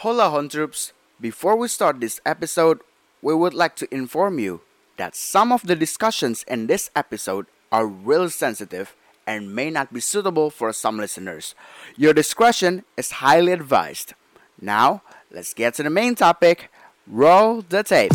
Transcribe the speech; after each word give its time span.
Hola 0.00 0.28
Hon 0.28 0.50
Troops! 0.50 0.92
Before 1.18 1.56
we 1.56 1.68
start 1.68 2.00
this 2.00 2.20
episode, 2.26 2.80
we 3.22 3.32
would 3.32 3.54
like 3.54 3.76
to 3.76 3.88
inform 3.90 4.38
you 4.38 4.60
that 4.98 5.16
some 5.16 5.50
of 5.50 5.62
the 5.62 5.74
discussions 5.74 6.44
in 6.46 6.66
this 6.66 6.90
episode 6.94 7.46
are 7.72 7.86
real 7.86 8.28
sensitive 8.28 8.94
and 9.26 9.54
may 9.54 9.70
not 9.70 9.94
be 9.94 10.00
suitable 10.00 10.50
for 10.50 10.70
some 10.74 10.98
listeners. 10.98 11.54
Your 11.96 12.12
discretion 12.12 12.84
is 12.98 13.24
highly 13.24 13.52
advised. 13.52 14.12
Now, 14.60 15.00
let's 15.30 15.54
get 15.54 15.72
to 15.76 15.82
the 15.82 15.88
main 15.88 16.14
topic. 16.14 16.70
Roll 17.06 17.62
the 17.62 17.82
tape. 17.82 18.12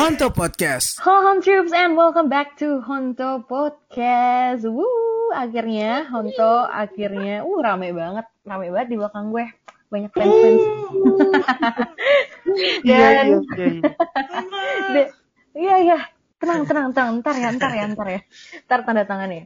Honto 0.00 0.32
Podcast. 0.32 0.96
Halo 1.04 1.28
Home 1.28 1.40
Troops 1.44 1.76
and 1.76 1.92
welcome 1.92 2.32
back 2.32 2.56
to 2.56 2.80
Honto 2.88 3.44
Podcast. 3.44 4.64
Woo, 4.64 5.28
akhirnya 5.36 6.08
Honto 6.08 6.64
akhirnya, 6.64 7.44
uh 7.44 7.60
rame 7.60 7.92
banget, 7.92 8.24
rame 8.48 8.72
banget 8.72 8.88
di 8.88 8.96
belakang 8.96 9.28
gue. 9.28 9.44
Banyak 9.92 10.08
fans 10.16 10.32
fans. 10.40 10.62
Dan 12.88 13.44
de- 14.96 15.12
Iya 15.52 15.74
iya, 15.84 15.98
tenang 16.40 16.64
tenang 16.64 16.96
tenang, 16.96 17.20
ntar 17.20 17.36
ya 17.36 17.52
ntar 17.60 17.72
ya 17.76 17.84
ntar 17.92 18.08
ya, 18.08 18.20
ntar 18.72 18.80
tanda 18.88 19.04
tangan 19.04 19.28
ya. 19.28 19.44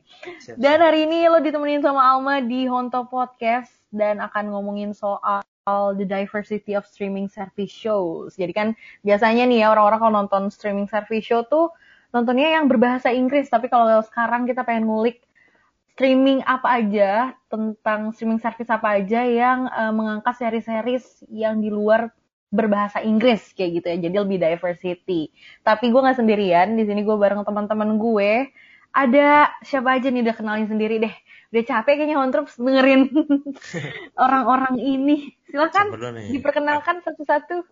Dan 0.55 0.79
hari 0.79 1.11
ini 1.11 1.27
lo 1.35 1.43
ditemenin 1.43 1.83
sama 1.83 2.15
Alma 2.15 2.39
di 2.39 2.71
Honto 2.71 3.11
Podcast 3.11 3.75
dan 3.91 4.23
akan 4.23 4.55
ngomongin 4.55 4.95
soal 4.95 5.43
the 5.67 6.05
diversity 6.05 6.77
of 6.77 6.85
streaming 6.85 7.27
service 7.27 7.73
shows. 7.73 8.37
Jadi 8.37 8.53
kan 8.53 8.69
biasanya 9.01 9.49
nih 9.49 9.65
ya 9.65 9.73
orang-orang 9.73 10.01
kalau 10.01 10.15
nonton 10.25 10.43
streaming 10.53 10.89
service 10.89 11.25
show 11.25 11.41
tuh 11.49 11.73
nontonnya 12.13 12.61
yang 12.61 12.69
berbahasa 12.69 13.11
Inggris, 13.11 13.49
tapi 13.51 13.73
kalau 13.73 13.99
sekarang 14.05 14.45
kita 14.47 14.63
pengen 14.63 14.87
ngulik 14.87 15.25
streaming 15.95 16.43
apa 16.45 16.83
aja 16.83 17.11
tentang 17.49 18.13
streaming 18.13 18.43
service 18.43 18.71
apa 18.71 19.01
aja 19.01 19.25
yang 19.25 19.67
eh, 19.71 19.93
mengangkat 19.95 20.35
seri-series 20.37 21.25
yang 21.33 21.59
di 21.65 21.73
luar 21.73 22.13
berbahasa 22.55 23.03
Inggris 23.03 23.51
kayak 23.57 23.83
gitu 23.83 23.87
ya. 23.91 23.97
Jadi 23.99 24.17
lebih 24.21 24.39
diversity. 24.39 25.35
Tapi 25.67 25.91
gue 25.91 26.01
nggak 26.01 26.19
sendirian. 26.23 26.79
Di 26.79 26.87
sini 26.87 27.03
gue 27.03 27.17
bareng 27.19 27.43
teman-teman 27.43 27.99
gue. 27.99 28.47
Ada 28.95 29.51
siapa 29.67 29.99
aja 29.99 30.07
nih 30.07 30.23
udah 30.23 30.37
kenalin 30.39 30.71
sendiri 30.71 31.03
deh. 31.03 31.15
Udah 31.51 31.63
capek 31.67 31.99
kayaknya 31.99 32.19
Hontrops 32.23 32.55
dengerin 32.55 33.11
orang-orang 34.25 34.79
ini. 34.79 35.35
Silakan 35.55 35.87
nih. 36.19 36.35
diperkenalkan 36.35 36.99
satu-satu. 37.07 37.63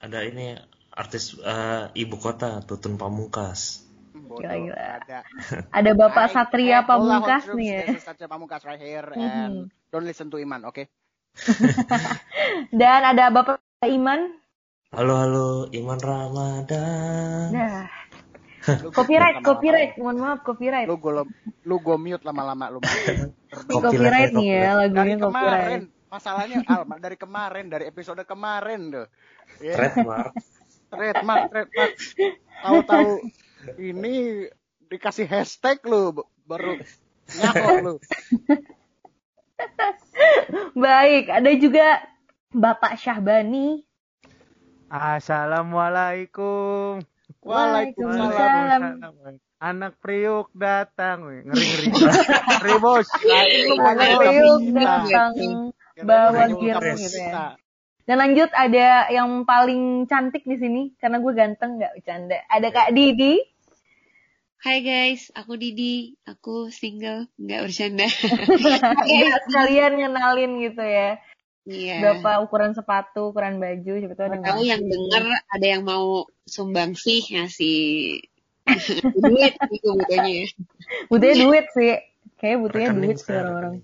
Ada 0.00 0.24
ini 0.24 0.56
artis 0.96 1.36
eh, 1.36 1.92
ibu 1.92 2.16
kota 2.16 2.64
Tutun 2.64 2.96
Pamungkas. 2.96 3.84
Bodoh, 4.16 4.40
Gila-gila. 4.40 5.04
ada. 5.04 5.20
Ada 5.76 5.90
Bapak 5.92 6.32
Satria 6.32 6.80
eh, 6.80 6.82
Pamungkas 6.88 7.44
nih 7.52 7.68
ya. 7.68 7.82
Satria 8.00 8.24
Pamungkas 8.24 8.64
right 8.64 8.80
here 8.80 9.04
and 9.12 9.68
don't 9.92 10.08
listen 10.08 10.32
to 10.32 10.40
Iman, 10.40 10.64
oke? 10.64 10.88
Dan 12.80 13.04
ada 13.04 13.28
Bapak 13.28 13.60
Iman. 13.84 14.32
Halo 14.96 15.20
halo 15.20 15.48
Iman 15.76 16.00
Ramadan. 16.00 17.52
Nah, 17.52 17.84
Lu 18.66 18.90
copyright, 18.90 19.44
copyright. 19.44 19.92
Mohon 20.00 20.16
maaf, 20.24 20.38
copyright. 20.42 20.88
Lu 20.88 20.96
gue 20.98 21.12
lu 21.68 21.76
gue 21.78 21.96
mute 22.00 22.24
lama-lama 22.24 22.72
lu. 22.72 22.80
Ini 23.68 23.76
copyright 23.76 24.32
nih 24.32 24.48
ya, 24.48 24.72
dari 24.72 24.90
lagunya 24.90 25.16
kemarin 25.20 25.20
copyright. 25.20 25.95
Masalahnya 26.16 26.64
Al 26.64 26.88
dari 26.96 27.20
kemarin 27.20 27.68
dari 27.68 27.92
episode 27.92 28.24
kemarin 28.24 28.88
tuh 28.88 29.06
ya, 29.60 29.76
Trademark. 29.76 30.32
trademark 30.88 31.42
trademark 31.52 31.92
tahu-tahu 32.64 33.20
ini 33.76 34.48
dikasih 34.88 35.28
hashtag 35.28 35.76
lu 35.84 36.24
baru 36.48 36.80
nyakok 37.36 37.76
lu 37.84 37.94
Baik, 40.76 41.32
ada 41.32 41.48
juga 41.56 42.04
Bapak 42.52 43.00
Syahbani. 43.00 43.80
Assalamualaikum. 44.92 47.00
Waalaikumsalam. 47.40 49.00
Anak 49.56 49.96
priuk 50.04 50.52
datang, 50.52 51.24
ngeri 51.24 51.48
ngeri. 51.48 51.88
ngeri 52.60 52.76
bos. 52.76 53.08
Anak 53.80 54.20
priuk 54.20 54.68
datang 54.76 55.72
bawa 56.04 56.52
gear 56.52 56.82
gitu 56.98 57.18
ya. 57.20 57.56
Dan 58.06 58.22
lanjut 58.22 58.50
ada 58.54 59.10
yang 59.10 59.42
paling 59.42 60.06
cantik 60.06 60.46
di 60.46 60.54
sini 60.54 60.82
karena 61.02 61.18
gue 61.18 61.32
ganteng 61.34 61.80
nggak 61.80 61.92
bercanda. 61.98 62.38
Ada 62.46 62.68
Kak 62.70 62.94
Didi. 62.94 63.42
Hai 64.62 64.82
guys, 64.82 65.30
aku 65.34 65.54
Didi, 65.58 66.14
aku 66.26 66.70
single, 66.70 67.30
nggak 67.38 67.60
bercanda. 67.66 68.06
Ya, 69.10 69.30
sekalian 69.46 69.98
ngenalin 69.98 70.52
gitu 70.62 70.82
ya. 70.82 71.18
Iya. 71.66 71.98
Berapa 71.98 72.46
ukuran 72.46 72.78
sepatu, 72.78 73.34
ukuran 73.34 73.58
baju, 73.58 73.92
siapa 73.98 74.14
tahu 74.14 74.62
yang 74.62 74.86
denger 74.86 75.22
ada 75.50 75.66
yang 75.66 75.82
mau 75.82 76.30
sumbang 76.46 76.94
sih 76.94 77.26
ngasih 77.26 77.78
duit 79.22 79.54
gitu 79.70 79.88
butuhnya 79.98 80.30
ya. 80.30 80.46
Butuhnya 81.10 81.36
duit 81.42 81.66
sih. 81.74 81.98
Kayaknya 82.38 82.58
butuhnya 82.62 82.88
Rekening 82.90 83.02
duit 83.02 83.18
sih 83.18 83.34
orang-orang. 83.34 83.74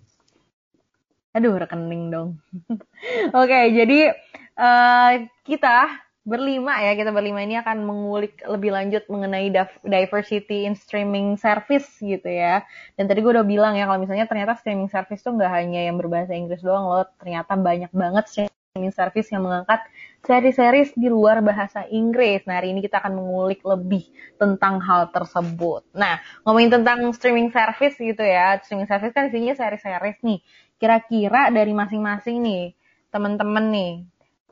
Aduh, 1.33 1.57
rekening 1.57 2.13
dong. 2.13 2.31
Oke, 3.41 3.59
jadi 3.73 4.13
eh, 4.57 5.13
kita 5.49 5.89
berlima 6.23 6.79
ya, 6.85 6.95
kita 6.95 7.11
berlima 7.11 7.43
ini 7.43 7.59
akan 7.59 7.83
mengulik 7.83 8.39
lebih 8.47 8.71
lanjut 8.71 9.03
mengenai 9.11 9.51
diversity 9.83 10.69
in 10.69 10.77
streaming 10.79 11.35
service 11.41 11.89
gitu 11.99 12.29
ya. 12.29 12.63
Dan 12.95 13.09
tadi 13.11 13.25
gue 13.25 13.33
udah 13.33 13.47
bilang 13.49 13.75
ya, 13.75 13.89
kalau 13.89 13.99
misalnya 13.99 14.29
ternyata 14.31 14.55
streaming 14.61 14.93
service 14.93 15.25
tuh 15.25 15.35
nggak 15.35 15.51
hanya 15.51 15.81
yang 15.89 15.97
berbahasa 15.99 16.37
Inggris 16.37 16.63
doang 16.63 16.87
loh, 16.87 17.09
ternyata 17.19 17.57
banyak 17.59 17.91
banget 17.91 18.25
streaming 18.29 18.93
service 18.95 19.29
yang 19.35 19.43
mengangkat 19.45 19.81
seri-series 20.23 20.95
di 20.95 21.11
luar 21.11 21.43
bahasa 21.43 21.83
Inggris. 21.91 22.47
Nah, 22.47 22.63
hari 22.63 22.71
ini 22.71 22.81
kita 22.81 23.03
akan 23.03 23.19
mengulik 23.19 23.61
lebih 23.67 24.07
tentang 24.39 24.79
hal 24.81 25.11
tersebut. 25.11 25.83
Nah, 25.93 26.23
ngomongin 26.47 26.71
tentang 26.81 27.11
streaming 27.11 27.51
service 27.51 27.99
gitu 27.99 28.23
ya, 28.23 28.57
streaming 28.63 28.87
service 28.87 29.11
kan 29.11 29.29
isinya 29.29 29.59
seri-series 29.59 30.23
nih. 30.23 30.39
Kira-kira 30.83 31.55
dari 31.55 31.71
masing-masing 31.71 32.43
nih, 32.43 32.75
teman-teman 33.15 33.71
nih, 33.71 33.93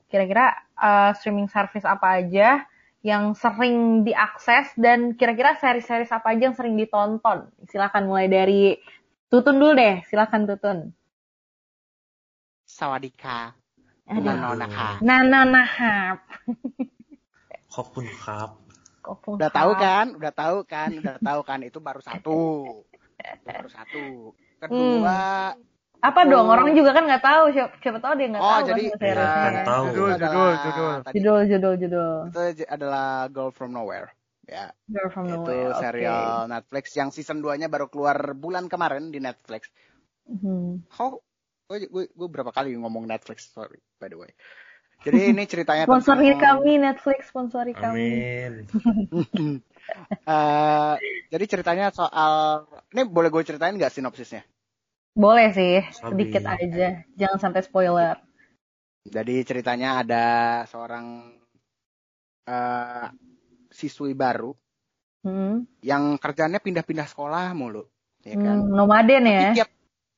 kira-kira 0.07 0.55
uh, 0.79 1.11
streaming 1.19 1.51
service 1.51 1.83
apa 1.83 2.23
aja 2.23 2.63
yang 3.03 3.35
sering 3.35 4.07
diakses 4.07 4.71
dan 4.79 5.19
kira-kira 5.19 5.59
seri-series 5.59 6.15
apa 6.15 6.31
aja 6.31 6.47
yang 6.47 6.55
sering 6.55 6.79
ditonton? 6.79 7.51
Silakan 7.67 8.07
mulai 8.07 8.31
dari 8.31 8.79
Tutun 9.27 9.59
dulu 9.59 9.75
deh, 9.75 10.07
silakan 10.07 10.47
Tutun. 10.47 10.79
Sawadika. 12.63 13.59
Aduh. 14.07 14.23
Nanonaha. 14.23 15.03
Nana 15.03 15.43
Nahap. 15.43 16.19
Kopun 17.75 18.07
Kap. 18.07 18.59
Kopung 19.03 19.39
Udah 19.39 19.51
tahu 19.51 19.73
kan? 19.79 20.07
Udah 20.15 20.33
tahu 20.35 20.57
kan? 20.67 20.91
Udah 20.95 21.17
tahu 21.19 21.41
kan? 21.43 21.59
Itu 21.67 21.83
baru 21.83 21.99
satu. 22.03 22.39
Baru 23.47 23.69
satu. 23.69 24.33
Kedua, 24.61 25.53
Apa 26.01 26.21
dong? 26.25 26.47
Oh. 26.47 26.53
Orang 26.53 26.73
juga 26.73 26.91
kan 26.91 27.05
nggak 27.05 27.21
tahu. 27.21 27.45
Siapa, 27.51 27.73
siapa 27.79 27.99
tahu 27.99 28.13
dia 28.17 28.27
nggak 28.29 28.41
Oh, 28.41 28.51
tahu 28.51 28.67
jadi- 28.69 28.89
kan 28.89 28.99
seriesnya. 28.99 29.41
Kan 29.41 29.55
tahu. 29.63 29.85
itu 29.85 29.93
Judul, 29.93 30.11
judul, 30.17 30.53
judul. 30.57 30.95
tadi 30.99 31.15
Judul, 31.15 31.41
judul, 31.47 31.75
judul. 31.77 32.15
itu 32.31 32.65
adalah 32.67 33.09
Girl 33.27 33.51
from 33.51 33.71
Nowhere. 33.71 34.09
Ya, 34.45 34.67
Girl 34.85 35.09
from 35.09 35.25
itu 35.27 35.37
Nowhere. 35.39 35.79
serial 35.79 36.27
Netflix 36.47 36.85
yang 36.93 37.09
season 37.09 37.39
2-nya 37.39 37.67
baru 37.67 37.87
keluar 37.87 38.17
bulan 38.35 38.67
kemarin 38.67 39.09
di 39.09 39.19
Netflix. 39.19 39.69
Hmm. 40.27 40.83
How 40.91 41.21
gue, 41.67 41.87
gue, 41.87 42.05
gue 42.09 42.29
berapa 42.29 42.51
kali 42.51 42.75
ngomong 42.75 43.05
Netflix, 43.05 43.47
sorry, 43.49 43.79
by 43.97 44.07
the 44.07 44.17
way. 44.17 44.33
Jadi 45.01 45.31
ini 45.31 45.45
ceritanya 45.45 45.85
Sponsori 45.89 46.35
tentang- 46.35 46.61
kami 46.61 46.73
Netflix, 46.77 47.21
sponsori 47.29 47.73
kami. 47.73 48.09
Amin. 48.11 48.53
Eh, 50.23 50.95
jadi 51.27 51.45
ceritanya 51.49 51.91
soal 51.91 52.63
ini 52.89 53.03
boleh 53.03 53.27
gue 53.27 53.43
ceritain 53.43 53.75
nggak 53.75 53.91
sinopsisnya? 53.91 54.47
Boleh 55.21 55.53
sih, 55.53 55.85
Sabi. 55.93 56.09
sedikit 56.17 56.49
aja. 56.49 57.05
Jangan 57.21 57.39
sampai 57.39 57.61
spoiler. 57.61 58.17
Jadi 59.05 59.45
ceritanya 59.45 60.01
ada 60.01 60.25
seorang 60.69 61.37
eh 62.49 63.09
siswi 63.69 64.17
baru 64.17 64.57
Hmm. 65.21 65.69
yang 65.85 66.17
kerjanya 66.17 66.57
pindah-pindah 66.65 67.05
sekolah 67.05 67.53
mulu, 67.53 67.85
ya 68.25 68.41
kan? 68.41 68.65
Hmm, 68.65 68.73
nomaden 68.73 69.29
ya. 69.29 69.53
Tapi 69.53 69.57
tiap 69.61 69.71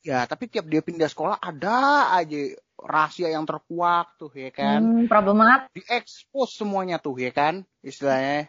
ya, 0.06 0.18
tapi 0.30 0.44
tiap 0.46 0.66
dia 0.70 0.78
pindah 0.78 1.10
sekolah 1.10 1.42
ada 1.42 2.06
aja 2.14 2.54
rahasia 2.78 3.34
yang 3.34 3.42
terkuak 3.42 4.14
tuh, 4.14 4.30
ya 4.30 4.54
kan? 4.54 4.86
Hmm, 4.86 5.10
problematik. 5.10 5.74
Diekspos 5.74 6.54
semuanya 6.54 7.02
tuh, 7.02 7.18
ya 7.18 7.34
kan? 7.34 7.66
Istilahnya. 7.82 8.46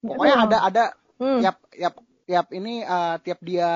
Pokoknya 0.00 0.36
ada 0.48 0.58
ada 0.64 0.84
Hmm. 1.20 1.38
tiap 1.44 1.56
tiap 1.68 1.94
tiap 2.28 2.46
ini 2.54 2.82
eh, 2.84 3.16
tiap 3.24 3.40
dia 3.42 3.70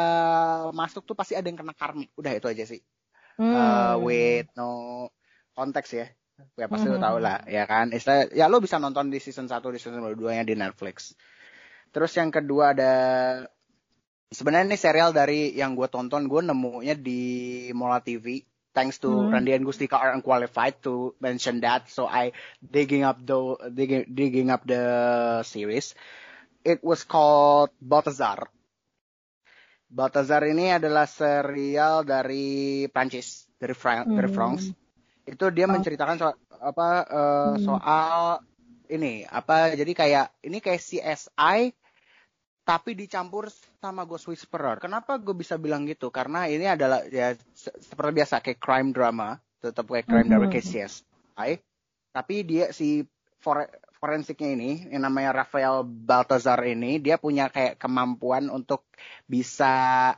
masuk 0.73 1.03
tuh 1.09 1.17
pasti 1.19 1.35
ada 1.39 1.47
yang 1.49 1.59
kena 1.61 1.75
karmik. 1.77 2.11
Udah 2.19 2.33
itu 2.35 2.47
aja 2.49 2.65
sih. 2.67 2.81
Hmm. 3.41 3.53
Eh, 3.55 3.95
with 4.05 4.49
no 4.57 4.69
konteks 5.57 5.91
ya. 5.97 6.07
Ya 6.61 6.67
pasti 6.69 6.87
lo 6.93 7.01
Hmm. 7.01 7.05
tau 7.07 7.17
lah, 7.17 7.41
ya 7.49 7.65
kan? 7.65 7.93
Istilah 7.97 8.29
ya 8.33 8.47
lo 8.53 8.61
bisa 8.61 8.77
nonton 8.77 9.09
di 9.09 9.19
season 9.21 9.49
1 9.49 9.73
di 9.73 9.79
season 9.81 10.05
2 10.05 10.37
nya 10.37 10.45
di 10.45 10.53
Netflix. 10.57 11.17
Terus 11.93 12.13
yang 12.19 12.31
kedua 12.33 12.77
ada 12.77 12.93
Sebenarnya 14.27 14.75
ini 14.75 14.79
serial 14.79 15.15
dari 15.15 15.55
yang 15.55 15.79
gue 15.79 15.87
tonton, 15.87 16.27
gue 16.27 16.43
nemunya 16.43 16.99
di 16.99 17.21
Mola 17.79 18.03
TV. 18.03 18.43
Thanks 18.75 18.99
to 19.01 19.09
Hmm. 19.09 19.31
Randy 19.31 19.55
and 19.55 19.65
Gustika 19.65 19.97
are 19.97 20.13
unqualified 20.13 20.83
to 20.85 21.15
mention 21.23 21.63
that, 21.63 21.87
so 21.89 22.05
I 22.11 22.35
digging 22.61 23.07
up 23.07 23.23
the 23.23 23.39
digging, 23.73 24.05
digging 24.11 24.51
up 24.51 24.67
the 24.67 24.83
series. 25.47 25.95
It 26.67 26.83
was 26.83 27.07
called 27.07 27.71
Balthazar. 27.79 28.51
Balthazar 29.87 30.43
ini 30.51 30.75
adalah 30.75 31.07
serial 31.07 32.03
dari 32.03 32.85
Prancis, 32.91 33.47
dari 33.55 33.71
Fran 33.71 34.03
dari 34.11 34.27
Hmm. 34.27 34.35
France. 34.35 34.75
Itu 35.23 35.55
dia 35.55 35.71
Oh. 35.71 35.73
menceritakan 35.79 36.17
soal 36.19 36.35
apa 36.59 36.89
eh, 37.07 37.55
Hmm. 37.55 37.63
soal 37.63 38.19
ini 38.91 39.23
apa 39.23 39.75
jadi 39.79 39.93
kayak 39.95 40.27
ini 40.43 40.59
kayak 40.59 40.83
CSI 40.83 41.71
tapi 42.67 42.99
dicampur 42.99 43.47
sama 43.79 44.03
Ghost 44.03 44.27
Whisperer. 44.27 44.83
Kenapa 44.83 45.23
gue 45.23 45.39
bisa 45.39 45.55
bilang 45.55 45.87
gitu? 45.87 46.11
Karena 46.11 46.51
ini 46.51 46.67
adalah 46.67 47.07
ya 47.07 47.31
se- 47.55 47.79
seperti 47.79 48.11
biasa 48.19 48.43
kayak 48.43 48.59
crime 48.59 48.91
drama, 48.91 49.39
tetap 49.63 49.87
kayak 49.87 50.11
crime 50.11 50.27
drama 50.27 50.51
Mhm. 50.51 50.53
kayak 50.59 50.67
CSI. 50.67 51.51
Tapi 52.11 52.35
dia 52.43 52.75
si 52.75 53.07
fore- 53.39 53.71
forensiknya 54.07 54.55
ini 54.55 54.71
yang 54.95 55.03
namanya 55.03 55.43
Rafael 55.43 55.83
Baltazar 55.83 56.63
ini 56.63 57.03
dia 57.03 57.19
punya 57.19 57.51
kayak 57.51 57.75
kemampuan 57.83 58.47
untuk 58.55 58.87
bisa 59.27 59.67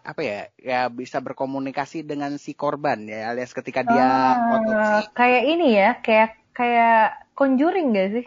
apa 0.04 0.20
ya 0.20 0.40
ya 0.60 0.80
bisa 0.92 1.24
berkomunikasi 1.24 2.04
dengan 2.04 2.36
si 2.36 2.52
korban 2.52 3.08
ya 3.08 3.32
alias 3.32 3.56
ketika 3.56 3.80
dia 3.80 4.04
Ah, 4.04 4.60
otopsi 4.60 5.08
kayak 5.16 5.42
ini 5.48 5.66
ya, 5.72 5.88
kayak 6.04 6.30
kayak 6.52 7.32
conjuring 7.32 7.96
gak 7.96 8.08
sih? 8.20 8.26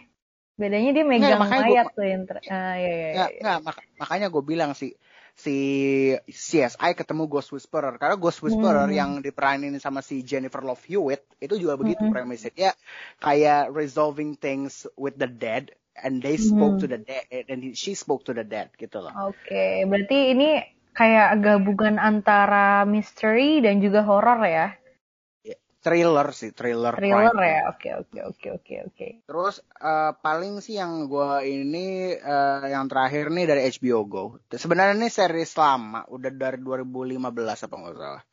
Bedanya 0.57 0.89
dia 0.97 1.05
megang 1.05 1.37
gua- 1.37 1.53
mayat 1.53 1.87
tuh 1.93 2.05
yang 2.09 2.23
ter... 2.25 2.37
Ah, 2.49 2.73
iya, 2.81 2.89
iya, 2.89 3.09
Nggak, 3.13 3.29
iya. 3.29 3.41
nggak, 3.45 3.57
mak- 3.61 3.87
makanya 4.01 4.27
gue 4.33 4.43
bilang 4.51 4.71
si 4.73 4.97
si 5.41 5.57
CSI 6.29 6.93
ketemu 6.93 7.25
Ghost 7.25 7.49
Whisperer 7.49 7.97
karena 7.97 8.13
Ghost 8.13 8.45
Whisperer 8.45 8.85
Hmm. 8.85 8.93
yang 8.93 9.11
diperanin 9.19 9.73
sama 9.81 10.05
si 10.05 10.21
Jennifer 10.21 10.61
Love 10.61 10.85
Hewitt 10.85 11.25
itu 11.41 11.57
juga 11.57 11.81
begitu 11.81 12.05
Hmm. 12.05 12.13
premisnya 12.13 12.53
dia 12.53 12.71
kayak 13.17 13.73
resolving 13.73 14.37
things 14.37 14.85
with 14.93 15.17
the 15.17 15.25
dead 15.25 15.73
and 15.97 16.21
they 16.21 16.37
spoke 16.37 16.77
Hmm. 16.77 16.81
to 16.81 16.87
the 16.87 17.01
dead 17.01 17.25
and 17.49 17.59
he- 17.65 17.75
she 17.75 17.97
spoke 17.97 18.21
to 18.23 18.31
the 18.31 18.45
dead 18.45 18.69
gitu 18.77 19.01
loh. 19.01 19.11
Oke, 19.27 19.83
berarti 19.83 20.31
ini 20.31 20.61
kayak 20.91 21.41
gabungan 21.41 21.97
antara 21.97 22.85
misteri 22.85 23.59
dan 23.59 23.81
juga 23.81 24.05
horor 24.05 24.45
ya? 24.45 24.77
Thriller 25.85 26.27
sih, 26.39 26.51
thriller, 26.57 26.95
Thriller 26.95 27.35
crime. 27.35 27.37
ya? 27.53 27.59
Oke, 27.71 27.89
oke, 28.01 28.19
oke, 28.29 28.47
oke, 28.57 28.75
oke. 28.87 29.07
Terus 29.27 29.55
eh, 29.91 30.11
paling 30.25 30.53
sih 30.65 30.75
yang 30.81 30.93
gua 31.11 31.31
ini 31.57 31.85
eh, 32.33 32.63
yang 32.73 32.85
terakhir 32.91 33.25
nih 33.35 33.45
dari 33.49 33.61
HBO 33.73 33.99
Go. 34.13 34.23
Sebenarnya 34.63 34.95
ini 34.99 35.09
series 35.17 35.51
lama, 35.61 36.01
udah 36.15 36.31
dari 36.43 36.57
2015 36.67 37.57
apa 37.65 37.75
nggak 37.79 37.95
salah. 38.01 38.23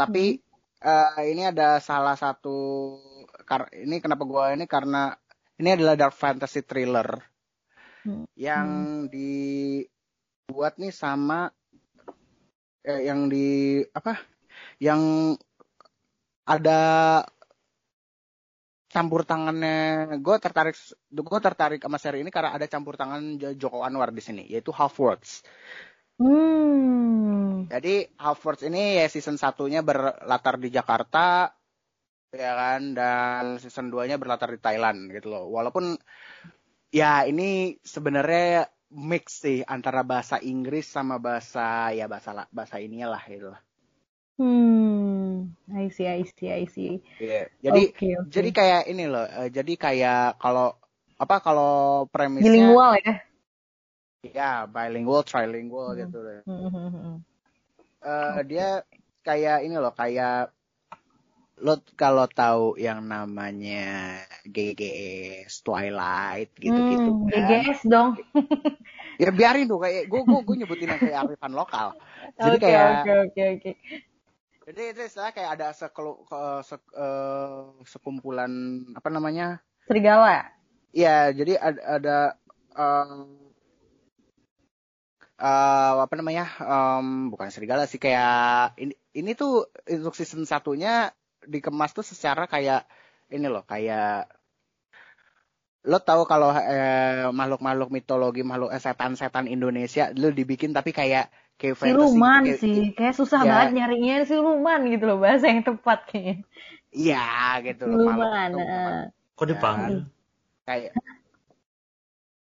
Tapi 0.00 0.24
eh, 0.92 1.22
ini 1.32 1.42
ada 1.52 1.68
salah 1.88 2.16
satu 2.24 2.56
kar 3.48 3.62
ini 3.84 3.96
kenapa 4.04 4.24
gua 4.32 4.44
ini 4.56 4.64
karena 4.74 5.02
ini 5.60 5.68
adalah 5.76 5.94
dark 6.00 6.14
fantasy 6.22 6.60
thriller 6.68 7.08
Hmm. 8.04 8.24
yang 8.38 8.68
dibuat 9.12 10.78
nih 10.80 10.94
sama 10.94 11.50
eh, 12.86 13.00
yang 13.08 13.20
di 13.32 13.46
apa? 13.98 14.12
Yang 14.82 15.02
ada 16.48 16.80
campur 18.88 19.20
tangannya 19.28 20.16
gue 20.24 20.36
tertarik 20.40 20.72
gue 21.12 21.40
tertarik 21.44 21.80
sama 21.84 22.00
seri 22.00 22.24
ini 22.24 22.32
karena 22.32 22.56
ada 22.56 22.64
campur 22.64 22.96
tangan 22.96 23.36
Joko 23.60 23.84
Anwar 23.84 24.08
di 24.16 24.24
sini 24.24 24.48
yaitu 24.48 24.72
Half 24.72 24.96
Words 24.96 25.30
Hmm. 26.18 27.70
jadi 27.70 28.10
Half 28.18 28.42
Words 28.42 28.66
ini 28.66 28.98
ya 28.98 29.06
season 29.06 29.38
satunya 29.38 29.86
berlatar 29.86 30.58
di 30.58 30.66
Jakarta 30.66 31.54
ya 32.34 32.52
kan 32.58 32.92
dan 32.98 33.62
season 33.62 33.86
2 33.94 34.10
nya 34.10 34.18
berlatar 34.18 34.50
di 34.50 34.60
Thailand 34.60 35.14
gitu 35.14 35.30
loh. 35.30 35.46
Walaupun 35.48 35.94
ya 36.90 37.22
ini 37.22 37.78
sebenarnya 37.80 38.66
mix 38.90 39.44
sih 39.44 39.60
antara 39.62 40.00
bahasa 40.02 40.40
Inggris 40.40 40.88
sama 40.88 41.20
bahasa 41.20 41.92
ya 41.92 42.08
bahasa 42.08 42.48
bahasa 42.48 42.76
inilah 42.80 43.20
gitu 43.28 43.52
loh 43.52 43.60
Hmm. 45.38 45.76
I 45.76 45.88
see, 45.88 46.06
I 46.06 46.22
see, 46.24 46.50
I 46.50 46.64
see. 46.66 47.02
Iya. 47.22 47.38
jadi 47.64 47.80
Oke, 47.80 48.06
oke. 48.22 48.34
jadi 48.34 48.48
kayak 48.58 48.82
ini 48.92 49.02
loh 49.12 49.24
eh, 49.38 49.48
jadi 49.56 49.72
kayak 49.84 50.38
kalau 50.42 50.66
apa 51.22 51.34
kalau 51.46 51.70
premisnya 52.14 52.66
bilingual 52.72 52.94
ya? 53.04 53.22
ya 54.36 54.50
bilingual 54.74 55.22
trilingual 55.28 55.88
Hmm. 55.88 56.00
gitu 56.00 56.16
deh. 56.26 56.40
Hmm, 56.46 56.68
hmm, 56.68 56.88
hmm. 56.94 57.16
Eh, 58.12 58.38
dia 58.50 58.68
kayak 59.26 59.58
ini 59.66 59.76
loh 59.82 59.92
kayak 60.00 60.34
lo 61.66 61.74
kalau 62.00 62.26
tahu 62.38 62.64
yang 62.86 63.00
namanya 63.12 63.78
GGS 64.54 65.52
Twilight 65.66 66.50
gitu-gitu 66.64 67.10
Hmm, 67.10 67.26
kan. 67.30 67.62
GGS 67.66 67.80
dong. 67.90 68.16
ya 69.22 69.28
biarin 69.38 69.66
tuh 69.70 69.78
kayak 69.84 70.02
gue 70.10 70.20
gue 70.28 70.38
gue 70.46 70.54
nyebutin 70.58 70.90
yang 70.94 71.02
kayak 71.02 71.18
arifan 71.26 71.52
lokal 71.58 71.88
jadi 72.44 72.56
Oke, 72.56 72.64
kayak 72.64 72.90
oke, 72.92 73.10
oke, 73.24 73.42
oke. 73.56 73.70
Jadi 74.68 74.92
itu 74.92 75.00
istilah 75.08 75.32
kayak 75.32 75.50
ada 75.56 75.72
sekelu, 75.72 76.12
ke- 76.28 76.60
se- 76.68 76.92
eh, 76.92 77.64
sekumpulan 77.88 78.52
apa 78.92 79.08
namanya 79.08 79.64
Serigala. 79.88 80.44
ya 80.92 81.32
jadi 81.32 81.56
ada, 81.56 81.80
ada 81.96 82.18
em, 82.76 83.10
eh, 85.40 85.92
apa 86.04 86.14
namanya 86.20 86.44
em, 86.60 87.32
bukan 87.32 87.48
serigala 87.48 87.88
sih 87.88 87.96
kayak 87.96 88.76
ini 88.76 88.92
ini 89.16 89.30
tuh 89.32 89.72
untuk 89.88 90.12
season 90.12 90.44
satunya 90.44 91.08
dikemas 91.48 91.96
tuh 91.96 92.04
secara 92.04 92.44
kayak 92.44 92.84
ini 93.32 93.48
loh 93.48 93.64
kayak 93.64 94.28
lo 95.88 95.98
tahu 96.04 96.28
kalau 96.28 96.52
eh, 96.52 97.32
makhluk-makhluk 97.32 97.88
mitologi 97.88 98.44
makhluk 98.44 98.68
eh, 98.76 98.82
setan-setan 98.84 99.48
Indonesia 99.48 100.12
lo 100.12 100.28
dibikin 100.28 100.76
tapi 100.76 100.92
kayak 100.92 101.32
kayak 101.58 101.74
fantasy 101.74 101.90
Siluman 101.92 102.40
kayak- 102.44 102.58
sih, 102.58 102.78
kayak 102.94 103.14
susah 103.14 103.40
Ya. 103.42 103.50
banget 103.50 103.70
nyarinya 103.74 104.14
siluman 104.24 104.80
gitu 104.86 105.04
loh 105.04 105.18
bahasa 105.18 105.44
yang 105.46 105.60
tepat 105.60 105.98
kayaknya. 106.06 106.36
iya 106.88 107.26
gitu 107.60 107.82
loh 107.84 107.96
Siluman. 108.00 108.48
itu. 108.48 108.62
eh. 108.62 109.02
Kok 109.34 109.46
dipanggil? 109.48 109.98
kayak 110.64 110.92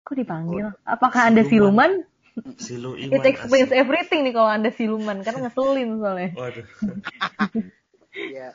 Kok 0.03 0.15
dipanggil? 0.15 0.65
Apakah 0.83 1.21
anda 1.25 1.41
Siluman. 1.41 2.05
siluman? 2.05 2.13
Silu 2.57 2.91
Iman. 2.93 3.15
It 3.15 3.23
explains 3.25 3.71
asik. 3.71 3.79
everything 3.79 4.21
nih 4.21 4.33
kalau 4.33 4.51
anda 4.51 4.69
siluman 4.69 5.23
karena 5.23 5.47
ngeselin 5.47 5.89
soalnya. 5.97 6.29
Waduh. 6.35 6.67
ya 8.35 8.51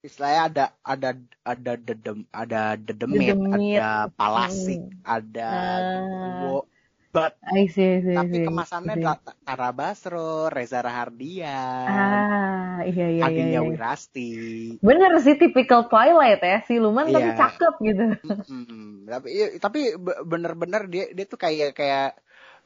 istilahnya 0.00 0.40
ada 0.42 0.64
ada 0.82 1.10
ada 1.42 1.72
dedem 1.78 2.24
ada 2.30 2.76
dedemit, 2.76 3.32
Dedemit. 3.32 3.76
ada 3.76 4.08
palasik 4.10 4.80
Hmm. 4.80 5.00
ada 5.02 5.50
duo 6.42 6.60
but 7.14 7.32
I 7.46 7.70
see, 7.70 7.86
I 7.86 7.98
see, 8.02 8.16
tapi 8.18 8.36
see, 8.36 8.46
kemasannya 8.48 8.94
I 8.98 9.00
see. 9.00 9.42
Tara 9.46 9.70
Basro, 9.70 10.50
Reza 10.50 10.82
Rahardian, 10.82 11.86
Ah, 11.88 12.78
iya 12.82 13.06
iya 13.14 13.22
iya. 13.22 13.22
Adinya 13.24 13.60
iya. 13.62 13.68
Wirasti. 13.70 14.30
Bener 14.82 15.10
sih 15.22 15.38
typical 15.38 15.86
Twilight 15.86 16.42
ya, 16.42 16.58
siluman 16.66 17.06
tapi 17.08 17.30
Iya. 17.30 17.38
cakep 17.38 17.74
gitu. 17.80 18.04
Mm-mm. 18.50 19.06
tapi 19.06 19.28
iya, 19.30 19.46
tapi 19.60 19.80
be- 19.94 20.20
bener-bener 20.26 20.82
dia 20.90 21.04
dia 21.12 21.26
tuh 21.28 21.38
kayak 21.38 21.70
kayak 21.78 22.06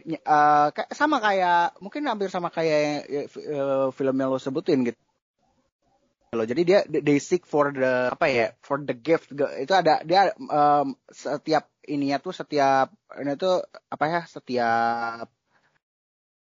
eh, 0.08 0.66
kayak 0.74 0.90
sama 0.94 1.16
kayak 1.18 1.76
mungkin 1.84 2.02
hampir 2.08 2.28
sama 2.30 2.48
kayak 2.48 2.80
eh, 3.06 3.26
fi- 3.28 3.46
eh, 3.46 3.86
film 3.92 4.16
yang 4.16 4.30
lo 4.32 4.38
sebutin 4.40 4.86
gitu 4.86 5.00
loh 6.36 6.44
jadi 6.44 6.62
dia 6.64 6.80
they 6.88 7.16
seek 7.16 7.48
for 7.48 7.72
the 7.72 8.12
apa 8.12 8.26
ya 8.28 8.46
for 8.60 8.76
the 8.84 8.92
gift. 8.92 9.32
Itu 9.32 9.72
ada 9.72 10.04
dia 10.04 10.32
em, 10.36 10.86
setiap 11.08 11.72
ininya 11.88 12.20
tuh 12.20 12.36
setiap 12.36 12.92
ini 13.16 13.32
tuh 13.40 13.64
apa 13.88 14.04
ya 14.08 14.20
setiap 14.28 15.26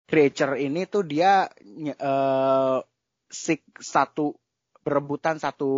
creature 0.08 0.56
ini 0.56 0.88
tuh 0.88 1.04
dia 1.04 1.52
eh 1.84 2.78
seek 3.28 3.66
satu 3.82 4.38
berebutan 4.86 5.42
satu 5.42 5.72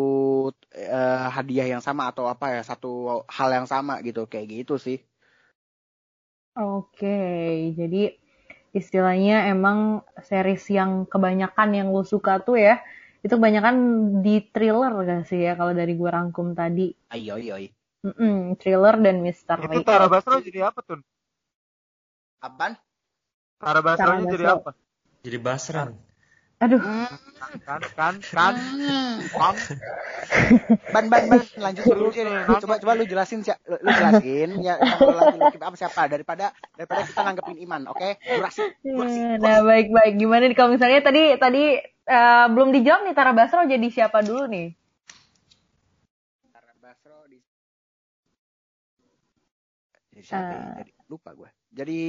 eh, 0.75 1.27
hadiah 1.32 1.66
yang 1.72 1.80
sama 1.80 2.12
atau 2.12 2.27
apa 2.27 2.60
ya 2.60 2.62
satu 2.62 3.24
hal 3.25 3.50
yang 3.56 3.66
sama 3.66 4.04
gitu. 4.04 4.27
Kayak 4.27 4.68
gitu 4.68 4.75
sih. 4.77 5.00
Oke, 6.58 7.18
jadi 7.77 8.18
istilahnya 8.74 9.46
emang 9.54 10.01
series 10.25 10.66
yang 10.74 11.06
kebanyakan 11.06 11.70
yang 11.70 11.88
lo 11.94 12.01
suka 12.01 12.42
tuh 12.42 12.58
ya, 12.58 12.82
itu 13.26 13.34
kebanyakan 13.34 13.76
di 14.22 14.46
thriller 14.54 14.94
gak 15.04 15.26
sih 15.30 15.42
ya 15.42 15.58
kalau 15.58 15.74
dari 15.74 15.94
gue 15.98 16.10
rangkum 16.10 16.54
tadi. 16.54 16.94
ayo 17.14 17.42
ayo 17.42 17.58
ayo. 17.58 17.70
Mm-mm, 18.06 18.56
thriller 18.62 18.96
dan 19.02 19.26
misteri. 19.26 19.66
Itu 19.68 19.82
Tara 19.82 20.06
Basro 20.06 20.38
jadi 20.40 20.70
apa 20.70 20.80
tuh? 20.86 21.02
apaan 22.38 22.78
Tara 23.58 23.82
Tara 23.82 24.22
jadi 24.22 24.46
Basro. 24.46 24.56
apa? 24.62 24.72
Jadi 25.26 25.38
Basran. 25.42 25.90
Aduh, 26.58 26.82
Kan, 26.82 27.54
kan, 27.62 27.82
kan, 27.94 28.14
kan. 28.34 28.56
Ban 30.90 31.06
ban 31.06 31.24
ban 31.30 31.42
lanjut 31.62 31.86
dulu 31.86 32.10
sini. 32.10 32.34
Lu 32.50 32.58
coba 32.58 32.82
coba 32.82 32.92
lu 32.98 33.06
jelasin 33.06 33.46
sih, 33.46 33.54
lu, 33.70 33.78
lu 33.78 33.90
jelasin 33.94 34.50
ya 34.66 34.82
lagi 34.82 35.38
up 35.38 35.76
siapa 35.78 36.10
daripada 36.10 36.50
daripada 36.74 37.06
kita 37.06 37.22
nanggepin 37.22 37.62
Iman, 37.62 37.86
oke? 37.86 38.18
Durasi, 38.26 38.74
durasi. 38.82 39.20
nah 39.38 39.62
baik 39.62 39.94
baik. 39.94 40.14
Gimana 40.18 40.50
nih 40.50 40.58
kalau 40.58 40.74
misalnya 40.74 41.06
tadi 41.06 41.38
tadi 41.38 41.64
eh, 42.08 42.46
belum 42.52 42.70
dijawab 42.76 43.02
nih 43.08 43.16
Tara 43.16 43.34
Basro 43.36 43.62
jadi 43.68 43.88
siapa 43.92 44.24
dulu 44.24 44.48
nih? 44.48 44.68
Tara 46.54 46.74
Basro 46.80 47.28
di 47.30 47.40
Jadi 50.16 50.24
siapa 50.26 50.52
ya? 50.58 50.66
Jadi 50.82 50.92
lupa 51.12 51.30
gue. 51.38 51.50
Jadi 51.70 52.00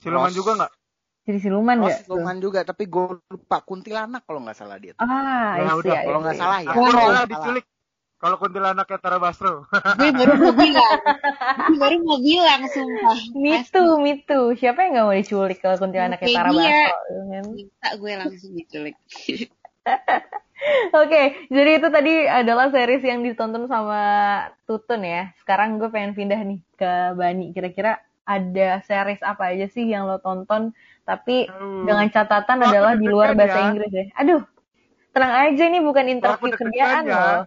Siluman 0.00 0.30
Ros- 0.30 0.38
juga 0.38 0.52
nggak? 0.56 0.72
Jadi 1.28 1.38
siluman 1.44 1.76
Oh, 1.80 1.88
nggak? 1.88 1.98
siluman 2.04 2.36
juga, 2.40 2.60
tapi 2.64 2.84
gue 2.88 3.06
lupa 3.32 3.56
kuntilanak 3.64 4.22
kalau 4.28 4.40
nggak 4.44 4.56
salah 4.56 4.76
dia. 4.80 4.92
tuh. 4.96 5.04
Ah, 5.04 5.56
Ya 5.56 5.64
I 5.64 5.68
see, 5.72 5.88
udah, 5.88 5.98
Kalau 6.04 6.20
nggak 6.24 6.36
salah 6.36 6.60
ya. 6.64 6.74
Salah. 7.26 7.26
diculik. 7.32 7.66
Kalau 8.20 8.36
kuntilanaknya 8.36 9.00
Tara 9.00 9.16
Basro. 9.16 9.64
gue 9.98 10.12
baru 10.12 10.36
mau 10.36 10.52
bilang. 10.52 11.00
Gue 11.72 11.78
baru 11.80 11.96
mau 12.04 12.20
bilang, 12.20 12.60
sumpah. 12.68 13.16
Me 13.32 13.64
too, 13.64 13.96
me 13.96 14.20
too. 14.28 14.52
Siapa 14.60 14.84
yang 14.84 14.92
nggak 14.92 15.06
mau 15.08 15.16
diculik 15.16 15.58
kalau 15.64 15.80
kuntilanaknya 15.80 16.28
Kayak 16.28 16.36
Tara 16.36 16.50
dia. 16.52 16.60
Basro? 16.60 17.16
kan? 17.32 17.44
Minta 17.56 17.88
gue 17.96 18.12
langsung 18.20 18.52
diculik. 18.52 18.96
Oke, 20.92 21.48
jadi 21.48 21.70
itu 21.80 21.88
tadi 21.88 22.28
adalah 22.28 22.68
series 22.68 23.00
yang 23.00 23.24
ditonton 23.24 23.64
sama 23.64 24.02
Tutun 24.68 25.00
ya. 25.00 25.32
Sekarang 25.40 25.80
gue 25.80 25.88
pengen 25.88 26.12
pindah 26.12 26.40
nih 26.44 26.60
ke 26.76 27.16
Bani. 27.16 27.56
Kira-kira 27.56 28.04
ada 28.28 28.84
series 28.84 29.24
apa 29.24 29.56
aja 29.56 29.64
sih 29.72 29.88
yang 29.88 30.04
lo 30.04 30.20
tonton, 30.20 30.76
tapi 31.08 31.48
Aduh. 31.48 31.88
dengan 31.88 32.06
catatan 32.12 32.68
adalah 32.68 33.00
di 33.00 33.08
luar 33.08 33.32
bahasa 33.32 33.58
ya. 33.58 33.64
Inggris 33.72 33.90
ya. 33.90 34.04
Aduh, 34.20 34.44
tenang 35.16 35.32
aja 35.48 35.64
nih 35.72 35.80
bukan 35.80 36.04
interview 36.12 36.52
kerjaan 36.52 37.08
ya. 37.08 37.16
loh. 37.16 37.42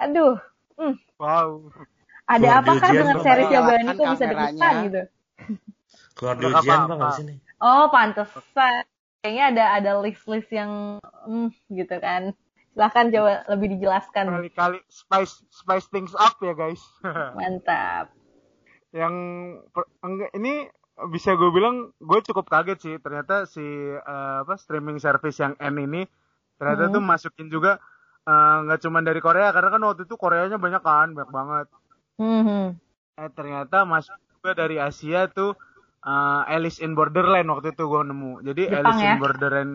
Aduh, 0.00 0.34
hmm, 0.80 0.94
Wow. 1.20 1.68
ada 2.24 2.40
Keluar 2.40 2.60
apakah 2.64 2.88
ujian 2.88 3.04
dengan 3.04 3.16
Nyalakan 3.20 3.64
Bani 3.68 3.88
kok 3.92 4.06
bisa 4.16 4.24
deg-degan 4.24 4.74
gitu? 4.88 5.02
Keluar 6.16 6.34
di 6.36 6.44
ujian 6.48 6.80
bang 6.88 7.00
abis 7.00 7.18
ini. 7.20 7.34
Oh, 7.60 7.84
pantesan. 7.92 8.84
Kayaknya 9.20 9.44
ada 9.52 9.64
ada 9.76 9.90
list-list 10.00 10.48
yang 10.48 10.96
hmm, 11.28 11.52
gitu 11.68 11.96
kan. 12.00 12.32
Silahkan 12.72 13.12
coba 13.12 13.44
lebih 13.52 13.76
dijelaskan. 13.76 14.24
Kali-kali 14.32 14.78
spice 14.88 15.44
spice 15.52 15.86
things 15.92 16.16
up 16.16 16.40
ya 16.40 16.56
guys. 16.56 16.80
Mantap. 17.36 18.16
yang 18.90 19.14
ini 20.34 20.66
bisa 21.14 21.38
gue 21.38 21.50
bilang 21.54 21.94
gue 22.02 22.20
cukup 22.26 22.50
kaget 22.50 22.78
sih 22.82 22.94
ternyata 22.98 23.46
si 23.46 23.62
eh, 23.62 24.36
apa 24.42 24.58
streaming 24.58 24.98
service 24.98 25.38
yang 25.38 25.54
N 25.62 25.78
ini 25.78 26.02
ternyata 26.58 26.90
Hmm. 26.90 26.94
tuh 26.98 27.02
masukin 27.04 27.46
juga 27.46 27.78
eh, 28.28 28.56
nggak 28.64 28.80
cuma 28.84 28.98
dari 29.04 29.20
Korea 29.22 29.48
karena 29.54 29.68
kan 29.72 29.82
waktu 29.86 30.02
itu 30.08 30.14
Koreanya 30.20 30.58
banyak 30.60 30.82
kan 30.82 31.08
banyak 31.16 31.30
banget 31.32 31.66
Hmm. 32.20 32.76
eh 33.20 33.30
ternyata 33.32 33.84
masuk 33.88 34.12
juga 34.36 34.50
dari 34.56 34.76
Asia 34.80 35.28
tuh 35.28 35.52
eh, 36.04 36.40
Alice 36.54 36.80
in 36.84 36.92
Borderland 36.98 37.48
waktu 37.52 37.72
itu 37.76 37.84
gue 37.88 38.02
nemu 38.08 38.32
jadi 38.48 38.62
Jepang 38.68 38.78
Alice 38.80 39.00
ya? 39.02 39.14
in 39.14 39.20
Borderland 39.22 39.72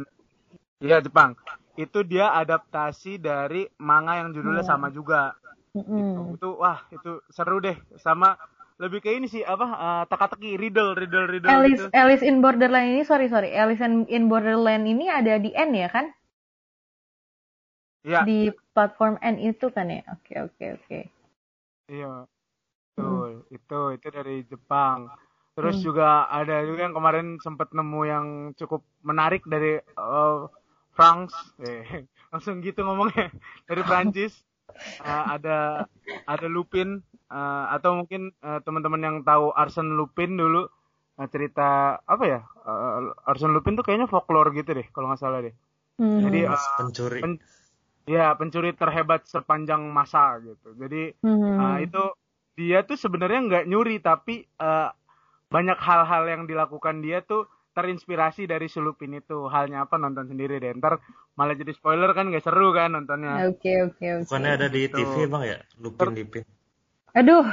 iya 0.81 0.97
Jepang 1.01 1.31
itu 1.75 1.99
dia 2.07 2.31
adaptasi 2.31 3.19
dari 3.19 3.67
manga 3.83 4.15
yang 4.23 4.29
judulnya 4.31 4.63
Iya. 4.63 4.71
sama 4.71 4.87
juga 4.93 5.35
Mm-mm. 5.75 6.39
itu 6.39 6.49
wah 6.55 6.79
itu 6.87 7.19
seru 7.29 7.59
deh 7.59 7.75
sama 7.99 8.39
lebih 8.79 8.99
ke 9.03 9.11
ini 9.15 9.27
sih 9.27 9.43
apa 9.43 9.65
eh, 9.67 10.03
teka-teki 10.11 10.49
riddle 10.59 10.91
riddle 10.95 11.27
riddle 11.27 11.51
Alice 11.51 11.83
gitu 11.83 11.85
Alice 11.91 12.23
in 12.23 12.39
Borderland 12.43 12.87
ini 12.95 13.03
sorry 13.03 13.27
sorry 13.27 13.51
Alice 13.55 13.83
in 13.83 14.23
Borderland 14.31 14.83
ini 14.87 15.11
ada 15.11 15.35
di 15.39 15.51
N 15.51 15.71
ya 15.75 15.89
kan? 15.91 16.05
Iya. 18.05 18.21
Di 18.27 18.39
platform 18.73 19.15
N 19.21 19.35
itu 19.49 19.65
kan 19.75 19.87
ya? 19.95 20.01
Oke 20.15 20.33
oke 20.45 20.65
oke. 20.77 20.99
iya. 21.89 22.25
Betul. 22.95 23.29
Itu 23.51 23.79
itu 23.97 24.07
dari 24.17 24.35
Jepang. 24.51 24.99
Terus 25.55 25.75
Hmm. 25.79 25.85
juga 25.87 26.07
ada 26.31 26.55
juga 26.67 26.81
yang 26.87 26.95
kemarin 26.95 27.27
sempat 27.45 27.69
nemu 27.77 28.01
yang 28.07 28.25
cukup 28.59 28.81
menarik 29.03 29.43
dari 29.47 29.79
eh, 29.83 30.37
France 30.95 31.35
eh, 31.63 31.83
langsung 32.31 32.61
gitu 32.63 32.81
ngomongnya. 32.87 33.31
Dari 33.69 33.81
Prancis. 33.83 34.33
Eh, 35.05 35.25
ada 35.35 35.85
ada 36.25 36.47
Lupin. 36.47 37.03
Eh, 37.31 37.65
atau 37.75 37.91
mungkin 37.99 38.31
eh, 38.43 38.59
teman-teman 38.65 39.01
yang 39.03 39.17
tahu 39.27 39.51
Arsène 39.55 39.91
Lupin 39.99 40.37
dulu 40.39 40.67
eh, 41.19 41.27
cerita 41.33 41.99
apa 42.05 42.23
ya? 42.25 42.39
Eh, 42.43 42.99
Arsène 43.29 43.53
Lupin 43.55 43.75
tuh 43.77 43.83
kayaknya 43.85 44.07
folklore 44.11 44.51
gitu 44.55 44.71
deh 44.77 44.87
kalau 44.95 45.11
nggak 45.11 45.21
salah 45.21 45.39
deh. 45.45 45.55
Hmm. 45.99 46.19
Jadi 46.23 46.39
eh, 46.47 46.61
Pencuri. 46.79 47.21
pen- 47.23 47.41
ya 48.05 48.33
pencuri 48.33 48.71
terhebat 48.71 49.25
sepanjang 49.25 49.81
masa 49.89 50.37
gitu. 50.39 50.73
Jadi 50.77 51.13
Hmm. 51.19 51.57
uh, 51.57 51.77
itu 51.79 52.03
dia 52.55 52.81
tuh 52.81 52.95
sebenarnya 52.95 53.39
nggak 53.43 53.65
nyuri 53.65 53.99
tapi 53.99 54.45
uh, 54.57 54.89
banyak 55.45 55.75
hal-hal 55.75 56.23
yang 56.25 56.41
dilakukan 56.45 57.01
dia 57.01 57.19
tuh 57.19 57.45
terinspirasi 57.75 58.45
dari 58.45 58.65
si 58.65 58.79
Lupin 58.79 59.13
itu. 59.13 59.45
Halnya 59.45 59.83
apa 59.83 59.97
nonton 59.97 60.25
sendiri 60.25 60.57
deh. 60.57 60.71
Ntar 60.73 60.97
malah 61.35 61.53
jadi 61.53 61.73
spoiler 61.75 62.13
kan 62.13 62.31
gak 62.31 62.41
seru 62.41 62.71
kan 62.71 62.93
nontonnya. 62.93 63.51
Oke 63.51 63.83
oke 63.83 64.05
oke. 64.21 64.25
Bukannya 64.25 64.51
ada 64.55 64.67
di 64.69 64.87
Gitu. 64.87 64.95
TV 64.95 65.27
bang 65.27 65.43
ya? 65.43 65.57
Lupin 65.77 66.09
Lipin. 66.15 66.43
Aduh. 67.11 67.43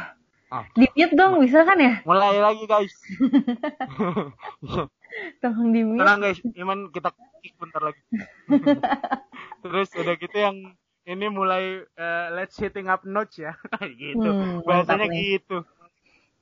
Ah. 0.52 0.68
Di 0.76 0.84
mute 0.84 1.16
dong 1.16 1.40
bisa 1.40 1.64
kan 1.64 1.80
ya? 1.80 2.04
Mulai 2.04 2.36
lagi 2.38 2.64
guys. 2.68 2.92
Tolong 5.40 5.68
di 5.72 5.80
mute. 5.82 6.00
Tenang 6.00 6.20
guys, 6.20 6.38
Iman 6.54 6.78
kita 6.92 7.08
kick 7.40 7.56
bentar 7.56 7.80
lagi. 7.82 8.00
Terus 9.62 9.88
udah 9.94 10.14
gitu 10.14 10.36
yang 10.36 10.56
ini 11.02 11.26
mulai 11.26 11.64
eh, 11.82 12.26
let's 12.30 12.54
hitting 12.54 12.86
up 12.86 13.02
notch 13.02 13.38
ya. 13.38 13.54
gitu. 13.96 14.26
Hmm, 14.26 14.62
Bahasanya 14.62 15.06
nih. 15.06 15.38
gitu. 15.38 15.62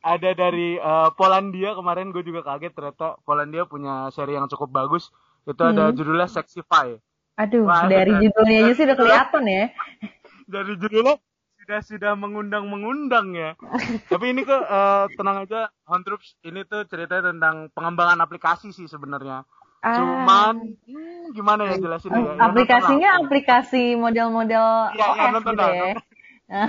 Ada 0.01 0.33
dari 0.33 0.77
eh, 0.77 1.09
Polandia 1.15 1.73
kemarin 1.73 2.09
gue 2.11 2.21
juga 2.21 2.41
kaget 2.43 2.73
ternyata 2.73 3.21
Polandia 3.23 3.65
punya 3.65 4.09
seri 4.11 4.35
yang 4.35 4.49
cukup 4.49 4.69
bagus. 4.71 5.13
Itu 5.45 5.61
ada 5.61 5.89
Hmm. 5.89 5.97
judulnya 5.97 6.27
Sexify. 6.27 6.97
Aduh, 7.37 7.65
Wah, 7.65 7.89
dari 7.89 8.13
bener. 8.13 8.29
judulnya 8.29 8.57
aja 8.61 8.73
sih 8.75 8.85
udah 8.85 8.97
kelihatan 8.97 9.45
ya. 9.45 9.65
Dari 10.51 10.75
judulnya 10.77 11.15
sudah 11.57 11.81
sudah 11.81 12.13
mengundang-mengundang 12.15 13.33
ya. 13.33 13.51
Tapi 14.13 14.35
ini 14.35 14.43
ke 14.43 14.53
eh, 14.53 15.05
tenang 15.15 15.45
aja, 15.45 15.71
On 15.87 16.03
Troops 16.03 16.37
ini 16.43 16.65
tuh 16.65 16.85
ceritanya 16.85 17.33
tentang 17.33 17.71
pengembangan 17.71 18.21
aplikasi 18.21 18.75
sih 18.75 18.85
sebenarnya. 18.85 19.47
Ah. 19.81 19.97
Cuman 19.97 20.55
hmm, 20.85 21.25
gimana 21.33 21.63
ya 21.65 21.77
jelasin 21.77 22.09
ya? 22.09 22.15
Ya, 22.15 22.21
nonton 22.21 22.37
aplikasinya 22.43 23.11
lah. 23.11 23.21
aplikasi 23.23 23.83
model-model 23.95 24.67
Iya, 24.93 25.07
iya, 25.07 25.07
OS 25.09 25.33
nonton 25.33 25.53
gitu 25.53 25.61
dah, 25.61 25.69
ya. 25.71 25.81
nonton. 25.87 26.05
Ah, 26.51 26.67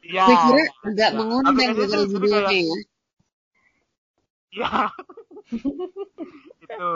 Iya. 0.00 0.24
Gue 0.24 0.36
kira 0.38 0.56
iya. 0.56 0.70
agak 0.86 1.10
mengundang 1.12 1.50
Aplikasinya 1.50 1.74
gue 1.76 1.90
kalau 1.90 2.04
tuh 2.06 2.12
sebenarnya 2.14 2.38
judulnya 2.38 2.46
kayak- 2.46 2.62
ya. 2.62 2.78
Iya. 4.48 4.70
itu. 6.64 6.90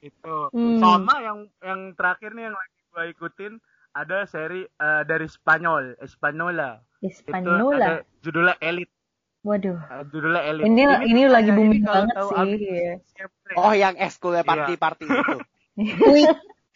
Itu. 0.00 0.36
Hmm. 0.50 0.78
Sama 0.78 1.14
yang 1.20 1.38
yang 1.60 1.80
terakhir 1.92 2.30
nih 2.32 2.44
yang 2.44 2.56
lagi 2.56 2.78
gua 2.88 3.04
ikutin 3.06 3.52
ada 3.92 4.18
seri 4.24 4.62
eh, 4.64 5.02
dari 5.04 5.26
Spanyol, 5.26 5.98
Espanola. 5.98 6.80
Itu 6.98 7.12
Hispaniola. 7.12 7.76
ada 7.78 7.92
judulnya 8.20 8.54
Elite. 8.58 8.94
Waduh. 9.48 9.78
Judulnya 10.12 10.42
Elite. 10.44 10.64
Ini 10.68 10.82
ini 11.08 11.20
tuh 11.24 11.32
lagi 11.32 11.50
booming 11.50 11.82
kalau 11.82 11.96
banget 12.04 12.14
tahu 12.14 12.28
sih. 12.28 12.56
Iya. 12.60 12.94
Oh, 13.56 13.72
yang 13.72 13.94
ekskulnya 13.96 14.44
Iya. 14.44 14.50
party-party 14.52 15.04
itu. 15.08 15.36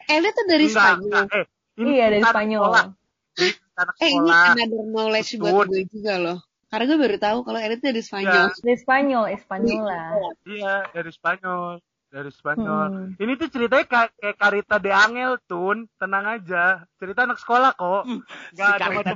Elliot 0.02 0.34
tuh 0.34 0.46
dari 0.48 0.66
Enggak, 0.66 0.80
Spanyol. 0.80 1.04
enggak. 1.04 1.26
Eh, 1.30 1.44
ini 1.78 1.90
Iya 1.92 2.06
dari 2.08 2.24
Spanyol. 2.24 2.62
sekolah. 2.64 2.84
Ini 3.32 3.48
anak 3.72 3.94
Eh 3.96 4.10
ini 4.10 4.30
another 4.30 4.82
knowledge 4.84 5.30
buat 5.36 5.52
Betul. 5.52 5.66
gue 5.68 5.82
juga 5.92 6.14
loh. 6.16 6.38
Karena 6.66 6.84
gue 6.88 6.98
baru 6.98 7.16
tahu 7.20 7.38
kalau 7.44 7.58
tuh 7.60 7.84
dari 7.84 8.02
Spanyol. 8.02 8.44
Dari 8.56 8.78
Spanyol, 8.80 9.24
Espanyola. 9.36 10.02
Iya, 10.48 10.74
dari 10.90 11.10
Spanyol. 11.12 11.76
Dari 12.08 12.28
Spanyol. 12.28 12.86
Hmm. 12.92 13.08
Ini 13.16 13.32
tuh 13.40 13.48
ceritanya 13.48 13.84
kayak, 13.88 14.10
kayak 14.20 14.36
Carita 14.36 14.76
de 14.76 14.92
Angel, 14.92 15.32
Tun. 15.48 15.88
Tenang 15.96 16.24
aja. 16.28 16.84
Cerita 17.00 17.24
anak 17.24 17.40
sekolah 17.40 17.72
kok. 17.72 18.04
Si 18.04 18.20
Gak 18.52 18.68
ada 18.68 18.84
Carita 18.84 19.12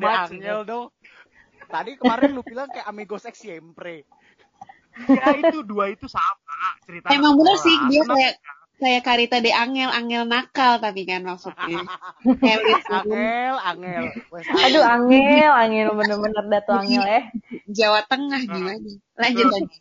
Tadi 1.67 1.91
kemarin 1.99 2.31
lu 2.35 2.43
bilang 2.47 2.71
kayak 2.71 2.87
Amigos 2.87 3.27
X 3.27 3.43
Siempre. 3.43 4.07
Ya 5.07 5.27
itu 5.37 5.61
dua 5.61 5.93
itu 5.93 6.09
sama 6.09 6.81
cerita. 6.89 7.13
Emang 7.13 7.37
bener 7.37 7.57
sih 7.61 7.77
dia 7.93 8.03
kayak 8.07 8.35
kayak 8.77 9.03
Karita 9.05 9.39
de 9.45 9.53
Angel, 9.53 9.91
Angel 9.93 10.25
nakal 10.25 10.81
tapi 10.81 11.05
kan 11.05 11.25
maksudnya. 11.25 11.85
Angel, 13.05 13.55
Angel. 13.61 14.05
Aduh, 14.37 14.85
angel, 14.85 15.53
angel 15.53 15.89
bener-bener 15.93 16.45
datu 16.49 16.73
angel 16.81 17.05
ya. 17.05 17.23
Jawa 17.69 18.01
Tengah 18.09 18.41
gimana? 18.45 18.89
Lanjut 19.21 19.47
lanjut. 19.53 19.81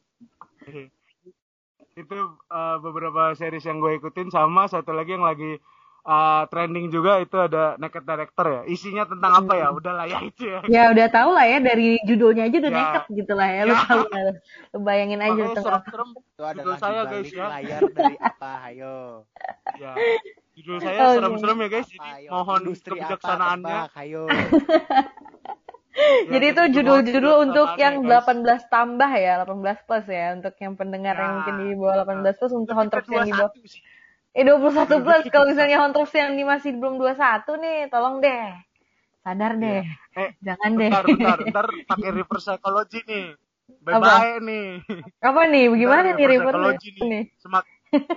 itu 1.96 2.20
uh, 2.51 2.75
beberapa 2.84 3.32
series 3.39 3.63
yang 3.63 3.80
gue 3.80 3.96
ikutin 3.96 4.27
sama 4.27 4.68
satu 4.68 4.92
lagi 4.92 5.15
yang 5.15 5.24
lagi 5.24 5.63
uh, 6.05 6.45
trending 6.47 6.88
juga 6.88 7.17
itu 7.17 7.35
ada 7.35 7.75
Naked 7.75 8.01
Director 8.01 8.45
ya. 8.47 8.62
Isinya 8.65 9.03
tentang 9.03 9.31
apa 9.35 9.53
ya? 9.53 9.67
Udahlah 9.69 10.05
ya 10.05 10.19
itu 10.21 10.43
ya. 10.45 10.59
Ya 10.65 10.83
udah 10.89 11.07
tahu 11.09 11.29
lah 11.33 11.45
ya 11.45 11.57
dari 11.59 11.97
judulnya 12.01 12.45
aja 12.45 12.57
udah 12.62 12.71
Ya. 12.71 12.77
nekat 12.79 13.03
gitu 13.12 13.33
lah 13.33 13.50
ya. 13.50 13.62
Lu 13.65 13.74
Ya. 13.74 13.81
tahu 13.83 14.03
lah. 14.05 14.21
Lu 14.71 14.77
bayangin 14.79 15.19
aja 15.19 15.31
Makanya 15.31 15.47
tentang 15.51 15.65
serem-serem. 15.65 16.09
Itu 16.15 16.43
adalah 16.43 16.75
saya, 16.77 17.01
di 17.01 17.09
guys, 17.12 17.29
ya. 17.31 17.45
layar 17.50 17.81
dari 17.89 18.15
apa? 18.17 18.51
Ayo. 18.69 18.95
Ya. 19.75 19.93
Judul 20.55 20.77
saya 20.79 21.00
Oke. 21.01 21.15
serem-serem 21.17 21.57
ya 21.57 21.67
guys. 21.69 21.88
Jadi 21.88 22.00
Apa, 22.00 22.15
ayo. 22.15 22.29
mohon 22.31 22.59
Industri 22.63 22.91
apa, 22.91 23.00
kebijaksanaannya. 23.01 23.77
tebak, 23.83 24.00
Ayo. 24.00 24.24
Ya, 25.95 26.27
Jadi 26.27 26.45
itu 26.51 26.63
judul-judul 26.75 27.35
untuk 27.47 27.79
yang 27.79 28.03
kebijaksanaannya, 28.03 28.43
guys. 28.43 28.67
18 28.67 28.67
tambah 28.67 29.12
ya, 29.15 29.33
18 29.39 29.88
plus 29.88 30.05
ya, 30.05 30.25
untuk 30.35 30.51
yang 30.59 30.74
pendengar 30.75 31.15
yang 31.15 31.24
Ya. 31.24 31.35
mungkin 31.39 31.55
di 31.55 31.67
bawah 31.71 31.95
18 32.03 32.35
plus 32.35 32.51
untuk 32.51 32.75
Hontrops 32.75 33.07
yang 33.07 33.24
di 33.24 33.31
bawah 33.31 33.47
21 33.55 33.63
sih. 33.63 33.79
Eh 34.36 34.44
21 34.44 34.68
plus 35.00 35.24
kalau 35.30 35.48
misalnya 35.48 35.80
Hontrops 35.80 36.12
yang 36.12 36.36
di 36.36 36.44
masih 36.44 36.75
belum 36.75 37.00
21 37.00 37.15
nih, 37.56 37.80
tolong 37.88 38.20
deh. 38.20 38.51
Sadar 39.22 39.56
deh. 39.56 39.82
Eh, 40.13 40.30
Jangan 40.38 40.72
deh. 40.75 40.92
bentar, 40.92 41.04
bentar, 41.08 41.38
bentar 41.48 41.65
pakai 41.88 42.10
reverse 42.12 42.46
psychology 42.46 43.00
nih. 43.04 43.25
Apa? 43.88 43.98
Bye-bye 43.98 44.38
nih. 44.44 44.68
Apa 45.20 45.42
nih? 45.48 45.65
Bagaimana 45.68 46.00
Bentar, 46.04 46.15
nih 46.15 46.25
reverse 46.30 46.51
psychology 46.51 46.89
nih? 46.92 47.08
nih. 47.08 47.24
Semak, 47.39 47.65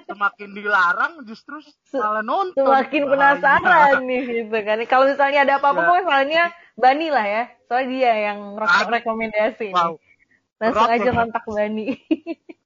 semakin 0.04 0.48
dilarang 0.52 1.12
justru 1.22 1.56
malah 1.94 2.20
nonton. 2.20 2.60
Semakin 2.60 3.02
Bahaya. 3.04 3.38
penasaran 3.38 3.94
nih 4.02 4.20
gitu 4.26 4.58
kan. 4.58 4.78
Kalau 4.84 5.04
misalnya 5.06 5.40
ada 5.46 5.54
apa-apa 5.56 5.78
Ya. 5.78 5.86
pokoknya 5.86 6.04
soalnya 6.04 6.42
Bani 6.74 7.06
lah 7.08 7.26
ya. 7.26 7.42
Soalnya 7.64 7.88
dia 7.88 8.12
yang 8.26 8.38
re- 8.54 8.90
rekomendasi 8.92 9.66
Wow. 9.70 9.94
nih. 9.94 9.98
Langsung 10.58 10.82
Berat 10.84 10.96
aja 10.98 11.06
ya. 11.06 11.12
kontak 11.14 11.44
Bani. 11.46 11.86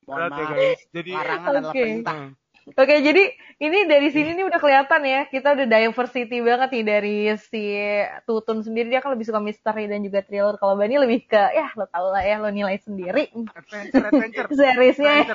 Mohon 0.02 0.18
ya 0.18 0.28
maaf. 0.32 0.50
guys. 0.50 0.80
Jadi 0.90 1.10
Larangan 1.12 1.46
adalah 1.46 1.62
Oke. 1.70 1.78
perintah. 1.78 2.18
Oke, 2.62 3.02
jadi 3.02 3.22
ini 3.58 3.78
dari 3.84 4.06
sini 4.08 4.32
nih 4.32 4.46
udah 4.46 4.56
kelihatan 4.56 5.02
ya, 5.02 5.26
kita 5.26 5.58
udah 5.58 5.66
diversity 5.66 6.38
banget 6.38 6.70
nih 6.70 6.84
dari 6.84 7.16
si 7.36 7.74
Tutun 8.22 8.62
sendiri 8.62 8.86
dia 8.86 9.02
kan 9.02 9.10
lebih 9.10 9.26
suka 9.26 9.38
misteri 9.38 9.90
dan 9.90 9.98
juga 10.00 10.22
thriller. 10.22 10.54
Kalau 10.56 10.78
Bani 10.78 10.94
lebih 10.94 11.26
ke 11.26 11.42
ya 11.52 11.74
lo 11.74 11.86
tau 11.86 12.14
lah 12.14 12.22
ya, 12.22 12.38
lo 12.38 12.48
nilai 12.48 12.78
sendiri. 12.78 13.34
adventure, 13.50 14.06
adventure. 14.06 14.46
Seriesnya 14.54 15.26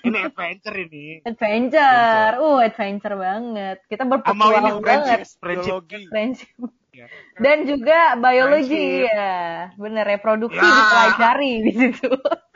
Ini 0.00 0.18
adventure 0.24 0.76
ini. 0.78 1.06
adventure, 1.22 2.32
uh 2.38 2.58
adventure 2.62 3.16
banget. 3.16 3.76
Kita 3.84 4.02
berpetualang 4.06 4.78
banget. 4.78 5.26
friendship, 5.26 5.42
friendship. 5.42 5.74
Biologi. 5.74 6.02
Friendship. 6.06 6.54
Ya. 6.94 7.06
Dan 7.36 7.66
juga 7.66 8.14
biologi 8.14 9.02
Friendship. 9.02 9.10
ya, 9.10 9.34
bener 9.74 10.04
reproduksi 10.06 10.62
Ya. 10.62 10.70
dipelajari 10.70 11.52
di 11.60 11.72
situ. 11.74 12.10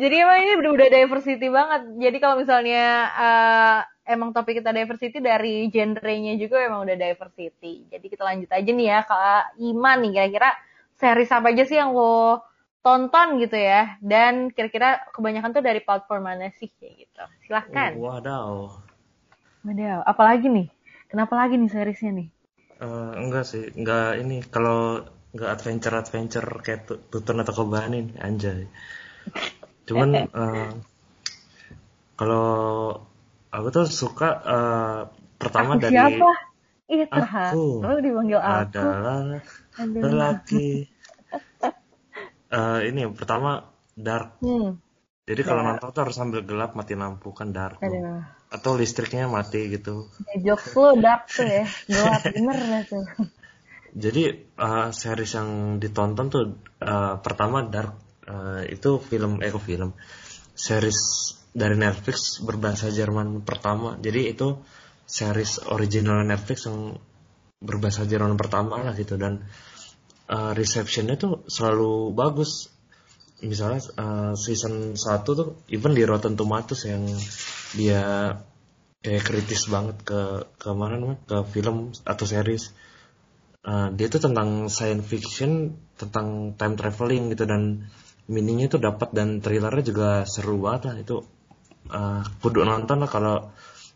Jadi 0.00 0.14
emang 0.22 0.38
ini 0.42 0.52
udah 0.60 0.88
diversity 0.90 1.46
banget. 1.50 1.82
Jadi 1.98 2.16
kalau 2.22 2.36
misalnya 2.42 2.84
eh, 3.16 3.78
emang 4.14 4.30
topik 4.34 4.60
kita 4.60 4.70
diversity 4.74 5.18
dari 5.22 5.70
genrenya 5.70 6.34
juga 6.36 6.56
emang 6.62 6.84
udah 6.86 6.96
diversity. 6.98 7.86
Jadi 7.90 8.06
kita 8.10 8.22
lanjut 8.26 8.50
aja 8.50 8.70
nih 8.70 8.86
ya 8.90 8.98
ke 9.06 9.16
Iman 9.70 9.96
nih 10.04 10.10
kira-kira 10.16 10.50
series 11.00 11.30
apa 11.32 11.46
aja 11.54 11.64
sih 11.64 11.78
yang 11.80 11.90
lo 11.96 12.42
tonton 12.84 13.40
gitu 13.42 13.56
ya? 13.56 13.96
Dan 14.02 14.50
kira-kira 14.54 15.00
kebanyakan 15.14 15.50
tuh 15.56 15.64
dari 15.64 15.80
platform 15.84 16.22
mana 16.26 16.50
sih 16.58 16.68
kayak 16.78 16.94
gitu. 17.06 17.24
Silahkan. 17.46 17.92
Oh, 17.96 18.02
wadaw. 18.04 18.52
Waduh, 19.64 20.00
apalagi 20.12 20.46
nih? 20.56 20.68
Kenapa 21.10 21.32
lagi 21.40 21.54
nih 21.60 21.70
seriesnya 21.72 22.10
nih? 22.18 22.28
Eh, 22.86 23.12
enggak 23.22 23.44
sih, 23.50 23.64
enggak 23.78 24.06
ini 24.22 24.36
kalau 24.54 24.78
enggak 25.32 25.50
adventure 25.54 25.94
adventure 26.02 26.48
kayak 26.64 26.80
tu- 26.88 27.02
tutun 27.12 27.38
atau 27.42 27.54
kebanin 27.58 28.06
anjay. 28.26 28.60
Cuman 29.88 30.08
eh, 30.14 30.70
kalau 32.14 32.48
aku 33.50 33.66
tuh 33.74 33.86
suka 33.88 34.28
eh, 34.44 35.00
pertama 35.40 35.76
Aku 35.76 35.82
dari 35.82 35.94
siapa? 35.96 36.30
Itu 36.90 37.20
ha. 37.22 37.44
Aku 37.54 37.62
Lo 37.86 37.98
dipanggil 38.02 38.40
aku. 38.40 38.50
adalah 38.66 39.20
lelaki. 39.80 40.68
Eh, 42.50 42.90
ini 42.90 43.06
yang 43.06 43.14
pertama 43.14 43.62
dark. 43.94 44.42
Hmm. 44.42 44.74
Jadi 45.22 45.46
kalau 45.46 45.62
Ya. 45.62 45.70
nonton 45.70 45.94
tuh 45.94 46.02
harus 46.02 46.18
sambil 46.18 46.42
gelap 46.42 46.74
mati 46.74 46.98
lampu 46.98 47.30
kan 47.30 47.54
dark. 47.54 47.78
Aduh. 47.78 48.26
Atau 48.50 48.74
listriknya 48.74 49.30
mati 49.30 49.70
gitu. 49.70 50.10
Ya, 50.26 50.50
jokes 50.50 50.74
lo 50.74 50.98
dark 50.98 51.30
tuh 51.30 51.46
ya. 51.46 51.62
Gelap 51.86 52.26
bener 52.34 52.58
dah 52.58 52.82
tuh. 52.90 53.04
Jadi 53.94 54.22
eh, 54.34 54.88
series 54.90 55.32
yang 55.38 55.78
ditonton 55.78 56.26
tuh 56.26 56.42
eh, 56.82 57.14
pertama 57.22 57.62
Dark 57.62 57.94
Eh, 58.30 58.78
itu 58.78 58.90
film 59.02 59.42
eh 59.42 59.50
film 59.50 59.90
series 60.54 60.98
dari 61.50 61.74
Netflix 61.74 62.38
berbahasa 62.38 62.94
Jerman 62.94 63.42
pertama. 63.42 63.98
Jadi 63.98 64.30
itu 64.30 64.54
series 65.02 65.58
original 65.66 66.22
Netflix 66.22 66.70
yang 66.70 66.94
berbahasa 67.60 68.06
Jerman 68.06 68.38
pertama 68.38 68.86
lah 68.86 68.94
gitu 68.94 69.18
dan 69.18 69.42
eh, 70.30 70.52
receptionnya 70.54 71.18
tuh 71.18 71.42
selalu 71.50 72.14
bagus. 72.14 72.70
Misalnya 73.42 73.82
eh, 73.82 74.32
season 74.38 74.94
1 74.94 75.26
tuh 75.26 75.66
even 75.72 75.96
di 75.96 76.06
Rotten 76.06 76.38
Tomatoes 76.38 76.86
yang 76.86 77.02
dia 77.74 78.36
kayak 79.00 79.24
kritis 79.26 79.64
banget 79.66 79.96
ke 80.04 80.20
ke 80.60 80.70
mana 80.76 81.16
ke 81.24 81.40
film 81.50 81.90
atau 82.04 82.26
series 82.28 82.70
Uh, 83.60 83.92
dia 83.92 84.08
tuh 84.08 84.24
tentang 84.24 84.72
science 84.72 85.04
fiction 85.04 85.76
tentang 86.00 86.56
time 86.56 86.80
traveling 86.80 87.28
gitu 87.28 87.44
dan 87.44 87.92
meaningnya 88.30 88.70
tuh 88.70 88.80
dapat 88.80 89.10
dan 89.10 89.42
trailernya 89.42 89.82
juga 89.82 90.08
seru 90.22 90.62
banget 90.62 90.82
lah 90.86 90.96
itu 91.02 91.16
uh, 91.90 92.22
kudu 92.38 92.62
nonton 92.62 93.02
lah 93.02 93.10
kalau 93.10 93.36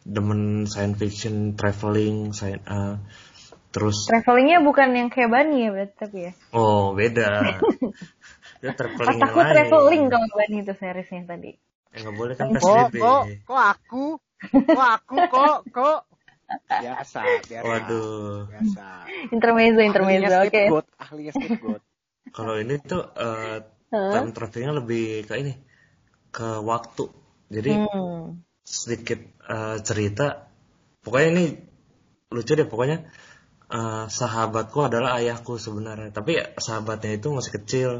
demen 0.03 0.67
science 0.67 0.99
fiction 0.99 1.55
traveling 1.55 2.35
sci- 2.35 2.67
uh, 2.67 2.99
terus 3.71 4.11
Travelingnya 4.11 4.59
bukan 4.61 4.91
yang 4.93 5.09
kayak 5.09 5.31
Bani 5.31 5.57
ya 5.65 5.71
berarti 5.71 5.95
tapi 5.97 6.19
ya. 6.29 6.33
oh 6.51 6.93
beda 6.99 7.63
dia 8.59 8.73
traveling 8.79 9.19
yang 9.23 9.31
Aku 9.31 9.39
lain 9.39 9.53
traveling 9.55 10.03
kalau 10.11 10.29
Bani 10.35 10.57
itu 10.67 10.75
seriesnya 10.75 11.23
tadi. 11.31 11.51
Eh, 11.95 11.99
nggak 12.03 12.15
boleh 12.19 12.35
kan 12.35 12.47
Kok, 12.51 12.59
PSBB 12.59 12.95
kok, 12.99 13.23
kok 13.47 13.63
aku? 13.79 14.05
Kok 14.51 14.89
aku, 14.99 15.17
kok, 15.31 15.59
kok? 15.71 15.99
Biasa, 16.69 17.23
biasa. 17.47 17.65
waduh 17.65 18.51
Biasa. 18.51 18.87
Intermezzo, 19.31 19.81
intermezzo. 19.81 20.37
Oke. 20.43 20.65
ahlinya 20.99 21.33
scapegoat. 21.33 21.83
kalau 22.35 22.55
ini 22.59 22.83
tuh 22.83 23.03
uh, 23.15 23.63
Hah? 23.95 24.11
time 24.13 24.31
travelingnya 24.37 24.75
lebih 24.81 25.05
ke 25.29 25.35
ini 25.43 25.53
ke 26.37 26.49
waktu 26.71 27.05
jadi 27.55 27.73
Hmm. 27.87 28.43
sedikit 28.65 29.21
eh, 29.55 29.77
cerita. 29.85 30.27
Pokoknya 31.05 31.29
ini 31.37 31.45
lucu 32.35 32.53
deh. 32.59 32.67
Pokoknya 32.67 32.99
eh, 33.79 34.05
sahabatku 34.09 34.79
adalah 34.89 35.21
ayahku 35.21 35.61
sebenarnya. 35.61 36.11
Tapi 36.19 36.33
sahabatnya 36.67 37.13
itu 37.19 37.29
masih 37.37 37.53
kecil 37.61 37.91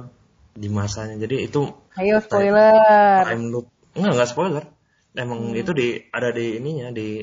di 0.57 0.69
masanya. 0.73 1.17
Jadi 1.21 1.37
itu 1.49 1.61
Ayo 2.01 2.17
spoiler. 2.25 3.23
time 3.29 3.45
loop. 3.53 3.67
Enggak, 3.95 4.13
enggak 4.19 4.31
spoiler. 4.33 4.65
Emang 5.15 5.41
itu 5.55 5.71
di 5.81 5.89
ada 6.11 6.29
di 6.35 6.59
ininya 6.59 6.91
di 6.91 7.23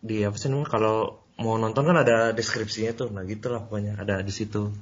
di 0.00 0.16
apa 0.24 0.36
sih 0.40 0.48
namanya 0.48 0.70
kalau 0.72 0.96
mau 1.36 1.60
nonton 1.60 1.84
kan 1.84 1.96
ada 2.00 2.32
deskripsinya 2.32 2.92
tuh. 2.96 3.08
Nah, 3.12 3.22
gitulah 3.28 3.60
pokoknya 3.66 4.00
ada 4.00 4.24
di 4.24 4.32
situ. 4.32 4.72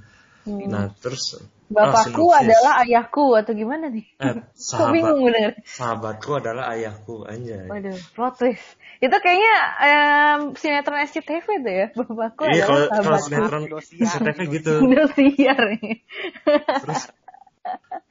Nah, 0.45 0.93
terus 1.01 1.41
ah, 1.41 1.45
Bapakku 1.65 2.29
sinopsis. 2.29 2.45
adalah 2.45 2.73
ayahku 2.85 3.33
atau 3.33 3.53
gimana 3.53 3.89
nih? 3.89 4.05
eh, 4.21 4.35
Kok 4.71 4.89
bingung 4.93 5.25
sahabat 5.25 5.33
bener. 5.33 5.53
sahabatku 5.65 6.31
adalah 6.37 6.65
ayahku 6.71 7.25
anjay. 7.25 7.65
Waduh, 7.65 7.97
plot 8.13 8.35
twist. 8.37 8.69
Itu 9.01 9.17
kayaknya 9.17 9.55
em, 9.81 10.41
sinetron 10.55 11.01
SCTV 11.03 11.47
tuh 11.61 11.73
ya. 11.73 11.87
Bapakku 11.97 12.43
Iya 12.45 12.63
kalau 12.63 12.85
adalah 12.85 12.89
kalau 12.93 13.01
sahabatku. 13.01 13.27
sinetron 13.27 13.63
Indosiar. 13.65 14.07
SCTV 14.13 14.39
gitu. 14.53 14.73
Udah 14.83 15.05
siar 15.11 15.61
nih. 15.73 15.95
Terus 16.85 17.03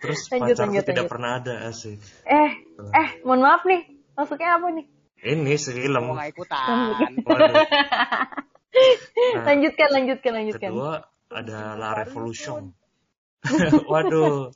terus 0.02 0.20
Lanjut, 0.28 0.58
pacarku 0.58 0.66
lanjut, 0.66 0.84
tidak 0.84 0.98
lanjut. 0.98 1.14
pernah 1.14 1.32
ada 1.38 1.54
asik. 1.70 1.98
Eh, 2.26 2.52
eh, 2.92 3.08
mohon 3.22 3.42
maaf 3.42 3.62
nih. 3.64 3.82
Maksudnya 4.14 4.58
apa 4.58 4.68
nih? 4.74 4.86
Ini 5.24 5.54
film. 5.56 6.04
Mau 6.04 6.20
ikutan. 6.20 6.68
Waduh. 7.24 7.56
Nah, 9.38 9.44
lanjutkan, 9.54 9.90
lanjutkan, 9.94 10.32
lanjutkan. 10.34 10.70
kedua 10.74 11.06
ada 11.34 11.76
La 11.76 11.92
Revolution. 11.98 12.72
Waduh. 13.92 14.54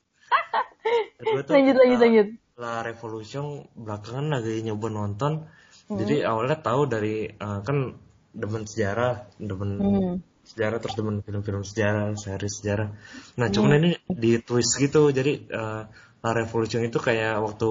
Tuh 1.17 1.41
Lanjut, 1.49 1.75
lanjut, 1.75 1.97
uh, 1.97 2.01
lanjut. 2.01 2.27
La 2.57 2.81
Revolution 2.81 3.65
belakangan 3.75 4.33
lagi 4.33 4.61
nyoba 4.65 4.87
nonton. 4.89 5.45
Hmm. 5.89 5.97
Jadi 5.97 6.25
awalnya 6.25 6.57
tahu 6.61 6.89
dari 6.89 7.27
uh, 7.29 7.59
kan 7.61 7.97
demen 8.33 8.63
sejarah, 8.65 9.27
demen 9.41 9.71
Hmm. 9.77 10.15
sejarah 10.47 10.77
terus 10.79 10.95
demen 10.95 11.19
film-film 11.25 11.61
sejarah, 11.65 12.15
seri 12.15 12.49
sejarah. 12.49 12.89
Nah, 13.37 13.47
cuman 13.51 13.71
Hmm. 13.75 13.79
ini 13.83 13.91
di 14.07 14.39
twist 14.41 14.79
gitu. 14.79 15.09
Jadi 15.11 15.51
uh, 15.51 15.83
La 16.23 16.31
Revolution 16.33 16.81
itu 16.85 16.97
kayak 16.97 17.43
waktu 17.43 17.69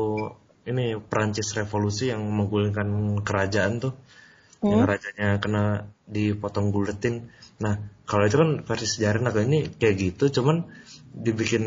ini 0.67 0.99
Prancis 0.99 1.55
revolusi 1.55 2.11
yang 2.11 2.27
menggulingkan 2.27 3.23
kerajaan 3.23 3.83
tuh. 3.83 3.95
Yang 4.63 4.81
Hmm. 4.83 4.91
rajanya 4.91 5.29
kena 5.39 5.65
dipotong 6.11 6.75
buletin. 6.75 7.31
Nah, 7.63 7.79
kalau 8.07 8.25
itu 8.31 8.37
kan 8.39 8.51
versi 8.63 8.87
sejarah 8.87 9.21
nah 9.27 9.35
ini 9.35 9.67
kayak 9.75 9.95
gitu, 9.99 10.41
cuman 10.41 10.71
dibikin 11.17 11.65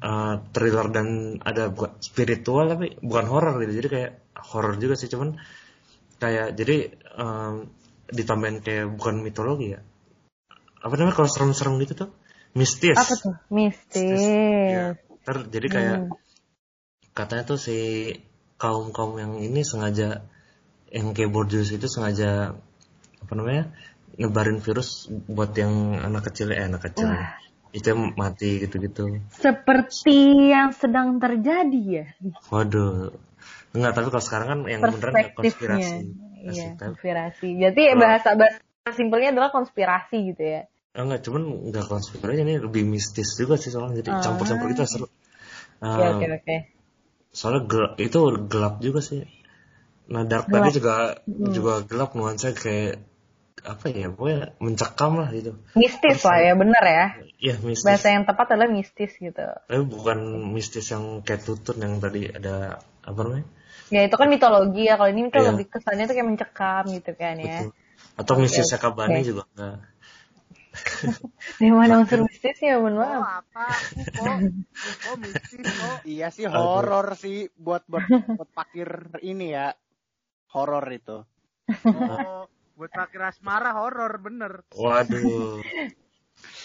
uh, 0.00 0.34
thriller 0.54 0.86
dan 0.94 1.38
ada 1.42 1.74
spiritual 1.98 2.70
tapi 2.70 2.94
bukan 3.02 3.26
horor 3.26 3.58
gitu. 3.66 3.82
Jadi 3.82 3.88
kayak 3.90 4.10
horor 4.46 4.78
juga 4.78 4.94
sih, 4.94 5.10
cuman 5.10 5.36
kayak 6.16 6.56
jadi 6.56 6.96
em, 7.18 7.68
ditambahin 8.08 8.64
kayak 8.64 8.86
bukan 8.96 9.20
mitologi 9.20 9.76
ya 9.76 9.80
apa 10.86 10.94
namanya 10.94 11.16
kalau 11.18 11.28
serem-serem 11.30 11.82
gitu 11.82 12.06
tuh 12.06 12.10
mistis 12.54 12.94
Apa 12.94 13.14
tuh? 13.18 13.34
Mistis. 13.50 14.22
Ya, 14.70 14.94
ntar 15.26 15.50
jadi 15.50 15.66
kayak 15.66 15.98
Hmm. 16.06 16.14
katanya 17.16 17.44
tuh 17.48 17.58
si 17.58 17.78
kaum 18.56 18.94
kaum 18.94 19.18
yang 19.18 19.42
ini 19.42 19.66
sengaja 19.66 20.22
yang 20.88 21.12
kayak 21.12 21.34
Bordeaux 21.34 21.66
itu 21.66 21.86
sengaja 21.90 22.54
apa 23.18 23.32
namanya 23.34 23.74
nyebarin 24.16 24.58
virus 24.58 25.06
buat 25.08 25.52
yang 25.52 25.72
anak 25.98 26.28
kecil 26.28 26.50
eh 26.50 26.64
anak 26.64 26.88
kecil 26.88 27.06
Wah. 27.06 27.36
itu 27.70 27.86
yang 27.86 28.12
mati 28.14 28.58
gitu-gitu 28.58 29.20
Seperti 29.30 30.48
yang 30.48 30.72
sedang 30.72 31.16
terjadi 31.16 31.82
ya. 31.84 32.06
waduh 32.48 33.12
enggak 33.70 33.92
tapi 33.92 34.08
kalau 34.08 34.24
sekarang 34.24 34.48
kan 34.48 34.60
yang 34.66 34.80
beneran 34.82 35.32
konspirasi 35.32 36.16
Iya, 36.36 36.78
konspirasi. 36.78 37.58
Jadi 37.58 37.82
Kalau- 37.90 37.98
bahasa 37.98 38.28
bahasa 38.38 38.62
simpelnya 38.94 39.34
adalah 39.34 39.50
konspirasi 39.50 40.30
gitu 40.30 40.42
ya. 40.46 40.62
Enggak 40.94 41.26
cuman 41.26 41.42
enggak 41.66 41.90
konspirasi 41.90 42.38
ini 42.38 42.54
lebih 42.56 42.86
mistis 42.86 43.34
juga 43.34 43.58
sih 43.58 43.68
soalnya 43.68 43.98
jadi 43.98 44.14
Ah. 44.14 44.22
campur-campur 44.22 44.70
gitu 44.70 44.86
seru 44.86 45.06
Oke, 45.76 45.82
Ah, 45.82 46.14
oke, 46.14 46.26
oke. 46.32 46.56
soalnya 47.28 47.66
gelap, 47.66 47.92
itu 47.98 48.18
gelap 48.46 48.74
juga 48.78 49.00
sih 49.02 49.26
nah 50.06 50.22
dark 50.22 50.46
tadi 50.46 50.70
juga 50.70 51.18
Hmm. 51.20 51.50
juga 51.50 51.82
gelap 51.82 52.14
nuansa 52.14 52.54
kayak 52.54 53.02
apa 53.72 53.84
ya 53.90 54.06
pokoknya 54.14 54.40
mencekam 54.64 55.12
lah 55.20 55.28
gitu 55.34 55.52
Mistis 55.80 56.20
lah 56.24 56.38
ya, 56.46 56.52
bener 56.62 56.84
ya. 56.98 57.04
ya 57.42 57.54
mistis 57.66 57.84
Bahasa 57.86 58.06
yang 58.14 58.24
tepat 58.28 58.46
adalah 58.54 58.68
mistis 58.72 59.12
gitu. 59.20 59.46
tapi 59.66 59.82
bukan 59.82 60.18
mistis 60.54 60.86
yang 60.94 61.04
kayak 61.26 61.42
tutun 61.46 61.76
yang 61.84 61.94
tadi 61.98 62.30
ada 62.30 62.78
apa 63.02 63.20
namanya 63.26 63.46
Ya 63.94 64.00
itu 64.06 64.16
kan 64.20 64.28
mitologi 64.34 64.82
ya. 64.90 64.94
Kalau 64.98 65.10
ini 65.14 65.30
kan 65.30 65.42
Iya. 65.42 65.50
lebih 65.54 65.66
kesannya 65.70 66.04
tuh 66.10 66.14
kayak 66.16 66.28
mencekam 66.30 66.82
gitu 66.96 67.10
kan 67.22 67.34
ya. 67.38 67.58
betul 67.60 67.70
atau 68.16 68.34
Oke, 68.34 68.42
mistisnya 68.42 68.78
oke. 68.80 68.82
Kabani 68.82 69.20
juga 69.28 69.42
enggak 69.54 69.76
Dari 71.60 71.72
mana 71.72 71.94
unsur 72.02 72.20
mistisnya, 72.28 72.76
mohon 72.82 72.96
Oh 73.00 73.20
maaf. 73.20 73.24
apa? 73.40 73.68
Kok? 74.16 74.36
Kok 75.02 75.16
mistis 75.24 75.68
kok? 75.78 75.96
Iya 76.12 76.26
sih 76.36 76.46
horor 76.50 77.06
sih 77.22 77.36
buat 77.64 77.82
buat 77.90 78.04
buat 78.36 78.50
pakir 78.58 78.88
ini 79.24 79.46
ya. 79.56 79.66
Horor 80.54 80.86
itu. 80.98 81.16
Oh, 81.92 82.46
buat 82.76 82.92
pakir 82.92 83.20
asmara 83.24 83.72
horor 83.72 84.20
bener. 84.20 84.52
waduh 84.76 85.64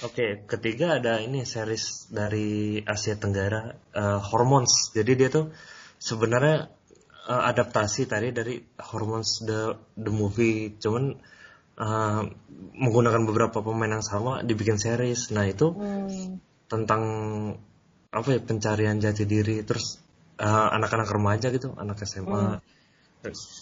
Oke, 0.02 0.50
ketiga 0.50 0.98
ada 0.98 1.22
ini 1.22 1.46
series 1.46 2.10
dari 2.10 2.82
Asia 2.82 3.14
Tenggara, 3.14 3.70
eh, 3.94 4.20
Hormones. 4.34 4.90
Jadi 4.98 5.14
dia 5.14 5.30
tuh 5.30 5.54
sebenarnya 6.02 6.74
eh, 7.30 7.44
adaptasi 7.54 8.10
tadi 8.10 8.34
dari 8.34 8.58
Hormones 8.82 9.46
the 9.46 9.78
the 9.94 10.10
movie, 10.10 10.74
cuman 10.82 11.22
eh, 11.78 12.22
menggunakan 12.82 13.22
beberapa 13.30 13.62
pemain 13.62 13.94
yang 13.94 14.02
sama 14.02 14.42
dibikin 14.42 14.82
series. 14.82 15.30
Nah 15.38 15.46
itu 15.46 15.70
Hmm. 15.78 16.42
tentang 16.66 17.04
apa 18.10 18.28
ya 18.34 18.42
pencarian 18.42 18.98
jati 18.98 19.30
diri, 19.30 19.62
terus 19.62 20.02
eh, 20.42 20.68
anak-anak 20.78 21.14
remaja 21.14 21.54
gitu, 21.54 21.78
anak 21.78 22.02
SMA, 22.10 22.58
terus 22.58 22.81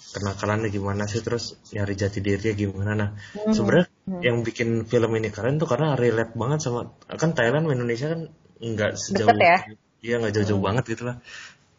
kenakalannya 0.10 0.68
gimana 0.68 1.04
sih, 1.06 1.20
terus 1.20 1.54
nyari 1.70 1.94
jati 1.94 2.20
dirinya 2.20 2.54
gimana. 2.54 2.92
Nah 2.94 3.10
Hmm. 3.36 3.52
sebenarnya 3.52 3.88
yang 4.20 4.42
bikin 4.42 4.84
film 4.84 5.12
ini 5.14 5.30
keren 5.30 5.58
tuh 5.58 5.68
karena 5.68 5.94
relate 5.94 6.34
banget 6.34 6.60
sama 6.62 6.96
kan 7.06 7.32
Thailand 7.32 7.68
sama 7.68 7.74
Indonesia 7.74 8.08
kan 8.10 8.22
nggak 8.58 8.92
sejauh 8.94 9.30
Deket 9.30 9.40
ya? 9.40 9.58
iya 10.00 10.16
nggak 10.18 10.34
jauh-jauh 10.34 10.60
banget 10.60 10.84
gitu 10.90 11.04
lah 11.06 11.16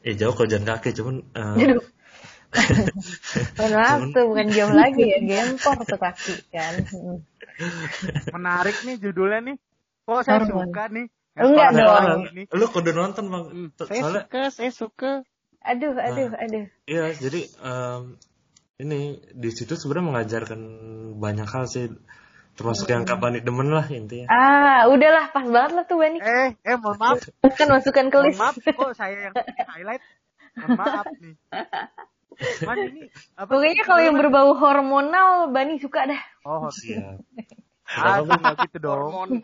eh 0.00 0.14
jauh 0.14 0.32
kalau 0.32 0.48
jalan 0.48 0.64
kaki 0.64 0.90
cuman 0.92 1.16
eh, 1.36 1.76
maaf 3.60 3.98
Cuman- 4.00 4.12
tuh 4.12 4.24
bukan 4.26 4.46
jam 4.50 4.70
lagi 4.72 5.04
ya, 5.06 5.18
gempor 5.20 5.76
tuh 5.82 5.98
kaki 5.98 6.34
kan. 6.50 6.74
Hmm. 6.88 7.18
Menarik 8.32 8.76
nih 8.82 8.96
judulnya 8.98 9.40
nih. 9.44 9.56
Kok 10.02 10.20
saya 10.24 10.42
Hormon. 10.42 10.66
suka 10.66 10.84
nih. 10.88 11.06
Enggak 11.30 11.68
dong. 11.72 12.20
lu 12.50 12.66
kudu 12.66 12.90
nonton 12.90 13.24
bang 13.28 13.44
T- 13.72 13.86
Saya 13.86 14.00
soalnya 14.02 14.22
suka, 14.26 14.42
saya 14.50 14.70
suka. 14.72 15.12
Aduh, 15.60 15.92
aduh, 15.92 16.32
aduh. 16.34 16.64
iya 16.88 17.12
jadi 17.12 17.44
em, 17.60 18.16
ini 18.80 19.20
di 19.36 19.50
situ 19.52 19.76
sebenarnya 19.76 20.08
mengajarkan 20.08 20.60
banyak 21.20 21.44
hal 21.44 21.68
sih 21.68 21.92
termasuk 22.56 22.88
yang 22.88 23.04
kapan 23.04 23.44
demen 23.44 23.68
lah 23.68 23.84
intinya 23.88 24.26
Ah, 24.28 24.88
udahlah 24.88 25.28
pas 25.32 25.44
banget 25.44 25.72
lah 25.76 25.84
tuh 25.84 26.00
Bani. 26.00 26.18
Eh, 26.20 26.56
eh 26.60 26.76
mohon 26.76 26.96
maaf. 26.96 27.20
Kan 27.56 27.68
masukan 27.72 28.08
ke 28.08 28.16
Mohon 28.16 28.26
list. 28.32 28.40
maaf 28.40 28.54
kok 28.56 28.92
saya 28.96 29.16
yang 29.30 29.34
highlight. 29.68 30.02
Mohon 30.56 30.70
maaf 30.80 31.06
nih. 31.20 31.34
Man 32.68 32.76
ini 32.88 33.02
apa? 33.36 33.48
Pokoknya 33.52 33.84
kalau 33.84 34.00
yang 34.00 34.16
berbau 34.16 34.56
hormonal 34.56 35.52
Bani 35.52 35.76
suka 35.76 36.08
dah. 36.08 36.20
Oh, 36.48 36.72
siap 36.72 37.20
nggak 37.90 38.56
gitu 38.64 38.78
dong. 38.80 39.42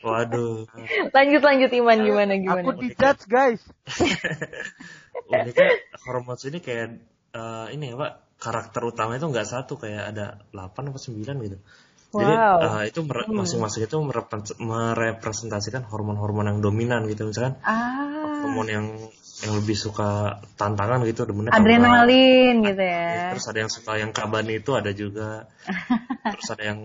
Waduh 0.00 0.64
Lanjut 1.10 1.42
lanjut 1.42 1.70
Iman 1.70 1.98
gimana 2.00 2.32
gimana. 2.34 2.62
Aku 2.62 2.72
dijudge 2.76 3.24
guys. 3.26 3.62
uniknya 5.30 5.68
hormones 6.02 6.42
ini 6.44 6.58
kayak 6.58 6.98
eh, 7.30 7.66
ini 7.70 7.84
ya 7.86 7.96
pak 7.96 8.12
karakter 8.36 8.82
utama 8.82 9.14
itu 9.14 9.26
nggak 9.26 9.44
satu 9.44 9.76
kayak 9.76 10.10
ada 10.10 10.26
8 10.50 10.90
atau 10.90 10.98
9 10.98 11.14
gitu 11.44 11.58
jadi 12.10 12.32
Wow. 12.34 12.56
eh, 12.82 12.90
itu 12.90 13.06
mere- 13.06 13.30
masing-masing 13.30 13.86
itu 13.86 13.96
merepre- 14.00 14.58
merepresentasikan 14.58 15.86
hormon-hormon 15.86 16.48
yang 16.48 16.58
dominan 16.58 17.06
gitu 17.06 17.22
misalkan 17.24 17.54
Ah, 17.62 18.42
hormon 18.42 18.66
yang 18.66 18.86
yang 19.40 19.52
lebih 19.54 19.72
suka 19.72 20.36
tantangan 20.54 21.06
gitu 21.06 21.22
demennya 21.22 21.54
adrenalin 21.54 22.60
gitu 22.60 22.76
kabah. 22.76 22.90
ya. 22.90 23.30
terus 23.30 23.46
ada 23.46 23.58
yang 23.58 23.70
suka 23.70 23.92
yang 23.96 24.10
kabani 24.10 24.58
itu 24.58 24.70
ada 24.74 24.90
juga 24.90 25.46
terus 26.34 26.48
ada 26.50 26.62
yang 26.66 26.78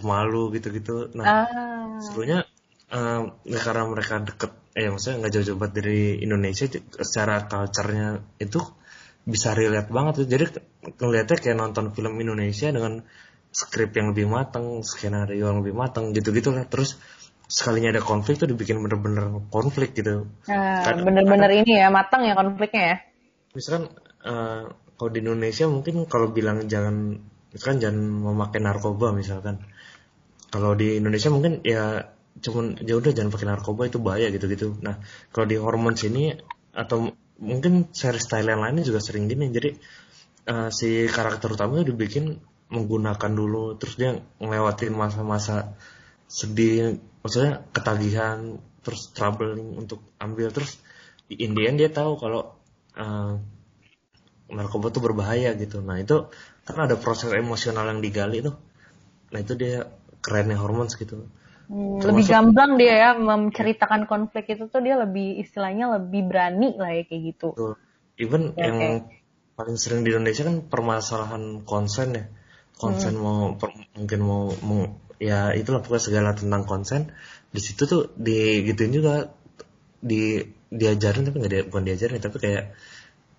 pemalu 0.00 0.58
gitu-gitu. 0.58 1.10
Nah 1.16 1.24
Ah, 1.24 1.44
sebenarnya 2.00 2.44
em, 2.92 3.22
ya 3.44 3.58
karena 3.60 3.82
mereka 3.88 4.20
deket 4.22 4.52
eh 4.76 4.86
maksudnya 4.92 5.16
nggak 5.24 5.32
jauh-jauh 5.32 5.58
banget 5.58 5.74
dari 5.80 6.00
Indonesia 6.20 6.64
secara 7.00 7.48
culture-nya 7.48 8.08
itu 8.38 8.60
bisa 9.24 9.56
relate 9.56 9.90
banget 9.90 10.12
tuh. 10.22 10.26
Jadi 10.28 10.44
ngeliatnya 11.00 11.36
kayak 11.40 11.56
nonton 11.56 11.90
film 11.90 12.14
Indonesia 12.20 12.68
dengan 12.70 13.00
skrip 13.50 13.96
yang 13.96 14.12
lebih 14.12 14.28
matang 14.28 14.84
skenario 14.84 15.48
yang 15.48 15.64
lebih 15.64 15.72
matang 15.72 16.12
gitu-gitu 16.12 16.52
lah. 16.52 16.68
Terus 16.68 17.00
sekalinya 17.46 17.94
ada 17.94 18.02
konflik 18.02 18.36
tuh 18.36 18.50
dibikin 18.50 18.82
bener-bener 18.82 19.30
konflik 19.48 19.94
gitu. 19.94 20.26
Nah, 20.50 20.82
Kadang- 20.82 21.06
bener-bener 21.06 21.50
ini 21.62 21.78
ya 21.78 21.88
matang 21.88 22.26
ya 22.26 22.34
konfliknya 22.34 22.84
ya. 22.94 22.96
misalkan 23.56 23.88
eh, 24.20 24.62
kalau 24.96 25.10
di 25.12 25.18
Indonesia 25.24 25.64
mungkin 25.64 26.04
kalau 26.04 26.28
bilang 26.28 26.68
jangan 26.68 27.16
misalkan 27.48 27.78
jangan 27.80 27.96
memakai 28.20 28.60
narkoba 28.60 29.16
misalkan 29.16 29.64
kalau 30.60 30.76
di 30.78 30.96
Indonesia 30.96 31.28
mungkin 31.28 31.60
ya 31.60 32.12
cuman 32.36 32.80
ya 32.84 33.00
udah 33.00 33.16
jangan 33.16 33.32
pakai 33.32 33.48
narkoba 33.48 33.88
itu 33.88 33.96
bahaya 33.96 34.28
gitu-gitu 34.28 34.76
nah 34.84 35.00
kalau 35.32 35.48
di 35.48 35.56
hormon 35.56 35.96
sini 35.96 36.36
atau 36.76 37.16
mungkin 37.40 37.92
series 37.92 38.28
Thailand 38.28 38.64
lainnya 38.64 38.84
juga 38.84 39.00
sering 39.00 39.28
gini. 39.28 39.52
Jadi 39.52 39.70
eh, 40.48 40.68
si 40.72 41.08
karakter 41.08 41.52
utamanya 41.52 41.84
dibikin 41.88 42.40
menggunakan 42.66 43.32
dulu 43.32 43.78
terus 43.78 43.94
dia 43.94 44.18
ngelewatin 44.42 44.92
masa-masa 44.92 45.78
sedih 46.26 46.98
maksudnya 47.22 47.62
ketagihan 47.70 48.58
terus 48.84 49.12
troubling 49.12 49.76
untuk 49.76 50.04
ambil. 50.20 50.52
Terus 50.52 50.80
di 51.26 51.42
Indian 51.44 51.76
dia 51.76 51.88
tahu 51.92 52.16
kalau 52.20 52.56
eh, 52.96 53.32
narkoba 54.52 54.92
tuh 54.92 55.02
berbahaya 55.04 55.52
gitu. 55.58 55.84
Nah 55.84 56.00
itu 56.00 56.28
karena 56.66 56.90
ada 56.90 56.96
proses 56.98 57.30
emosional 57.32 57.86
yang 57.88 58.00
digali 58.00 58.42
tuh. 58.42 58.56
Nah 59.32 59.38
itu 59.42 59.54
dia 59.58 59.86
kerennya 60.26 60.58
hormon 60.58 60.90
gitu. 60.90 61.30
Hmm, 61.66 61.98
Termasuk- 62.02 62.06
lebih 62.10 62.24
gamblang 62.26 62.72
dia 62.78 62.94
ya 62.94 63.10
menceritakan 63.14 64.10
konflik 64.10 64.50
itu 64.50 64.66
tuh 64.66 64.82
dia 64.82 64.98
lebih 64.98 65.38
istilahnya 65.38 65.98
lebih 65.98 66.26
berani 66.26 66.74
lah 66.74 66.90
ya 66.90 67.06
kayak 67.06 67.22
gitu. 67.34 67.48
Even 68.18 68.54
Oke, 68.54 68.62
yang 68.62 68.78
paling 69.54 69.76
sering 69.78 70.02
di 70.02 70.10
Indonesia 70.10 70.42
kan 70.42 70.66
permasalahan 70.66 71.62
konsen 71.62 72.08
ya. 72.14 72.24
Konsen 72.76 73.14
Hmm. 73.16 73.22
mau 73.22 73.38
per- 73.54 73.72
mungkin 73.94 74.20
mau, 74.20 74.50
mau 74.62 74.82
ya 75.16 75.54
itulah 75.54 75.80
pokoknya 75.80 76.02
segala 76.02 76.30
tentang 76.34 76.66
konsen. 76.66 77.10
Di 77.50 77.58
situ 77.58 77.86
tuh 77.86 78.12
digituin 78.14 78.92
juga 78.92 79.32
di 80.02 80.42
diajarin 80.66 81.24
tapi 81.24 81.36
nggak 81.40 81.52
dia, 81.52 81.62
bukan 81.66 81.82
diajarin 81.82 82.20
tapi 82.20 82.36
kayak 82.36 82.64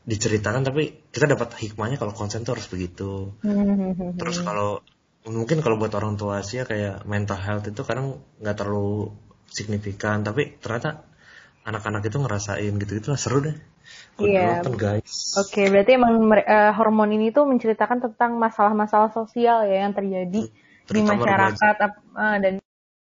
diceritakan 0.07 0.63
tapi 0.63 1.03
kita 1.11 1.27
dapat 1.27 1.51
hikmahnya 1.59 1.99
kalau 1.99 2.15
konsen 2.15 2.43
tuh 2.43 2.55
harus 2.55 2.67
begitu. 2.67 3.35
Hmm, 3.43 4.15
Terus 4.15 4.39
kalau 4.41 4.81
mungkin 5.29 5.59
kalau 5.63 5.75
buat 5.81 5.93
orang 5.99 6.15
tua 6.19 6.39
Asia 6.41 6.63
kayak 6.63 7.03
mental 7.13 7.39
health 7.45 7.65
itu 7.71 7.81
kadang 7.83 8.19
nggak 8.41 8.55
terlalu 8.59 9.11
signifikan, 9.57 10.23
tapi 10.27 10.55
ternyata 10.63 11.03
anak-anak 11.67 12.03
itu 12.07 12.17
ngerasain 12.23 12.73
gitu 12.81 12.91
gitu 12.99 13.07
lah 13.13 13.19
seru 13.19 13.39
deh. 13.43 13.55
Kudu 14.17 14.31
Iya. 14.31 14.47
nonton 14.63 14.73
guys. 14.79 15.13
Oke, 15.37 15.61
berarti 15.71 15.91
emang 15.99 16.15
eh, 16.33 16.71
hormon 16.77 17.11
ini 17.13 17.29
tuh 17.35 17.45
menceritakan 17.45 17.99
tentang 18.09 18.31
masalah-masalah 18.41 19.11
sosial 19.13 19.67
ya 19.69 19.85
yang 19.85 19.93
terjadi 19.93 20.41
di 20.47 20.49
Terutama 20.87 21.13
masyarakat 21.27 21.75
ap- 21.83 22.03
eh, 22.15 22.37
dan 22.43 22.53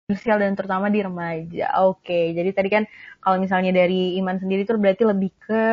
sosial 0.10 0.38
dan 0.44 0.54
terutama 0.58 0.88
di 0.90 1.00
remaja. 1.04 1.66
Oke, 1.88 2.34
jadi 2.38 2.50
tadi 2.52 2.70
kan 2.72 2.84
kalau 3.24 3.38
misalnya 3.40 3.72
dari 3.72 4.18
Iman 4.20 4.38
sendiri 4.42 4.66
tuh 4.68 4.80
berarti 4.82 5.04
lebih 5.08 5.32
ke 5.46 5.64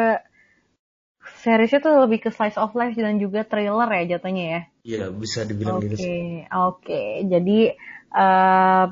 seriesnya 1.41 1.81
tuh 1.81 2.05
lebih 2.05 2.29
ke 2.29 2.31
slice 2.31 2.61
of 2.61 2.77
life 2.77 2.95
dan 2.95 3.17
juga 3.17 3.43
thriller 3.49 3.89
ya 3.89 4.17
jatuhnya 4.17 4.45
ya. 4.45 4.61
Iya, 4.85 5.05
bisa 5.13 5.45
dibilang 5.49 5.81
Oke, 5.81 5.85
gitu 5.89 5.97
sih. 5.97 6.21
oke. 6.49 7.03
Jadi 7.29 7.59
eh 8.11 8.85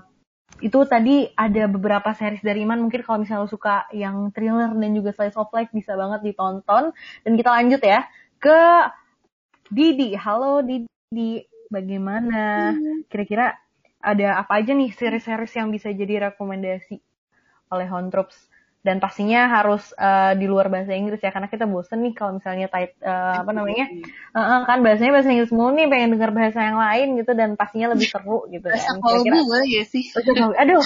itu 0.58 0.78
tadi 0.90 1.30
ada 1.38 1.70
beberapa 1.70 2.10
series 2.16 2.42
dari 2.42 2.66
Iman. 2.66 2.82
Mungkin 2.82 3.06
kalau 3.06 3.22
misalnya 3.22 3.46
lo 3.46 3.50
suka 3.50 3.86
yang 3.94 4.34
thriller 4.34 4.74
dan 4.74 4.90
juga 4.90 5.14
slice 5.14 5.38
of 5.38 5.52
life 5.54 5.70
bisa 5.70 5.94
banget 5.94 6.20
ditonton. 6.24 6.90
Dan 7.22 7.32
kita 7.38 7.50
lanjut 7.54 7.80
ya 7.84 8.08
ke 8.42 8.60
Didi. 9.70 10.16
Halo 10.18 10.64
Didi, 10.64 11.44
bagaimana? 11.70 12.74
Kira-kira 13.06 13.54
ada 14.02 14.42
apa 14.42 14.58
aja 14.58 14.74
nih 14.74 14.90
series-series 14.94 15.54
yang 15.58 15.68
bisa 15.70 15.90
jadi 15.94 16.30
rekomendasi 16.30 16.98
oleh 17.70 17.86
Hontroops? 17.86 18.47
Dan 18.86 19.02
pastinya 19.02 19.50
harus 19.50 19.90
eh, 19.98 20.32
di 20.40 20.46
luar 20.48 20.70
bahasa 20.72 20.94
Inggris 20.94 21.20
ya, 21.20 21.30
karena 21.34 21.50
kita 21.50 21.66
bosen 21.66 21.98
nih 22.04 22.14
kalau 22.16 22.38
misalnya 22.38 22.66
tit, 22.70 22.94
eh, 23.02 23.34
apa 23.42 23.50
namanya, 23.52 23.84
Eh, 24.36 24.38
eh, 24.40 24.60
kan 24.68 24.78
bahasanya 24.84 25.12
bahasa 25.16 25.30
Inggris 25.34 25.52
mulu 25.52 25.70
nih, 25.74 25.86
pengen 25.90 26.10
dengar 26.14 26.30
bahasa 26.30 26.60
yang 26.62 26.78
lain 26.78 27.06
gitu 27.18 27.32
dan 27.34 27.50
pastinya 27.58 27.92
lebih 27.92 28.06
seru 28.06 28.46
gitu 28.52 28.66
Bahasa 28.70 28.86
kan. 28.86 28.96
Kira-kira 29.02 29.38
boleh 29.42 29.66
ya 29.68 29.82
sih? 29.84 30.04
Aduh, 30.62 30.82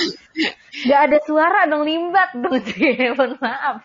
gak 0.89 1.01
ada 1.11 1.19
suara 1.29 1.61
dong 1.71 1.85
limbat 1.85 2.31
dong. 2.35 2.57
Mohon 3.19 3.33
maaf. 3.43 3.77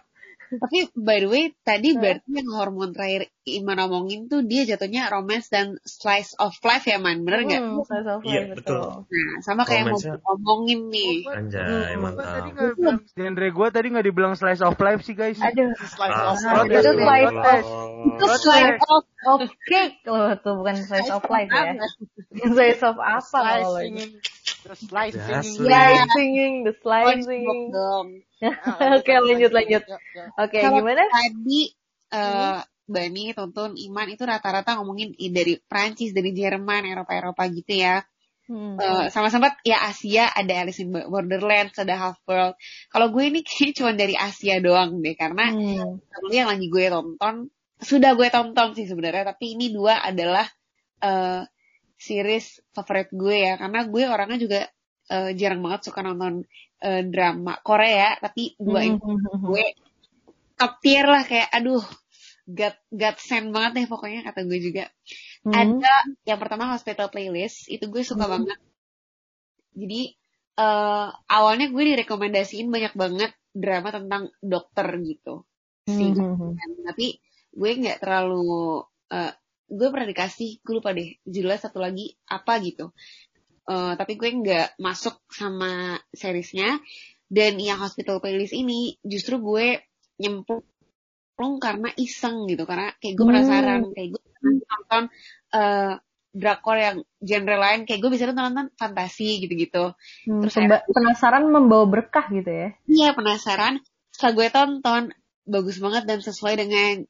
Tapi 0.48 0.80
by 0.96 1.18
the 1.20 1.28
way, 1.28 1.44
tadi 1.62 1.92
Hmm. 1.92 2.00
berarti 2.00 2.30
yang 2.32 2.50
hormon 2.56 2.96
terakhir 2.96 3.28
Iman 3.48 3.80
omongin 3.80 4.28
tuh 4.28 4.44
dia 4.44 4.68
jatuhnya 4.68 5.08
romance 5.08 5.48
dan 5.48 5.80
slice 5.88 6.36
of 6.36 6.52
life 6.68 6.84
ya 6.84 7.00
man, 7.00 7.24
bener 7.24 7.48
nggak? 7.48 7.64
Hmm, 7.64 7.80
slice 7.88 8.08
of 8.12 8.20
Iya, 8.28 8.42
betul. 8.52 9.08
Nah, 9.08 9.32
sama 9.40 9.64
kayak 9.64 9.88
yang 9.88 9.96
mau 9.96 10.00
ngomongin 10.04 10.80
nih. 10.92 11.16
Anjay, 11.32 11.96
Gua 11.96 12.28
tadi 12.28 12.50
mantap. 12.52 12.56
nggak 12.60 12.72
bilang 12.76 13.00
genre 13.16 13.48
gue 13.48 13.68
tadi 13.72 13.88
nggak 13.88 14.06
dibilang 14.12 14.34
slice 14.36 14.64
of 14.64 14.76
life 14.84 15.02
sih 15.08 15.16
guys. 15.16 15.40
Aduh, 15.40 15.72
Slice 15.80 16.12
Ah, 16.12 16.36
of 16.36 16.44
Ah, 16.44 16.64
life. 16.64 16.76
itu 16.76 16.92
slice 16.92 17.32
of 17.32 17.64
Itu 18.08 18.26
Oke. 18.28 18.40
slice 18.44 18.84
of 18.88 19.04
of 19.28 19.42
cake 19.64 20.00
loh 20.08 20.32
tuh, 20.40 20.54
bukan 20.60 20.76
slice 20.84 21.12
of 21.12 21.24
life 21.28 21.52
ya. 21.52 21.72
Slice 22.52 22.84
of 22.84 22.96
apa 23.00 23.24
kalau 23.32 23.76
lo 23.76 23.80
ini? 23.84 24.04
Slicing. 24.04 24.12
The 24.68 24.76
slice 24.76 25.16
Just 25.16 25.56
singing. 25.56 25.68
Iya. 25.68 26.04
Slice 26.04 26.12
singing, 26.14 26.54
the 26.68 26.74
slice 26.84 27.06
SpongeBob 27.08 27.28
singing. 27.28 27.72
dong. 27.72 28.08
Oke, 28.98 29.12
lanjut 29.18 29.52
lanjut. 29.52 29.84
Oke, 30.38 30.58
gimana? 30.62 31.04
tadi 31.08 31.62
eh 32.12 32.60
Bani, 32.88 33.36
Tonton, 33.36 33.76
Iman 33.76 34.08
itu 34.08 34.24
rata-rata 34.24 34.80
ngomongin 34.80 35.12
dari 35.36 35.60
Prancis, 35.60 36.16
dari 36.16 36.32
Jerman, 36.32 36.88
Eropa-Eropa 36.88 37.44
gitu 37.52 37.84
ya. 37.84 38.00
Hmm. 38.48 38.80
Eh, 38.80 39.12
sama 39.12 39.28
sempat 39.28 39.60
ya 39.68 39.84
Asia 39.84 40.32
ada 40.32 40.64
Alice 40.64 40.80
in 40.80 40.96
Borderlands, 40.96 41.76
ada 41.76 42.00
Half 42.00 42.24
World. 42.24 42.56
Kalau 42.88 43.12
gue 43.12 43.28
ini 43.28 43.44
kayaknya 43.44 43.76
cuma 43.76 43.92
dari 43.92 44.16
Asia 44.16 44.64
doang 44.64 45.04
deh 45.04 45.20
karena 45.20 45.52
Hmm. 45.52 46.00
yang 46.32 46.48
lagi 46.48 46.72
gue 46.72 46.88
tonton 46.88 47.52
sudah 47.78 48.16
gue 48.16 48.32
tonton 48.32 48.72
sih 48.72 48.88
sebenarnya 48.88 49.36
tapi 49.36 49.60
ini 49.60 49.70
dua 49.70 50.00
adalah 50.00 50.48
eh 51.04 51.44
series 51.98 52.46
favorit 52.76 53.10
gue 53.22 53.36
ya 53.48 53.54
karena 53.62 53.80
gue 53.94 54.04
orangnya 54.14 54.38
juga 54.46 54.60
eh, 55.14 55.30
jarang 55.40 55.62
banget 55.66 55.82
suka 55.90 56.00
nonton 56.08 56.34
eh, 56.86 57.02
drama 57.12 57.54
Korea 57.68 58.18
tapi 58.24 58.42
dua 58.60 58.82
ini 58.88 58.98
Hmm. 58.98 59.18
gue 59.48 59.64
top 60.60 60.74
tier 60.84 61.06
lah 61.14 61.24
kayak 61.30 61.50
aduh 61.58 61.84
God 62.58 62.76
God 63.02 63.18
send 63.28 63.48
banget 63.56 63.72
deh 63.78 63.86
pokoknya 63.92 64.20
kata 64.28 64.40
gue 64.50 64.60
juga 64.68 64.84
Hmm. 65.44 65.82
ada 65.82 65.94
yang 66.30 66.40
pertama 66.42 66.66
hospital 66.76 67.08
playlist 67.14 67.68
itu 67.74 67.86
gue 67.94 68.04
suka 68.06 68.26
Hmm. 68.26 68.34
banget 68.34 68.60
jadi 69.82 70.02
eh 70.58 71.08
awalnya 71.38 71.66
gue 71.74 71.84
direkomendasiin 71.94 72.68
banyak 72.76 72.94
banget 72.98 73.32
drama 73.64 73.90
tentang 73.98 74.24
dokter 74.42 74.88
gitu 75.06 75.46
sih 75.96 76.10
Hmm. 76.18 76.58
tapi 76.88 77.06
gue 77.60 77.72
nggak 77.82 77.98
terlalu 78.04 78.82
eh, 79.14 79.34
gue 79.68 79.88
pernah 79.88 80.08
dikasih 80.08 80.60
gue 80.60 80.74
lupa 80.74 80.92
deh 80.92 81.20
judulnya 81.24 81.60
satu 81.60 81.80
lagi 81.80 82.16
apa 82.26 82.54
gitu 82.60 82.92
Eh, 83.68 83.94
tapi 84.00 84.16
gue 84.16 84.32
nggak 84.32 84.80
masuk 84.80 85.28
sama 85.28 86.00
seriesnya 86.16 86.80
dan 87.28 87.60
yang 87.60 87.76
hospital 87.78 88.24
playlist 88.24 88.56
ini 88.56 88.96
justru 89.04 89.44
gue 89.44 89.84
nyemplung 90.16 90.64
karena 91.60 91.92
iseng 92.00 92.48
gitu 92.48 92.64
karena 92.64 92.96
kayak 92.98 93.14
gue 93.14 93.26
Hmm. 93.28 93.32
penasaran 93.36 93.82
kayak 93.92 94.10
gue 94.16 94.22
nonton 94.72 95.04
eh 95.52 95.94
drakor 96.32 96.78
yang 96.78 96.98
genre 97.20 97.58
lain 97.58 97.84
kayak 97.84 98.00
gue 98.00 98.12
bisa 98.14 98.32
nonton 98.32 98.72
fantasi 98.80 99.44
gitu-gitu 99.44 99.92
Hmm, 100.24 100.48
Terus 100.48 100.54
pemba- 100.56 100.86
penasaran 100.88 101.44
membawa 101.44 101.86
berkah 101.90 102.24
gitu 102.30 102.48
ya. 102.48 102.70
Iya 102.86 103.20
penasaran. 103.20 103.84
Setelah 104.16 104.32
gue 104.32 104.48
tonton 104.48 105.04
bagus 105.44 105.76
banget 105.78 106.08
dan 106.08 106.20
sesuai 106.20 106.56
dengan 106.56 107.04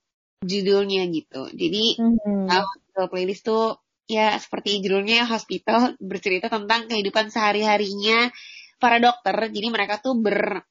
judulnya 0.44 1.08
gitu. 1.10 1.50
Jadi 1.50 1.98
Hmm. 1.98 2.48
uh, 2.50 3.08
playlist 3.10 3.46
tuh 3.48 3.82
ya 4.08 4.38
seperti 4.40 4.80
judulnya 4.80 5.28
hospital 5.28 5.98
bercerita 6.00 6.48
tentang 6.48 6.88
kehidupan 6.88 7.34
sehari-harinya 7.34 8.32
para 8.78 9.02
dokter. 9.02 9.36
Jadi 9.50 9.68
mereka 9.74 10.00
tuh 10.00 10.18
ber 10.18 10.62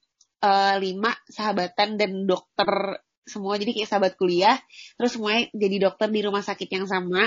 uh, 0.43 0.75
lima 0.79 1.13
sahabatan 1.27 1.99
dan 1.99 2.25
dokter 2.25 3.03
semua 3.27 3.59
jadi 3.59 3.75
kayak 3.75 3.91
sahabat 3.91 4.13
kuliah. 4.15 4.57
Terus 4.95 5.19
semuanya 5.19 5.51
jadi 5.51 5.77
dokter 5.91 6.09
di 6.15 6.21
rumah 6.23 6.43
sakit 6.47 6.69
yang 6.71 6.87
sama. 6.87 7.27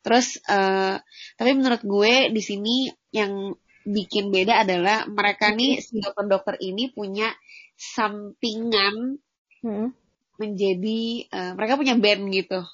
Terus 0.00 0.40
uh, 0.48 0.96
tapi 1.36 1.50
menurut 1.52 1.84
gue 1.84 2.32
di 2.32 2.40
sini 2.40 2.88
yang 3.12 3.52
bikin 3.84 4.32
beda 4.32 4.64
adalah 4.64 5.04
mereka 5.08 5.52
nih 5.52 5.80
si 5.80 6.00
dokter-dokter 6.00 6.56
ini 6.60 6.92
punya 6.92 7.32
sampingan 7.76 9.20
Hmm. 9.60 9.92
Menjadi 10.40 11.00
uh, 11.28 11.52
mereka 11.54 11.76
punya 11.76 11.94
band 12.00 12.22
gitu. 12.32 12.64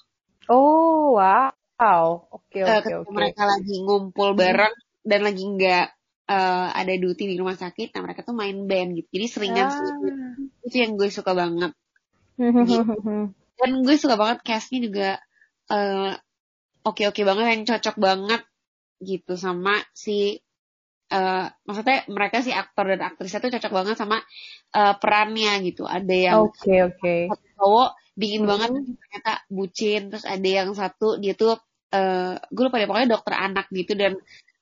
Oh, 0.47 1.19
wow. 1.19 1.51
Oke, 2.31 2.63
Eh, 2.63 2.79
oke, 2.81 2.93
oke. 3.03 3.11
mereka 3.11 3.43
lagi 3.45 3.75
ngumpul 3.83 4.33
bareng 4.33 4.73
dan 5.03 5.21
lagi 5.27 5.43
nggak 5.45 5.87
eh, 6.27 6.69
ada 6.75 6.95
duty 6.99 7.31
di 7.31 7.37
rumah 7.39 7.55
sakit, 7.55 7.95
nah 7.95 8.03
mereka 8.03 8.23
tuh 8.27 8.35
main 8.35 8.67
band 8.67 8.95
gitu. 8.99 9.09
Jadi 9.15 9.27
seringan 9.27 9.67
Ah. 9.67 9.75
sih. 9.75 9.91
Itu 10.67 10.77
yang 10.83 10.99
gue 10.99 11.11
suka 11.11 11.35
banget. 11.35 11.71
Hmm. 12.39 12.55
Dan 13.59 13.71
gue 13.83 13.97
suka 13.99 14.15
banget 14.19 14.39
castnya 14.43 14.79
juga 14.83 15.09
eh, 15.71 16.13
oke-oke 16.83 17.23
banget, 17.27 17.45
yang 17.55 17.63
cocok 17.67 17.97
banget 17.99 18.43
gitu 19.03 19.35
sama 19.37 19.83
si 19.93 20.41
eh, 21.15 21.47
maksudnya 21.67 21.99
mereka 22.11 22.37
si 22.47 22.51
aktor 22.55 22.85
dan 22.93 23.03
aktrisnya 23.09 23.41
tuh 23.45 23.51
cocok 23.55 23.73
banget 23.79 23.97
sama 24.03 24.17
eh, 24.77 24.95
perannya 25.01 25.53
gitu. 25.69 25.83
Ada 25.87 26.15
yang 26.15 26.41
Oke, 26.43 26.75
oke. 26.83 27.15
satu 27.31 27.47
cowok 27.59 27.89
dingin 28.21 28.43
Hmm. 28.43 28.51
banget 28.51 28.71
ternyata 29.01 29.33
bucin 29.53 30.01
terus 30.11 30.25
ada 30.25 30.49
yang 30.49 30.69
satu 30.73 31.19
dia 31.23 31.35
tuh 31.37 31.55
eh 31.95 32.35
gue 32.55 32.63
lupa 32.67 32.77
deh 32.81 32.89
pokoknya 32.91 33.11
dokter 33.15 33.35
anak 33.47 33.67
gitu 33.73 33.93
dan 33.95 34.13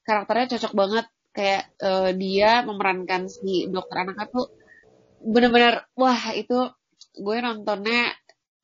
karakternya 0.06 0.46
cocok 0.58 0.72
banget 0.80 1.06
kayak 1.36 1.62
eh, 1.82 2.10
dia 2.22 2.50
memerankan 2.68 3.22
si 3.30 3.66
dokter 3.74 3.96
anaknya 4.04 4.26
tuh 4.34 4.46
bener-bener 5.20 5.74
wah 5.96 6.20
itu 6.36 6.58
gue 7.24 7.36
nontonnya 7.46 8.12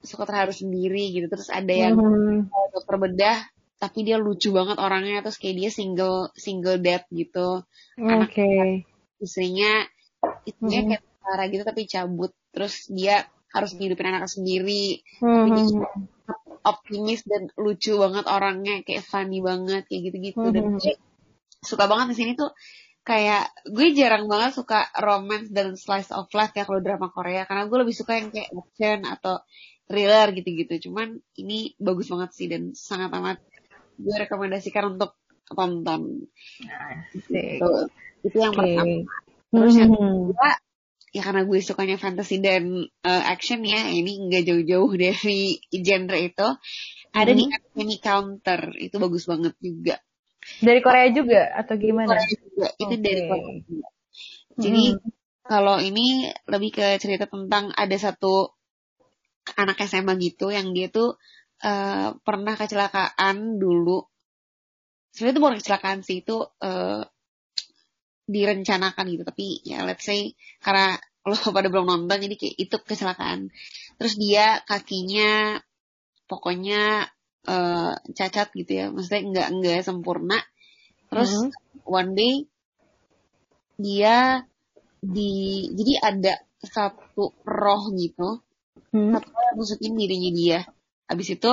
suka 0.04 0.24
terharu 0.28 0.52
sendiri 0.54 1.12
gitu 1.14 1.26
terus 1.32 1.48
ada 1.52 1.72
yang 1.72 1.94
Hmm. 1.96 2.48
dokter 2.74 2.96
bedah 3.00 3.38
tapi 3.80 4.04
dia 4.04 4.20
lucu 4.20 4.52
banget 4.52 4.76
orangnya 4.76 5.24
terus 5.24 5.40
kayak 5.40 5.56
dia 5.56 5.70
single 5.72 6.28
single 6.36 6.76
dad 6.78 7.08
gitu 7.08 7.64
Oke. 7.96 8.84
istrinya 9.16 9.88
istrinya 10.44 10.80
Hmm. 10.84 10.88
kayak 10.92 11.02
tentara 11.08 11.44
gitu 11.48 11.62
tapi 11.64 11.82
cabut 11.88 12.32
terus 12.52 12.74
dia 12.92 13.24
harus 13.50 13.72
ngidupin 13.74 14.12
anaknya 14.12 14.30
sendiri 14.30 15.00
Hmm. 15.18 15.80
optimis 16.60 17.24
dan 17.24 17.48
lucu 17.56 17.96
banget 17.96 18.28
orangnya 18.28 18.84
kayak 18.84 19.02
funny 19.08 19.40
banget 19.40 19.88
kayak 19.88 20.12
gitu-gitu 20.12 20.44
dan 20.52 20.64
Mhm. 20.70 20.78
gue 20.78 20.92
suka 21.64 21.88
banget 21.88 22.12
di 22.12 22.16
sini 22.20 22.32
tuh 22.36 22.52
kayak 23.00 23.48
gue 23.64 23.96
jarang 23.96 24.28
banget 24.28 24.60
suka 24.60 24.92
romance 25.00 25.48
dan 25.48 25.72
slice 25.80 26.12
of 26.12 26.28
life 26.36 26.52
ya 26.52 26.68
kalau 26.68 26.84
drama 26.84 27.08
Korea 27.08 27.48
karena 27.48 27.64
gue 27.64 27.78
lebih 27.80 27.96
suka 27.96 28.20
yang 28.20 28.28
kayak 28.28 28.52
action 28.52 28.98
atau 29.08 29.40
thriller 29.88 30.36
gitu-gitu 30.36 30.92
cuman 30.92 31.16
ini 31.40 31.74
bagus 31.80 32.12
banget 32.12 32.30
sih 32.36 32.46
dan 32.46 32.76
sangat 32.76 33.10
amat 33.16 33.40
gue 34.00 34.16
rekomendasikan 34.26 34.96
untuk 34.96 35.16
tonton. 35.50 36.26
Gitu. 37.30 37.70
itu 38.20 38.36
yang 38.36 38.52
Oke. 38.52 38.60
pertama 38.60 39.02
terus 39.50 39.74
yang 39.74 39.90
Hmm. 39.90 40.30
kedua 40.30 40.50
ya 41.10 41.22
karena 41.26 41.42
gue 41.42 41.58
sukanya 41.58 41.96
fantasy 41.98 42.38
dan 42.38 42.86
uh, 43.02 43.22
action 43.26 43.66
ya 43.66 43.90
ini 43.90 44.30
nggak 44.30 44.46
jauh-jauh 44.46 44.92
dari 45.10 45.58
genre 45.74 46.18
itu 46.20 46.48
ada 47.10 47.32
di 47.34 47.44
Enemy 47.50 47.96
Counter 47.98 48.60
itu 48.78 48.94
bagus 49.02 49.26
banget 49.26 49.54
juga 49.58 49.98
Dari 50.40 50.80
Korea 50.80 51.12
juga 51.12 51.52
atau 51.52 51.76
gimana? 51.76 52.16
Korea 52.16 52.28
juga 52.30 52.68
itu 52.78 52.94
dari 53.02 53.22
Korea 53.26 53.54
juga 53.66 53.88
jadi 54.60 54.84
kalau 55.42 55.76
ini 55.82 56.30
lebih 56.46 56.70
ke 56.70 56.86
cerita 57.02 57.26
tentang 57.26 57.74
ada 57.74 57.96
satu 57.98 58.54
anak 59.58 59.82
SMA 59.82 60.14
gitu 60.22 60.54
yang 60.54 60.70
dia 60.70 60.86
tuh 60.94 61.18
uh, 61.64 62.16
pernah 62.20 62.54
kecelakaan 62.56 63.60
dulu. 63.60 64.04
Sebenarnya 65.10 65.34
itu 65.34 65.42
bukan 65.42 65.56
kecelakaan 65.58 65.98
sih 66.06 66.22
itu 66.22 66.36
uh, 66.40 67.02
direncanakan 68.30 69.04
gitu. 69.10 69.22
Tapi 69.26 69.46
ya 69.66 69.82
let's 69.84 70.06
say 70.06 70.34
karena 70.62 70.96
lo 71.28 71.36
pada 71.36 71.68
belum 71.68 71.86
nonton 71.86 72.22
jadi 72.22 72.34
kayak 72.38 72.56
itu 72.56 72.76
kecelakaan. 72.80 73.52
Terus 74.00 74.14
dia 74.16 74.64
kakinya 74.64 75.60
pokoknya 76.24 77.04
eh, 77.44 77.92
cacat 78.16 78.48
gitu 78.56 78.72
ya. 78.72 78.86
Maksudnya 78.88 79.20
nggak 79.28 79.48
nggak 79.60 79.80
sempurna. 79.84 80.40
Terus 81.12 81.28
Mhm. 81.36 81.48
one 81.84 82.10
day 82.16 82.34
dia 83.76 84.48
di 85.00 85.68
jadi 85.76 85.92
ada 86.00 86.34
satu 86.64 87.36
roh 87.44 87.82
gitu. 87.92 88.40
Hmm. 88.90 89.14
satu 89.14 89.28
roh 89.30 89.66
dirinya 89.94 90.30
dia 90.34 90.60
habis 91.10 91.28
itu 91.34 91.50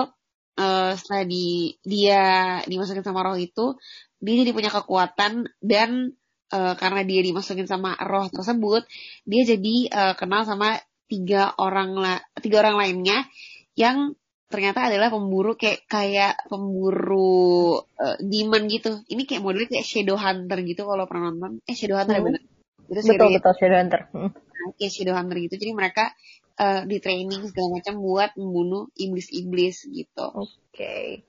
eh, 0.62 0.92
setelah 0.94 1.24
di 1.26 1.74
dia 1.82 2.24
dimasukin 2.70 3.02
sama 3.02 3.26
roh 3.26 3.38
itu 3.42 3.74
dia 4.22 4.34
jadi 4.46 4.52
punya 4.54 4.70
kekuatan 4.70 5.50
dan 5.62 6.14
eh, 6.54 6.74
karena 6.78 7.02
dia 7.10 7.22
dimasukin 7.26 7.66
sama 7.66 7.98
roh 8.06 8.30
tersebut 8.30 8.86
dia 9.26 9.42
jadi 9.50 9.76
eh, 9.90 10.14
kenal 10.14 10.46
sama 10.46 10.78
tiga 11.10 11.56
orang 11.58 11.90
la 11.98 12.16
tiga 12.44 12.62
orang 12.62 12.78
lainnya 12.78 13.26
yang 13.74 14.14
ternyata 14.48 14.88
adalah 14.88 15.12
pemburu 15.12 15.60
kayak 15.60 15.84
kayak 15.92 16.34
pemburu 16.48 17.84
eh, 18.00 18.18
demon 18.24 18.64
gitu 18.72 19.04
ini 19.12 19.28
kayak 19.28 19.44
modelnya 19.44 19.68
kayak 19.76 19.88
shadow 19.88 20.16
hunter 20.16 20.60
gitu 20.64 20.88
kalau 20.88 21.04
pernah 21.10 21.34
nonton 21.36 21.60
eh 21.68 21.76
shadow 21.76 22.00
hunter 22.00 22.16
ya 22.20 22.24
Hmm. 22.24 22.28
bener 22.32 22.42
itu 22.88 23.02
Betul 23.04 23.28
betul 23.36 23.54
Shadowhunter. 23.60 24.02
Hmm. 24.16 24.32
kayak 24.80 24.92
shadow 24.96 25.16
hunter 25.20 25.36
gitu 25.44 25.56
jadi 25.60 25.72
mereka 25.76 26.16
eh, 26.58 26.82
di 26.90 26.98
training 27.02 27.42
segala 27.50 27.80
macam 27.82 27.96
buat 28.02 28.32
membunuh 28.38 28.90
iblis-iblis 28.98 29.88
gitu 29.90 30.28
Oke. 30.34 31.24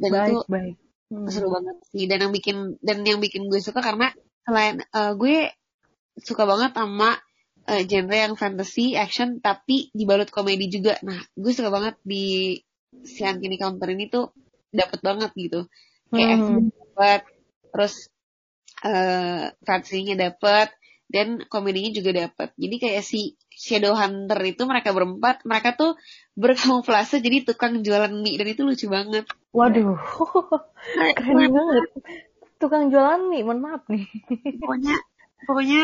dan 0.00 0.10
Baik 0.10 0.28
itu 0.28 0.36
baik. 0.48 0.74
Hmm. 1.12 1.28
seru 1.28 1.52
banget 1.52 1.76
sih 1.92 2.04
dan 2.08 2.18
yang 2.26 2.32
bikin 2.32 2.80
dan 2.80 3.04
yang 3.04 3.20
bikin 3.20 3.46
gue 3.46 3.60
suka 3.60 3.84
karena 3.84 4.10
selain 4.48 4.80
eh, 4.82 5.12
gue 5.14 5.52
suka 6.18 6.42
banget 6.48 6.72
sama 6.74 7.20
eh, 7.68 7.82
genre 7.86 8.16
yang 8.16 8.34
fantasy 8.40 8.96
action 8.96 9.38
tapi 9.44 9.92
dibalut 9.92 10.32
komedi 10.32 10.66
juga 10.72 10.96
nah 11.04 11.20
gue 11.36 11.52
suka 11.52 11.68
banget 11.68 11.94
di 12.02 12.56
si 13.04 13.20
Ankini 13.22 13.60
Counter 13.60 13.90
ini 13.92 14.08
tuh 14.08 14.32
dapet 14.74 15.00
banget 15.04 15.30
gitu 15.36 15.68
kayak 16.10 16.28
Hmm. 16.30 16.34
action 16.40 16.62
dapet 16.72 17.20
terus 17.74 17.94
eh 18.84 19.44
fantasy-nya 19.66 20.14
dapet 20.18 20.68
dan 21.12 21.42
komedinya 21.46 21.90
juga 21.94 22.10
dapet 22.26 22.52
jadi 22.56 22.76
kayak 22.80 23.02
si 23.04 23.36
Shadow 23.52 23.94
Hunter 23.94 24.38
itu 24.42 24.62
mereka 24.66 24.90
berempat 24.90 25.44
mereka 25.46 25.76
tuh 25.76 25.94
berkamuflase 26.34 27.22
jadi 27.22 27.46
tukang 27.46 27.84
jualan 27.84 28.10
mie 28.10 28.34
dan 28.36 28.48
itu 28.50 28.62
lucu 28.66 28.86
banget 28.90 29.24
Waduh, 29.54 29.94
keren 31.18 31.54
banget. 31.54 31.86
Tukang 32.58 32.90
jualan 32.90 33.30
nih, 33.30 33.46
mohon 33.46 33.62
maaf 33.62 33.86
nih. 33.86 34.02
pokoknya 34.58 34.94
pokoknya 35.46 35.80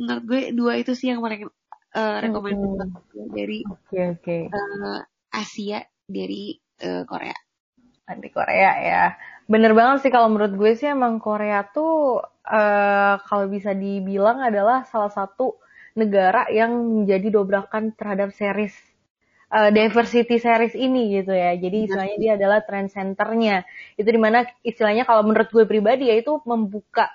menurut 0.00 0.24
gue 0.24 0.40
dua 0.56 0.72
itu 0.80 0.96
sih 0.96 1.12
yang 1.12 1.20
paling 1.20 1.44
uh, 1.92 2.16
recommended 2.24 2.72
Hmm. 3.12 3.28
dari 3.36 3.60
Oke 3.68 4.00
oke. 4.16 4.36
eh, 4.48 4.98
Asia 5.28 5.84
dari 6.08 6.56
eh, 6.80 7.04
Korea. 7.04 7.36
Anti 8.08 8.28
Korea 8.32 8.70
ya. 8.80 9.04
Bener 9.50 9.72
banget 9.74 10.06
sih 10.06 10.12
kalau 10.14 10.30
menurut 10.30 10.54
gue 10.54 10.72
sih 10.78 10.88
emang 10.90 11.18
Korea 11.18 11.66
tuh 11.66 12.22
eh 12.42 13.14
kalau 13.26 13.46
bisa 13.50 13.70
dibilang 13.74 14.42
adalah 14.42 14.82
salah 14.86 15.10
satu 15.10 15.58
negara 15.98 16.46
yang 16.50 16.72
menjadi 16.74 17.28
dobrakan 17.30 17.92
terhadap 17.94 18.32
series 18.34 18.74
eh, 19.52 19.70
diversity 19.74 20.36
series 20.38 20.74
ini 20.78 21.18
gitu 21.20 21.32
ya. 21.34 21.54
Jadi 21.58 21.76
istilahnya 21.90 22.16
dia 22.22 22.32
adalah 22.38 22.58
trend 22.66 22.88
centernya. 22.94 23.66
Itu 23.98 24.08
di 24.08 24.20
mana 24.20 24.46
istilahnya 24.66 25.04
kalau 25.08 25.22
menurut 25.26 25.48
gue 25.52 25.64
pribadi 25.68 26.08
ya 26.10 26.16
itu 26.18 26.38
membuka 26.46 27.10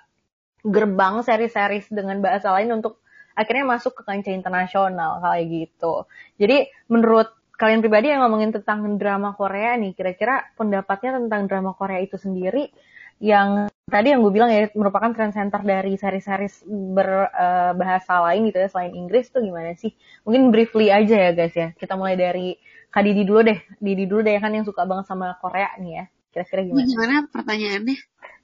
gerbang 0.66 1.24
seri-series 1.24 1.88
dengan 1.94 2.20
bahasa 2.22 2.52
lain 2.56 2.70
untuk 2.82 3.00
akhirnya 3.38 3.66
masuk 3.78 3.94
ke 3.98 4.04
kancah 4.08 4.34
internasional 4.36 5.22
kayak 5.24 5.46
gitu. 5.48 5.94
Jadi 6.42 6.68
menurut 6.92 7.30
kalian 7.58 7.82
pribadi 7.82 8.13
yang 8.13 8.22
ngomongin 8.22 8.54
tentang 8.54 8.86
drama 9.02 9.34
Korea 9.34 9.74
nih, 9.76 9.98
kira-kira 9.98 10.46
pendapatnya 10.54 11.17
tentang 11.17 11.50
drama 11.50 11.74
Korea 11.74 12.00
itu 12.00 12.15
sendiri 12.15 12.70
yang 13.17 13.65
tadi 13.89 14.13
yang 14.13 14.22
gue 14.22 14.30
bilang 14.30 14.54
ya 14.54 14.70
merupakan 14.78 15.10
trend 15.10 15.34
center 15.34 15.65
dari 15.65 15.98
seri-series 15.98 16.70
berbahasa 16.70 18.22
lain 18.30 18.54
gitu 18.54 18.62
ya 18.62 18.70
selain 18.70 18.93
Inggris 18.93 19.34
tuh 19.34 19.41
gimana 19.41 19.74
sih? 19.74 19.89
Mungkin 20.22 20.54
briefly 20.54 20.93
aja 20.93 21.17
ya 21.17 21.32
guys 21.34 21.58
ya. 21.58 21.74
Kita 21.74 21.98
mulai 21.98 22.13
dari 22.13 22.54
Kak 22.93 23.02
Didi 23.02 23.26
dulu 23.26 23.41
deh. 23.41 23.58
Didi 23.82 24.06
dulu 24.06 24.22
deh 24.22 24.38
kan 24.38 24.54
yang 24.54 24.70
suka 24.70 24.86
banget 24.86 25.10
sama 25.10 25.34
Korea 25.41 25.74
nih 25.82 25.91
ya. 25.98 26.06
Kira-kira 26.30 26.62
gimana? 26.62 26.86
gimana 26.86 27.15
pertanyaannya? 27.34 27.98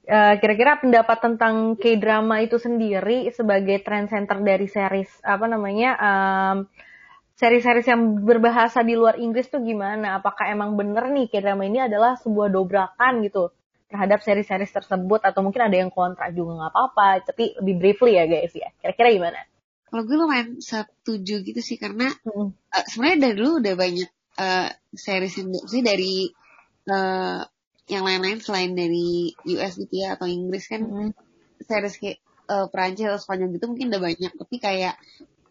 Eh, 0.04 0.36
kira-kira 0.44 0.82
pendapat 0.84 1.18
tentang 1.22 1.80
K-drama 1.80 2.44
itu 2.44 2.60
sendiri 2.60 3.32
sebagai 3.32 3.80
trend 3.88 4.12
center 4.12 4.42
dari 4.44 4.68
series 4.68 5.08
apa 5.24 5.48
namanya 5.48 5.96
em, 5.96 6.58
series-series 7.34 7.88
yang 7.90 8.22
berbahasa 8.22 8.86
di 8.86 8.94
luar 8.94 9.18
Inggris 9.18 9.50
tuh 9.50 9.62
gimana? 9.66 10.22
Apakah 10.22 10.54
emang 10.54 10.78
bener 10.78 11.10
nih 11.10 11.30
K-drama 11.30 11.66
ini 11.66 11.82
adalah 11.82 12.18
sebuah 12.22 12.54
dobrakan 12.54 13.26
gitu 13.26 13.50
terhadap 13.90 14.26
series-series 14.26 14.74
tersebut 14.74 15.22
atau 15.22 15.46
mungkin 15.46 15.70
ada 15.70 15.78
yang 15.78 15.94
kontra 15.94 16.34
juga 16.34 16.58
nggak 16.58 16.72
apa-apa 16.74 17.30
tapi 17.30 17.54
lebih 17.62 17.76
briefly 17.78 18.18
ya 18.18 18.26
guys 18.26 18.54
ya 18.54 18.70
kira-kira 18.82 19.10
gimana? 19.14 19.40
Kalau 19.86 20.02
gue 20.10 20.18
lumayan 20.18 20.58
setuju 20.58 21.46
gitu 21.46 21.62
sih 21.62 21.78
karena 21.78 22.10
Hmm. 22.26 22.58
eh, 22.74 22.86
sebenarnya 22.90 23.30
dari 23.30 23.34
dulu 23.38 23.52
udah 23.62 23.76
banyak 23.78 24.10
eh, 24.42 24.70
series 24.98 25.36
yang 25.38 25.50
sih 25.70 25.82
dari 25.86 26.26
eh, 26.90 27.42
yang 27.86 28.04
lain-lain 28.08 28.40
selain 28.42 28.74
dari 28.74 29.36
US 29.54 29.78
gitu 29.78 29.94
ya 29.94 30.18
atau 30.18 30.26
Inggris 30.26 30.66
kan 30.66 30.82
Hmm. 30.90 31.12
series 31.62 32.02
kayak 32.02 32.18
eh, 32.50 32.66
Perancis 32.74 33.06
atau 33.14 33.22
Spanyol 33.22 33.54
gitu 33.58 33.66
mungkin 33.70 33.94
udah 33.94 34.02
banyak 34.02 34.32
tapi 34.34 34.56
kayak 34.58 34.98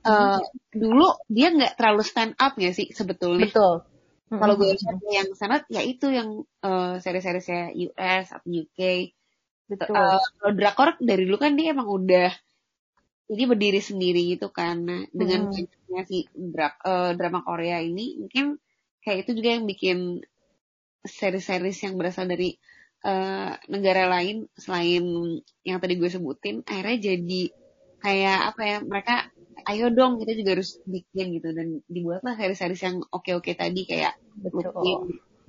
eh, 0.07 0.41
dulu 0.75 1.07
dia 1.31 1.49
nggak 1.55 1.75
terlalu 1.79 2.03
stand 2.03 2.35
up 2.38 2.55
ya 2.59 2.71
sih 2.75 2.91
sebetulnya 2.91 3.49
Betul. 3.51 3.75
kalau 4.33 4.55
gue 4.59 4.69
lihat 4.75 4.99
yang 5.12 5.29
stand 5.37 5.55
up 5.57 5.62
ya 5.71 5.83
itu 5.85 6.07
yang 6.11 6.43
eh, 6.65 6.95
seri-seriesnya 6.99 7.75
US 7.91 8.27
atau 8.35 8.49
UK 8.49 8.81
Betul. 9.73 9.97
Eh, 9.97 10.21
kalau 10.37 10.53
drakor 10.53 10.88
dari 11.01 11.23
dulu 11.25 11.38
kan 11.41 11.57
dia 11.57 11.73
emang 11.73 11.88
udah 11.88 12.29
jadi 13.33 13.43
berdiri 13.49 13.81
sendiri 13.81 14.37
gitu 14.37 14.53
kan 14.53 14.85
nah, 14.85 15.03
dengan 15.09 15.49
Hmm. 15.49 15.65
banyaknya 15.65 16.03
si 16.05 16.19
drak, 16.37 16.75
eh, 16.85 17.11
drama 17.17 17.41
Korea 17.41 17.81
ini 17.81 18.21
mungkin 18.21 18.61
kayak 19.01 19.25
itu 19.27 19.31
juga 19.41 19.51
yang 19.57 19.65
bikin 19.65 19.99
seri-series 21.03 21.79
yang 21.88 21.95
berasal 21.97 22.29
dari 22.29 22.55
eh, 23.03 23.53
negara 23.73 24.07
lain 24.07 24.47
selain 24.55 25.03
yang 25.67 25.79
tadi 25.83 25.95
gue 25.99 26.11
sebutin 26.12 26.62
akhirnya 26.62 26.99
jadi 27.15 27.43
kayak 28.03 28.38
apa 28.55 28.62
ya 28.62 28.77
mereka 28.83 29.15
ayo 29.70 29.87
dong 29.98 30.12
kita 30.20 30.33
juga 30.38 30.51
harus 30.57 30.70
bikin 30.94 31.27
gitu 31.37 31.48
dan 31.59 31.68
dibuatlah 31.94 32.35
seri-series 32.38 32.83
yang 32.87 32.96
oke-oke 33.16 33.53
tadi 33.62 33.81
kayak 33.90 34.12
Betul. 34.44 34.72
Lupin, 34.77 34.98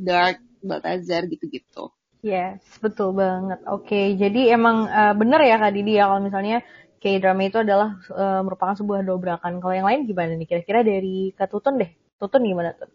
Dark, 0.07 0.37
Baltazar 0.67 1.21
gitu-gitu. 1.31 1.83
Yes, 2.31 2.61
betul 2.83 3.09
banget. 3.21 3.59
Oke, 3.75 4.01
jadi 4.21 4.41
emang 4.57 4.77
eh, 4.99 5.13
bener 5.19 5.39
ya 5.49 5.55
Kak 5.61 5.73
Didi 5.75 5.91
ya 5.99 6.03
kalau 6.09 6.21
misalnya 6.27 6.57
K-drama 7.01 7.41
itu 7.49 7.57
adalah 7.65 7.89
eh, 8.21 8.39
merupakan 8.45 8.75
sebuah 8.79 9.01
dobrakan. 9.09 9.53
Kalau 9.61 9.73
yang 9.77 9.87
lain 9.89 10.01
gimana 10.09 10.31
nih? 10.39 10.47
Kira-kira 10.49 10.79
dari 10.91 11.15
Kak 11.37 11.49
Tutun 11.51 11.75
deh. 11.81 11.91
Tutun 12.19 12.41
gimana 12.49 12.69
tuh? 12.79 12.89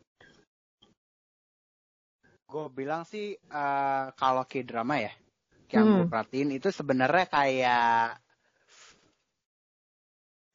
Gue 2.50 2.64
bilang 2.78 3.02
sih 3.12 3.26
eh, 3.36 4.04
kalau 4.20 4.42
K-drama 4.50 4.94
ya, 5.06 5.12
yang 5.74 5.86
gue 5.94 6.04
Hmm. 6.04 6.10
perhatiin 6.10 6.50
itu 6.58 6.68
sebenarnya 6.78 7.26
kayak 7.36 7.80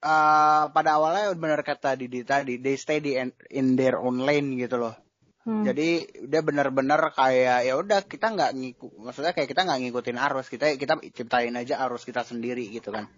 eh 0.04 0.64
pada 0.68 1.00
awalnya 1.00 1.32
benar 1.40 1.64
kata 1.64 1.96
Didi 1.96 2.28
tadi, 2.28 2.60
they 2.60 2.76
stay 2.76 3.00
di 3.00 3.16
in 3.56 3.80
their 3.80 3.96
own 3.96 4.28
lane 4.28 4.60
gitu 4.60 4.76
loh. 4.76 4.96
Hmm. 5.44 5.64
Jadi 5.68 6.08
dia 6.28 6.40
benar-benar 6.40 7.12
kayak 7.12 7.68
ya 7.68 7.74
udah 7.76 8.04
kita 8.08 8.32
nggak 8.32 8.52
ngikut, 8.56 8.92
maksudnya 9.00 9.36
kayak 9.36 9.48
kita 9.52 9.68
nggak 9.68 9.80
ngikutin 9.88 10.18
arus, 10.20 10.48
kita 10.48 10.76
kita 10.80 11.00
ciptain 11.12 11.56
aja 11.56 11.84
arus 11.88 12.08
kita 12.08 12.24
sendiri 12.24 12.68
gitu 12.72 12.92
kan. 12.92 13.12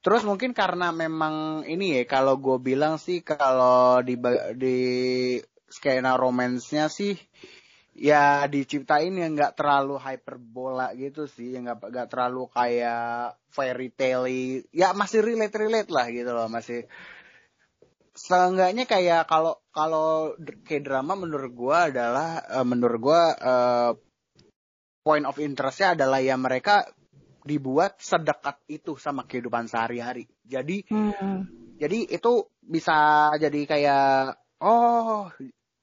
Terus 0.00 0.24
mungkin 0.24 0.56
karena 0.56 0.92
memang 0.92 1.64
ini 1.68 2.00
ya 2.00 2.04
kalau 2.08 2.40
gue 2.40 2.56
bilang 2.60 2.96
sih 2.96 3.20
kalau 3.20 4.00
di 4.00 4.16
di 4.56 4.78
skena 5.68 6.16
romansnya 6.16 6.88
sih 6.88 7.16
ya 8.00 8.48
diciptain 8.48 9.12
yang 9.12 9.36
nggak 9.36 9.60
terlalu 9.60 10.00
hyperbola 10.00 10.96
gitu 10.96 11.28
sih, 11.28 11.52
yang 11.52 11.68
nggak 11.68 11.92
nggak 11.92 12.08
terlalu 12.08 12.48
kayak 12.48 13.36
fairy 13.52 13.92
tale 13.92 14.64
ya 14.72 14.96
masih 14.96 15.20
relate 15.20 15.52
relate 15.60 15.90
lah 15.92 16.08
gitu 16.08 16.32
loh 16.32 16.48
masih 16.48 16.88
seenggaknya 18.16 18.88
kayak 18.88 19.28
kalau 19.28 19.60
kalau 19.70 20.32
kayak 20.64 20.88
drama 20.88 21.12
menurut 21.12 21.52
gua 21.52 21.92
adalah 21.92 22.40
eh, 22.40 22.64
menurut 22.64 22.98
gua 23.04 23.22
eh, 23.36 23.92
point 25.04 25.28
of 25.28 25.36
interestnya 25.36 25.92
adalah 25.92 26.24
ya 26.24 26.40
mereka 26.40 26.88
dibuat 27.44 28.00
sedekat 28.00 28.64
itu 28.68 28.96
sama 28.96 29.24
kehidupan 29.28 29.68
sehari-hari. 29.68 30.24
Jadi 30.44 30.88
Hmm. 30.88 31.44
jadi 31.76 32.08
itu 32.08 32.48
bisa 32.60 33.28
jadi 33.36 33.60
kayak 33.64 34.36
oh 34.60 35.32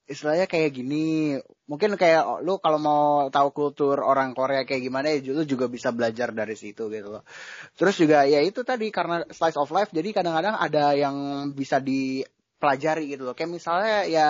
istilahnya 0.06 0.46
kayak 0.46 0.72
gini 0.74 1.38
mungkin 1.68 2.00
kayak 2.00 2.42
lu 2.48 2.64
kalau 2.64 2.80
mau 2.80 3.28
tahu 3.28 3.52
kultur 3.52 4.00
orang 4.00 4.32
Korea 4.32 4.64
kayak 4.64 4.82
gimana 4.88 5.12
ya 5.12 5.20
lu 5.36 5.44
juga 5.44 5.68
bisa 5.68 5.92
belajar 5.92 6.32
dari 6.32 6.56
situ 6.56 6.88
gitu 6.88 7.08
loh. 7.12 7.24
Terus 7.76 7.96
juga 8.00 8.24
ya 8.24 8.40
itu 8.40 8.64
tadi 8.64 8.88
karena 8.88 9.28
slice 9.28 9.60
of 9.60 9.70
life 9.76 9.92
jadi 9.92 10.16
kadang-kadang 10.16 10.56
ada 10.56 10.96
yang 10.96 11.16
bisa 11.52 11.84
dipelajari 11.84 13.12
gitu 13.12 13.28
loh. 13.28 13.36
Kayak 13.36 13.52
misalnya 13.52 13.98
ya 14.08 14.28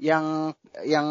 yang 0.00 0.56
yang 0.88 1.08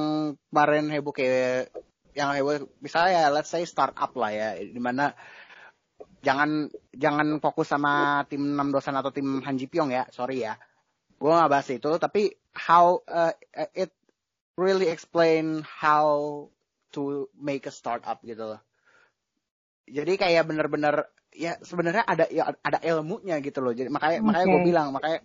kemarin 0.49 0.89
heboh 0.89 1.13
kayak 1.13 1.69
yang 2.17 2.33
heboh 2.33 2.65
misalnya 2.81 3.11
ya 3.13 3.25
let's 3.29 3.53
say 3.53 3.61
startup 3.63 4.11
lah 4.17 4.33
ya 4.33 4.57
di 4.57 4.81
mana 4.81 5.13
jangan 6.25 6.73
jangan 6.89 7.37
fokus 7.37 7.69
sama 7.69 8.25
tim 8.25 8.57
6 8.57 8.73
dosen 8.73 8.97
atau 8.97 9.13
tim 9.13 9.45
Han 9.45 9.55
Ji 9.61 9.69
Pyong 9.69 9.93
ya 9.93 10.09
sorry 10.09 10.41
ya. 10.41 10.57
Gue 11.21 11.29
nggak 11.29 11.51
bahas 11.53 11.69
itu 11.69 11.91
tapi 12.01 12.33
how 12.57 12.97
uh, 13.05 13.33
it 13.77 13.93
really 14.61 14.87
explain 14.93 15.65
how 15.65 16.45
to 16.93 17.25
make 17.33 17.65
a 17.65 17.73
startup 17.73 18.21
gitu 18.21 18.55
loh 18.55 18.61
jadi 19.89 20.13
kayak 20.21 20.43
bener-bener 20.45 21.09
ya 21.33 21.57
sebenarnya 21.63 22.03
ada 22.03 22.25
ya 22.27 22.51
ada 22.61 22.79
ilmunya 22.83 23.39
gitu 23.39 23.63
loh 23.63 23.73
jadi 23.73 23.87
makanya 23.87 24.19
makanya 24.21 24.47
gue 24.51 24.61
bilang 24.61 24.87
makanya 24.91 25.19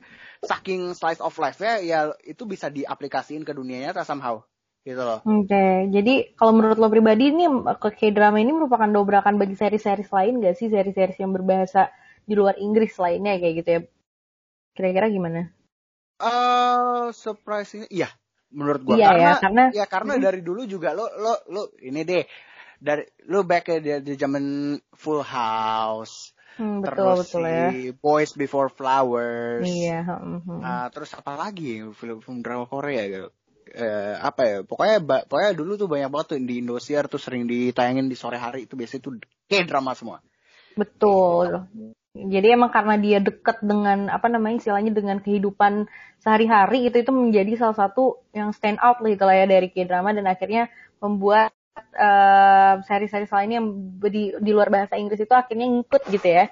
saking 0.46 0.94
slice 0.94 1.20
of 1.20 1.34
life 1.42 1.58
nya 1.58 1.82
ya 1.82 1.98
itu 2.22 2.46
bisa 2.46 2.70
diaplikasiin 2.70 3.42
ke 3.42 3.52
dunia 3.52 3.90
nyata 3.90 4.06
somehow 4.06 4.40
gitu 4.86 5.02
loh 5.02 5.20
Oke, 5.26 5.90
jadi 5.90 6.38
kalau 6.38 6.54
menurut 6.54 6.78
lo 6.78 6.86
pribadi 6.86 7.34
ini 7.34 7.50
ke 7.82 7.90
K-drama 7.98 8.38
ini 8.38 8.54
merupakan 8.54 8.86
dobrakan 8.86 9.34
bagi 9.42 9.58
seri-seri 9.58 10.06
lain 10.06 10.38
gak 10.38 10.54
sih? 10.54 10.70
Seri-seri 10.70 11.18
yang 11.18 11.34
berbahasa 11.34 11.90
di 12.22 12.38
luar 12.38 12.54
Inggris 12.62 12.94
lainnya 13.02 13.34
kayak 13.34 13.54
gitu 13.58 13.68
ya? 13.74 13.80
Kira-kira 14.78 15.10
gimana? 15.10 15.50
eh 16.20 17.06
surprisingly 17.12 17.88
iya 17.92 18.08
menurut 18.54 18.82
gua 18.86 18.96
Iya 18.96 19.06
karena 19.10 19.30
ya, 19.30 19.34
karena 19.42 19.64
ya 19.72 19.84
karena 19.86 20.12
Mhm. 20.16 20.22
dari 20.22 20.40
dulu 20.44 20.62
juga 20.66 20.88
lo 20.94 21.06
lo 21.18 21.32
lo 21.50 21.62
ini 21.82 22.00
deh 22.06 22.24
dari 22.78 23.02
lo 23.26 23.42
back 23.42 23.80
di, 23.80 23.90
di 24.04 24.12
zaman 24.14 24.44
Full 24.94 25.22
House 25.24 26.36
Hmm, 26.56 26.80
betul 26.80 27.04
terus 27.04 27.20
betul 27.20 27.44
ya. 27.44 27.68
si 27.68 27.92
Boys 28.00 28.32
Before 28.32 28.72
Flowers 28.72 29.68
Iya. 29.68 30.00
hmm, 30.08 30.40
hmm. 30.40 30.60
Ah, 30.64 30.86
terus 30.88 31.12
apa 31.12 31.36
lagi 31.36 31.84
film-film 31.92 32.40
drama 32.40 32.64
Korea 32.64 33.02
gitu 33.12 33.28
eh, 33.76 34.14
apa 34.16 34.40
ya 34.46 34.56
pokoknya 34.64 34.96
pokoknya 35.28 35.52
dulu 35.52 35.72
tuh 35.76 35.88
banyak 35.90 36.08
banget 36.08 36.26
tuh 36.32 36.38
di 36.40 36.54
Indosiar 36.64 37.04
tuh 37.12 37.20
sering 37.20 37.44
ditayangin 37.44 38.08
di 38.08 38.16
sore 38.16 38.40
hari 38.40 38.64
itu 38.64 38.72
biasanya 38.78 39.02
tuh 39.04 39.20
kayak 39.50 39.68
drama 39.68 39.92
semua 39.92 40.22
Betul. 40.76 41.66
Jadi 42.16 42.46
emang 42.56 42.72
karena 42.72 42.96
dia 42.96 43.18
dekat 43.20 43.60
dengan 43.60 44.08
apa 44.08 44.26
namanya 44.32 44.56
istilahnya 44.62 44.92
dengan 44.96 45.20
kehidupan 45.20 45.84
sehari-hari 46.24 46.88
itu 46.88 47.04
itu 47.04 47.12
menjadi 47.12 47.52
salah 47.60 47.76
satu 47.76 48.24
yang 48.32 48.56
stand 48.56 48.80
out 48.80 49.04
lah 49.04 49.12
itulah 49.12 49.36
ya 49.36 49.44
dari 49.44 49.68
K-drama 49.68 50.16
dan 50.16 50.24
akhirnya 50.24 50.72
membuat 50.98 51.52
eh, 51.76 52.74
seri-seri 52.88 53.28
lainnya 53.28 53.60
yang 53.60 53.68
di, 54.00 54.32
di 54.40 54.50
luar 54.50 54.72
bahasa 54.72 54.96
Inggris 54.96 55.20
itu 55.20 55.34
akhirnya 55.36 55.68
ngikut 55.68 56.02
gitu 56.08 56.28
ya. 56.28 56.48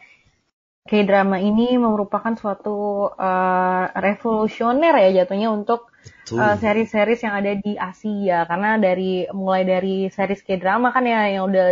K-drama 0.85 1.41
ini 1.41 1.81
merupakan 1.81 2.37
suatu 2.37 3.09
eh, 3.17 3.85
revolusioner 3.97 4.93
ya 5.09 5.25
jatuhnya 5.25 5.49
untuk 5.49 5.95
uh, 6.33 6.57
series-series 6.61 7.21
yang 7.25 7.35
ada 7.41 7.53
di 7.57 7.73
Asia 7.77 8.45
karena 8.49 8.77
dari 8.77 9.25
mulai 9.33 9.63
dari 9.65 10.09
series 10.13 10.45
K-drama 10.45 10.93
kan 10.93 11.05
ya 11.05 11.29
yang 11.29 11.49
udah 11.49 11.67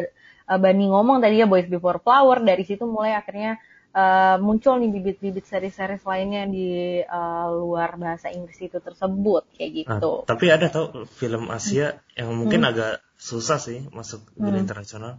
uh, 0.49 0.59
Bani 0.59 0.88
ngomong 0.88 1.20
tadi 1.20 1.40
ya 1.40 1.47
Boys 1.49 1.68
Before 1.68 2.01
Flower 2.01 2.43
dari 2.43 2.64
situ 2.64 2.84
mulai 2.88 3.16
akhirnya 3.16 3.61
uh, 3.93 4.36
muncul 4.38 4.76
nih 4.76 4.90
bibit-bibit 4.90 5.45
series-series 5.45 6.03
lainnya 6.03 6.45
di 6.47 6.68
uh, 7.01 7.47
luar 7.51 7.95
bahasa 7.95 8.28
Inggris 8.28 8.59
itu 8.59 8.76
tersebut 8.76 9.45
kayak 9.53 9.70
Nah, 9.84 9.99
gitu. 9.99 10.12
tapi 10.24 10.49
ada 10.49 10.66
tau 10.66 10.86
film 11.07 11.49
Asia 11.49 12.01
yang 12.12 12.32
mungkin 12.32 12.62
agak 12.62 13.01
susah 13.14 13.57
sih 13.57 13.86
masuk 13.88 14.24
dunia 14.34 14.57
Hmm. 14.57 14.64
internasional. 14.64 15.14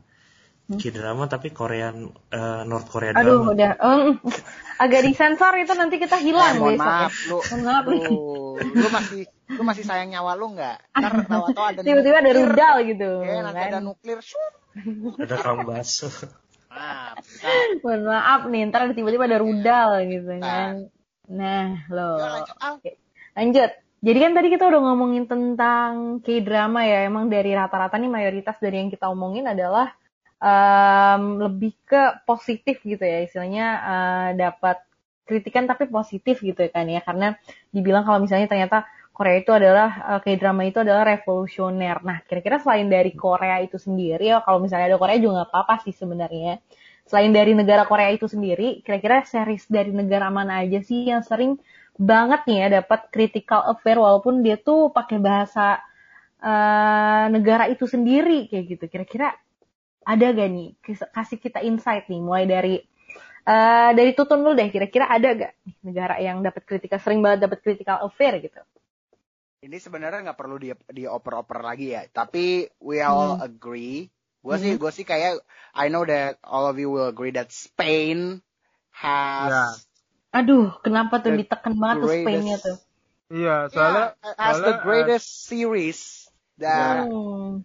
K-drama 0.64 1.28
tapi 1.28 1.52
Korean 1.52 2.08
eh, 2.32 2.64
North 2.64 2.88
Korea 2.88 3.12
Aduh 3.12 3.44
drama. 3.44 3.52
udah 3.52 3.72
um, 3.84 4.16
agak 4.80 5.04
disensor 5.04 5.52
itu 5.60 5.76
nanti 5.76 6.00
kita 6.00 6.16
hilang 6.18 6.56
Eh, 6.56 6.58
mohon 6.58 6.74
besok 6.74 6.88
ya. 6.88 7.04
maaf 7.04 7.14
lu 7.28 7.38
maaf 7.60 7.86
lu, 7.86 8.00
lu 8.72 8.88
masih 8.90 9.22
lu 9.52 9.62
masih 9.62 9.84
sayang 9.84 10.10
nyawa 10.10 10.34
lu 10.34 10.56
nggak 10.56 10.78
ntar 10.96 11.14
tahu-tahu 11.28 11.66
ada 11.68 11.80
Tiba-tiba 11.86 12.16
ada 12.16 12.32
rudal 12.32 12.76
gitu. 12.88 13.12
ya 13.22 13.44
nanti 13.44 13.60
kan. 13.60 13.70
ada 13.70 13.80
nuklir 13.84 14.20
shoot. 14.24 14.54
Ada 15.20 15.36
kang 15.38 15.68
baso. 15.68 16.08
Maaf, 16.74 17.16
Mohon 17.86 18.02
maaf 18.10 18.42
nih, 18.50 18.62
ntar 18.70 18.80
ada 18.86 18.94
tiba-tiba 18.94 19.30
ada 19.30 19.40
rudal 19.40 19.90
gitu 20.10 20.32
Nah. 20.36 20.42
kan. 20.42 20.74
Nah, 21.30 21.68
loh. 21.88 22.18
Yuk, 22.20 22.30
lanjut, 22.34 22.58
Al. 22.60 22.74
Oke. 22.78 22.92
Lanjut. 23.34 23.72
Jadi 24.04 24.18
kan 24.20 24.32
tadi 24.36 24.48
kita 24.52 24.64
udah 24.68 24.82
ngomongin 24.84 25.24
tentang 25.26 26.20
K-drama 26.20 26.84
ya. 26.84 27.08
Emang 27.08 27.32
dari 27.32 27.56
rata-rata 27.56 27.96
nih 27.96 28.12
mayoritas 28.12 28.60
dari 28.60 28.84
yang 28.84 28.92
kita 28.92 29.08
omongin 29.08 29.48
adalah 29.48 29.96
em, 30.44 31.40
lebih 31.40 31.72
ke 31.88 32.20
positif 32.28 32.84
gitu 32.84 33.00
ya. 33.00 33.24
Istilahnya 33.24 33.66
eh, 33.80 34.30
dapat 34.36 34.84
kritikan 35.24 35.64
tapi 35.64 35.88
positif 35.88 36.44
gitu 36.44 36.60
kan 36.68 36.84
ya. 36.84 37.00
Karena 37.00 37.32
dibilang 37.72 38.04
kalau 38.04 38.20
misalnya 38.20 38.52
ternyata 38.52 38.84
Korea 39.14 39.38
itu 39.42 39.52
adalah 39.54 39.90
eh, 40.18 40.20
K-drama 40.26 40.62
itu 40.66 40.82
adalah 40.82 41.04
revolusioner. 41.06 41.98
Nah, 42.02 42.18
kira-kira 42.26 42.58
selain 42.64 42.88
dari 42.90 43.14
Korea 43.14 43.62
itu 43.62 43.78
sendiri 43.78 44.34
ya 44.34 44.42
kalau 44.46 44.58
misalnya 44.64 44.94
ada 44.94 45.00
Korea 45.02 45.18
juga 45.22 45.34
nggak 45.42 45.50
apa-apa 45.54 45.76
sih 45.86 45.94
sebenarnya. 45.94 46.60
Selain 47.06 47.32
dari 47.36 47.52
negara 47.54 47.84
Korea 47.86 48.10
itu 48.16 48.26
sendiri, 48.32 48.82
kira-kira 48.82 49.28
series 49.28 49.68
dari 49.68 49.92
negara 49.92 50.32
mana 50.32 50.64
aja 50.64 50.80
sih 50.82 51.12
yang 51.12 51.22
sering 51.22 51.60
banget 52.00 52.42
nih 52.50 52.58
ya 52.66 52.68
dapat 52.82 53.12
critical 53.14 53.62
affair 53.70 54.02
walaupun 54.02 54.42
dia 54.42 54.58
tuh 54.58 54.90
pakai 54.90 55.18
bahasa 55.22 55.78
eh, 56.42 57.26
negara 57.36 57.70
itu 57.70 57.86
sendiri 57.86 58.50
kayak 58.50 58.66
gitu. 58.78 58.86
Kira-kira 58.90 59.28
ada 60.04 60.26
gak 60.36 60.50
nih 60.52 60.70
kasih 61.16 61.40
kita 61.40 61.60
insight 61.64 62.10
nih 62.12 62.22
mulai 62.24 62.46
dari 62.50 62.76
eh, 63.48 63.92
dari 63.98 64.12
Tutun 64.18 64.42
dulu 64.44 64.54
deh 64.58 64.70
kira-kira 64.74 65.06
ada 65.12 65.30
gak 65.38 65.54
negara 65.86 66.16
yang 66.20 66.42
dapat 66.44 66.64
kritika 66.68 66.98
sering 67.04 67.20
banget 67.24 67.46
dapat 67.48 67.60
critical 67.64 67.98
affair 68.08 68.40
gitu. 68.42 68.60
Ini 69.64 69.78
sebenarnya 69.80 70.20
nggak 70.30 70.40
perlu 70.40 70.60
di 70.60 70.76
dioper-oper 70.92 71.60
lagi 71.64 71.96
ya 71.96 72.04
tapi 72.12 72.68
we 72.84 73.00
all 73.00 73.34
Hmm. 73.34 73.40
agree 73.40 74.12
gue 74.44 74.56
sih 74.60 74.76
Hmm. 74.76 74.82
gue 74.84 74.92
sih 74.92 75.06
kayak 75.08 75.40
I 75.72 75.88
know 75.88 76.04
that 76.04 76.36
all 76.44 76.68
of 76.68 76.76
you 76.76 76.92
will 76.92 77.08
agree 77.08 77.32
that 77.32 77.50
Spain 77.56 78.44
has 78.92 79.56
Ya. 79.56 79.64
Aduh, 80.34 80.74
kenapa 80.82 81.22
tuh 81.22 81.38
ditekan 81.38 81.78
banget 81.78 81.98
tuh 82.04 82.12
Spainnya 82.12 82.58
tuh? 82.60 82.78
Iya, 83.34 83.56
soalnya 83.72 84.06
Yeah, 84.20 84.34
has 84.38 84.58
soalnya, 84.60 84.68
the 84.68 84.76
eh, 84.76 84.82
greatest 84.84 85.28
series 85.48 86.00
that 86.60 87.06
Hmm. 87.06 87.62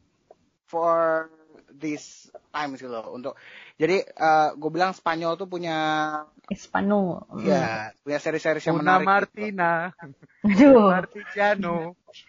for 0.69 1.29
this 1.73 2.29
time 2.53 2.77
gitu 2.77 2.93
loh 2.93 3.09
untuk 3.13 3.35
jadi 3.81 4.05
gue 4.57 4.71
bilang 4.71 4.93
Spanyol 4.93 5.41
tuh 5.41 5.49
punya 5.49 5.77
Espanyol. 6.49 7.29
Hmm. 7.29 7.45
ya 7.45 7.93
punya 8.01 8.19
seri-seri 8.19 8.57
yang 8.59 8.81
Una 8.81 8.97
menarik 8.97 9.05
gitu. 9.29 9.53
Martina, 9.53 9.73
Aduh. 10.49 10.81
Martigiano, 10.89 11.77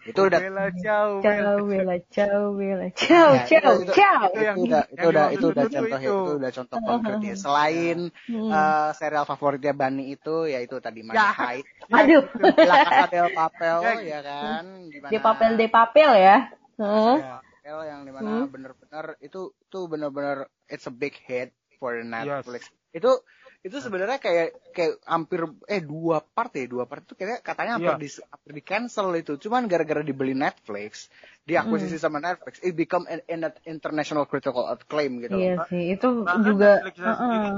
itu 0.04 0.20
udah 0.20 0.40
Bella 0.40 0.66
Ciao, 0.76 1.10
Ciao, 1.20 1.56
Bella, 1.64 1.96
ciao, 2.08 2.42
Bella, 2.52 2.88
ciao, 2.92 3.30
Ya, 3.32 3.44
ciao, 3.48 3.72
itu- 3.80 3.96
ciao. 3.96 4.28
itu, 4.28 4.40
yang- 4.44 4.60
udah 4.60 4.84
itu 4.86 5.00
yang 5.00 5.08
udah 5.08 5.26
itu 5.32 5.46
udah 5.48 5.66
contoh 5.66 6.00
itu. 6.00 6.04
itu 6.04 6.32
udah 6.36 6.52
contoh 6.52 6.78
konkret 6.82 7.18
ya. 7.22 7.36
Selain 7.36 7.98
Hmm. 8.28 8.52
eh, 8.52 8.90
serial 8.94 9.24
favoritnya 9.24 9.72
Bani 9.72 10.04
itu 10.10 10.36
yaitu 10.46 10.76
tadi 10.78 11.00
Money 11.00 11.16
Ya. 11.16 11.32
Heist, 11.32 11.70
Aduh. 11.96 12.24
La 12.60 12.76
Casa 12.82 13.06
del 13.08 13.30
Papel 13.32 13.78
Ya. 13.80 13.94
ya 14.04 14.20
kan, 14.22 14.64
di 14.86 14.98
mana 15.00 15.10
De 15.10 15.18
papel 15.18 15.52
de 15.56 15.68
papel 15.68 16.12
ya. 16.14 16.38
Heeh. 16.76 17.16
Ya, 17.18 17.36
Papel 17.40 17.78
yang 17.88 18.02
di 18.04 18.12
mana 18.12 18.28
Hmm. 18.36 18.48
bener-bener 18.48 19.06
itu 19.20 19.42
tuh 19.66 19.84
bener-bener 19.86 20.44
it's 20.68 20.84
a 20.84 20.92
big 20.92 21.16
hit 21.24 21.52
for 21.78 21.96
Yes. 21.96 22.04
Netflix. 22.04 22.68
Itu 22.90 23.22
itu 23.60 23.76
sebenarnya 23.76 24.24
kayak 24.24 24.56
kayak 24.72 25.04
hampir 25.04 25.44
eh 25.68 25.84
dua 25.84 26.24
part 26.24 26.56
ya 26.56 26.64
dua 26.64 26.88
part 26.88 27.04
itu 27.04 27.12
kayak 27.12 27.44
katanya 27.44 27.76
hampir 27.76 27.92
Iya. 27.92 28.00
di 28.00 28.08
hampir 28.24 28.52
di 28.56 28.64
cancel 28.64 29.08
itu 29.14 29.36
cuman 29.36 29.68
gara-gara 29.68 30.00
dibeli 30.00 30.32
Netflix 30.32 31.12
diakuisisi 31.44 32.00
Hmm. 32.00 32.06
sama 32.08 32.18
Netflix 32.24 32.64
it 32.64 32.72
become 32.72 33.04
an, 33.12 33.20
an 33.28 33.52
international 33.68 34.24
critical 34.24 34.64
acclaim 34.64 35.20
gitu 35.20 35.36
Iya 35.36 35.60
loh. 35.60 35.68
sih, 35.68 35.84
itu 35.92 36.08
Bahkan 36.24 36.40
juga. 36.48 36.70
Netflixnya 36.80 37.04
heeh. 37.04 37.18
sendiri. 37.20 37.50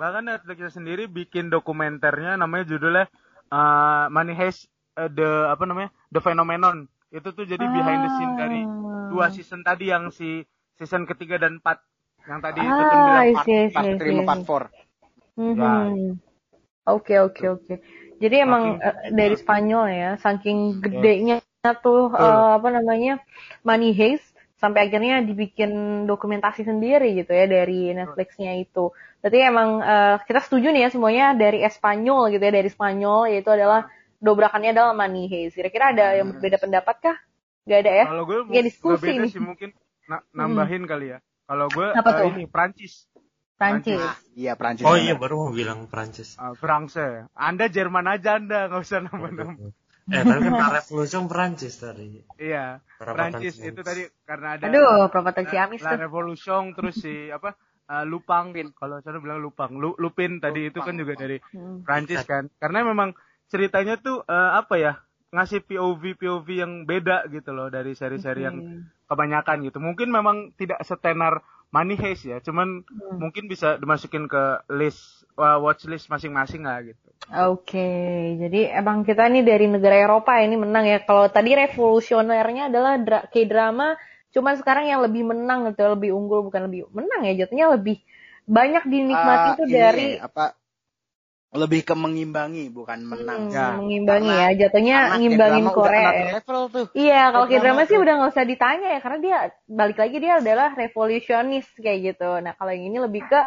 Bahkan 0.00 0.22
Netflix 0.24 0.58
sendiri 0.72 1.04
bikin 1.04 1.52
dokumenternya 1.52 2.40
namanya 2.40 2.64
judulnya 2.64 3.04
uh, 3.52 4.08
Money 4.08 4.32
Heist 4.32 4.64
uh, 4.96 5.12
the 5.12 5.52
apa 5.52 5.68
namanya 5.68 5.92
The 6.08 6.24
Phenomenon. 6.24 6.88
Itu 7.12 7.36
tuh 7.36 7.44
jadi 7.44 7.60
behind 7.60 8.00
the 8.00 8.10
scene 8.16 8.34
dari 8.34 8.60
Ah. 8.64 9.12
dua 9.12 9.28
season 9.28 9.60
tadi 9.60 9.90
yang 9.90 10.08
si 10.08 10.46
season 10.78 11.04
ketiga 11.04 11.36
dan 11.36 11.60
empat 11.60 11.82
yang 12.24 12.40
tadi 12.40 12.62
itu 12.62 12.72
Ah, 12.72 12.88
tuh 12.88 12.98
bilang 13.02 13.26
part 13.34 13.44
see, 13.44 13.68
Part 13.68 13.84
see, 13.84 13.92
I 13.92 13.98
3 13.98 14.16
see. 14.16 14.24
part 14.24 14.40
4. 14.46 14.79
Mhm. 15.40 16.20
Oke, 16.90 17.14
oke, 17.20 17.44
oke. 17.48 17.74
Jadi 18.20 18.36
emang 18.36 18.76
Saking- 18.76 18.80
eh, 18.84 18.96
dari 19.16 19.36
Spanyol 19.36 19.84
ya, 19.88 20.10
saking 20.20 20.58
gedenya 20.84 21.36
tuh 21.80 22.12
eh, 22.12 22.48
apa 22.60 22.68
namanya 22.72 23.20
Money 23.64 23.92
Heist 23.96 24.26
sampai 24.60 24.88
akhirnya 24.88 25.24
dibikin 25.24 26.04
dokumentasi 26.04 26.68
sendiri 26.68 27.16
gitu 27.16 27.32
ya 27.32 27.48
dari 27.48 27.92
Netflixnya 27.96 28.60
itu. 28.60 28.92
Berarti 29.24 29.38
emang 29.40 29.80
eh, 29.80 30.16
kita 30.28 30.40
setuju 30.44 30.68
nih 30.72 30.82
ya 30.84 30.90
semuanya 30.92 31.26
dari 31.36 31.64
Espanyol 31.64 32.32
gitu 32.36 32.42
ya 32.44 32.52
dari 32.52 32.68
Spanyol 32.68 33.32
yaitu 33.32 33.48
adalah 33.52 33.88
dobrakannya 34.20 34.76
adalah 34.76 34.92
Money 34.92 35.28
Heist. 35.32 35.56
Kira-kira 35.56 35.96
ada 35.96 36.12
yang 36.16 36.28
berbeda 36.36 36.60
pendapat 36.60 36.96
kah? 37.00 37.16
Gak 37.64 37.78
ada 37.86 37.92
ya? 37.92 38.04
Kalau 38.08 38.24
gue 38.28 38.38
Ya, 38.52 38.60
diskusi 38.64 39.04
beda 39.16 39.24
nih. 39.24 39.30
sih 39.32 39.40
mungkin 39.40 39.68
na- 40.08 40.24
nambahin 40.36 40.84
kali 40.84 41.16
ya. 41.16 41.18
Kalau 41.48 41.66
gue 41.66 41.86
uh, 41.92 42.22
ini 42.30 42.44
Prancis, 42.46 43.09
Prancis. 43.60 44.00
Ah, 44.00 44.16
iya 44.32 44.52
Prancis. 44.56 44.88
Oh 44.88 44.96
iya 44.96 45.12
baru 45.12 45.34
mau 45.36 45.52
bilang 45.52 45.84
Prancis. 45.84 46.40
uh, 46.40 46.56
France. 46.56 46.96
Anda 47.36 47.68
Jerman 47.68 48.08
aja 48.08 48.40
Anda 48.40 48.72
nggak 48.72 48.80
usah 48.80 49.04
nambah-nambah. 49.04 49.68
Eh 50.10 50.26
tapi 50.26 50.42
kan 50.42 50.74
Revolution 50.74 51.30
Perancis 51.30 51.78
tadi. 51.78 52.18
Iya, 52.34 52.82
Prancis 52.98 53.54
itu 53.62 53.78
tadi 53.78 54.10
karena 54.26 54.58
ada 54.58 54.66
Aduh, 54.66 55.06
perapatan 55.06 55.46
La- 55.46 55.50
Ciamis 55.54 55.86
tuh. 55.86 55.98
Revolution 56.02 56.74
terus 56.74 56.98
si 56.98 57.14
apa 57.36 57.54
eh, 57.86 58.04
Lupang 58.10 58.50
kalau 58.74 58.98
saya 59.06 59.22
bilang 59.22 59.38
Lupang 59.38 59.78
Lu, 59.78 59.94
Lupin 60.02 60.42
tadi 60.42 60.66
itu 60.66 60.82
kan 60.82 60.98
juga 60.98 61.14
dari 61.14 61.38
Hmm. 61.54 61.86
Prancis 61.86 62.26
kan 62.26 62.50
karena 62.58 62.82
memang 62.82 63.14
ceritanya 63.46 64.02
tuh 64.02 64.26
eh, 64.26 64.50
apa 64.58 64.74
ya 64.82 64.92
ngasih 65.30 65.62
POV 65.62 66.18
POV 66.18 66.48
yang 66.58 66.72
beda 66.90 67.30
gitu 67.30 67.54
loh 67.54 67.70
dari 67.70 67.94
seri-seri 67.94 68.42
yang 68.42 68.56
Oke. 68.58 69.06
kebanyakan 69.06 69.62
gitu 69.62 69.78
mungkin 69.78 70.10
memang 70.10 70.50
tidak 70.58 70.82
setenar 70.82 71.38
Money 71.74 71.96
Heist 72.02 72.24
ya 72.32 72.38
cuman 72.46 72.68
Hmm. 72.90 73.20
mungkin 73.22 73.44
bisa 73.52 73.78
dimasukin 73.82 74.24
ke 74.32 74.42
list 74.78 75.00
uh, 75.38 75.58
watch 75.64 75.82
list 75.90 76.06
masing-masing 76.12 76.62
lah 76.68 76.78
gitu 76.82 77.08
Oke, 77.50 77.78
jadi 78.42 78.58
emang 78.80 78.98
kita 79.08 79.22
nih 79.32 79.42
dari 79.50 79.66
negara 79.74 79.96
Eropa 80.04 80.32
ini 80.44 80.54
menang 80.64 80.84
ya. 80.92 80.98
Kalau 81.06 81.24
tadi 81.36 81.50
revolusionernya 81.60 82.62
adalah 82.70 82.92
dra- 83.06 83.26
K-drama, 83.32 83.84
cuman 84.34 84.54
sekarang 84.60 84.84
yang 84.90 85.00
lebih 85.06 85.22
menang 85.30 85.58
gitu, 85.70 85.80
lebih 85.94 86.10
unggul 86.18 86.40
bukan 86.50 86.62
lebih 86.66 86.80
menang 86.98 87.20
ya, 87.30 87.32
jatuhnya 87.46 87.66
lebih 87.78 87.96
banyak 88.56 88.82
dinikmati 88.92 89.48
Ah, 89.48 89.58
tuh 89.58 89.66
ini 89.74 89.86
dari 89.86 90.18
apa 90.26 90.54
lebih 91.50 91.82
ke 91.82 91.94
mengimbangi 91.98 92.70
bukan 92.70 93.02
menang. 93.02 93.50
Hmm, 93.50 93.54
Ya. 93.54 93.74
mengimbangi 93.74 94.30
Karena- 94.30 94.50
ya, 94.54 94.58
jatuhnya 94.66 94.96
ngimbangin 95.18 95.66
Korea 95.74 96.10
ya. 96.14 96.26
level 96.38 96.60
tuh. 96.70 96.86
Iya, 96.94 97.22
kalau 97.34 97.46
K-drama 97.50 97.82
sih 97.90 97.98
udah 97.98 98.12
nggak 98.22 98.30
usah 98.30 98.46
ditanya 98.46 98.88
ya, 98.94 99.00
karena 99.02 99.18
dia 99.18 99.36
balik 99.66 99.98
lagi 99.98 100.16
dia 100.22 100.34
adalah 100.38 100.68
revolusionis 100.78 101.66
kayak 101.74 101.98
gitu. 102.14 102.30
Nah, 102.38 102.54
kalau 102.54 102.70
yang 102.70 102.86
ini 102.86 102.98
lebih 103.02 103.26
ke 103.26 103.40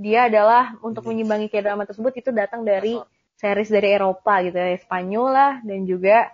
dia 0.00 0.32
adalah 0.32 0.72
untuk 0.80 1.04
menyimbangi 1.04 1.52
K-drama 1.52 1.84
tersebut 1.84 2.16
itu 2.16 2.32
datang 2.32 2.64
dari 2.64 2.96
series 3.36 3.68
dari 3.68 3.92
Eropa 3.92 4.40
gitu 4.40 4.56
ya, 4.56 4.72
Spanyol 4.80 5.26
lah 5.28 5.52
dan 5.68 5.84
juga 5.84 6.32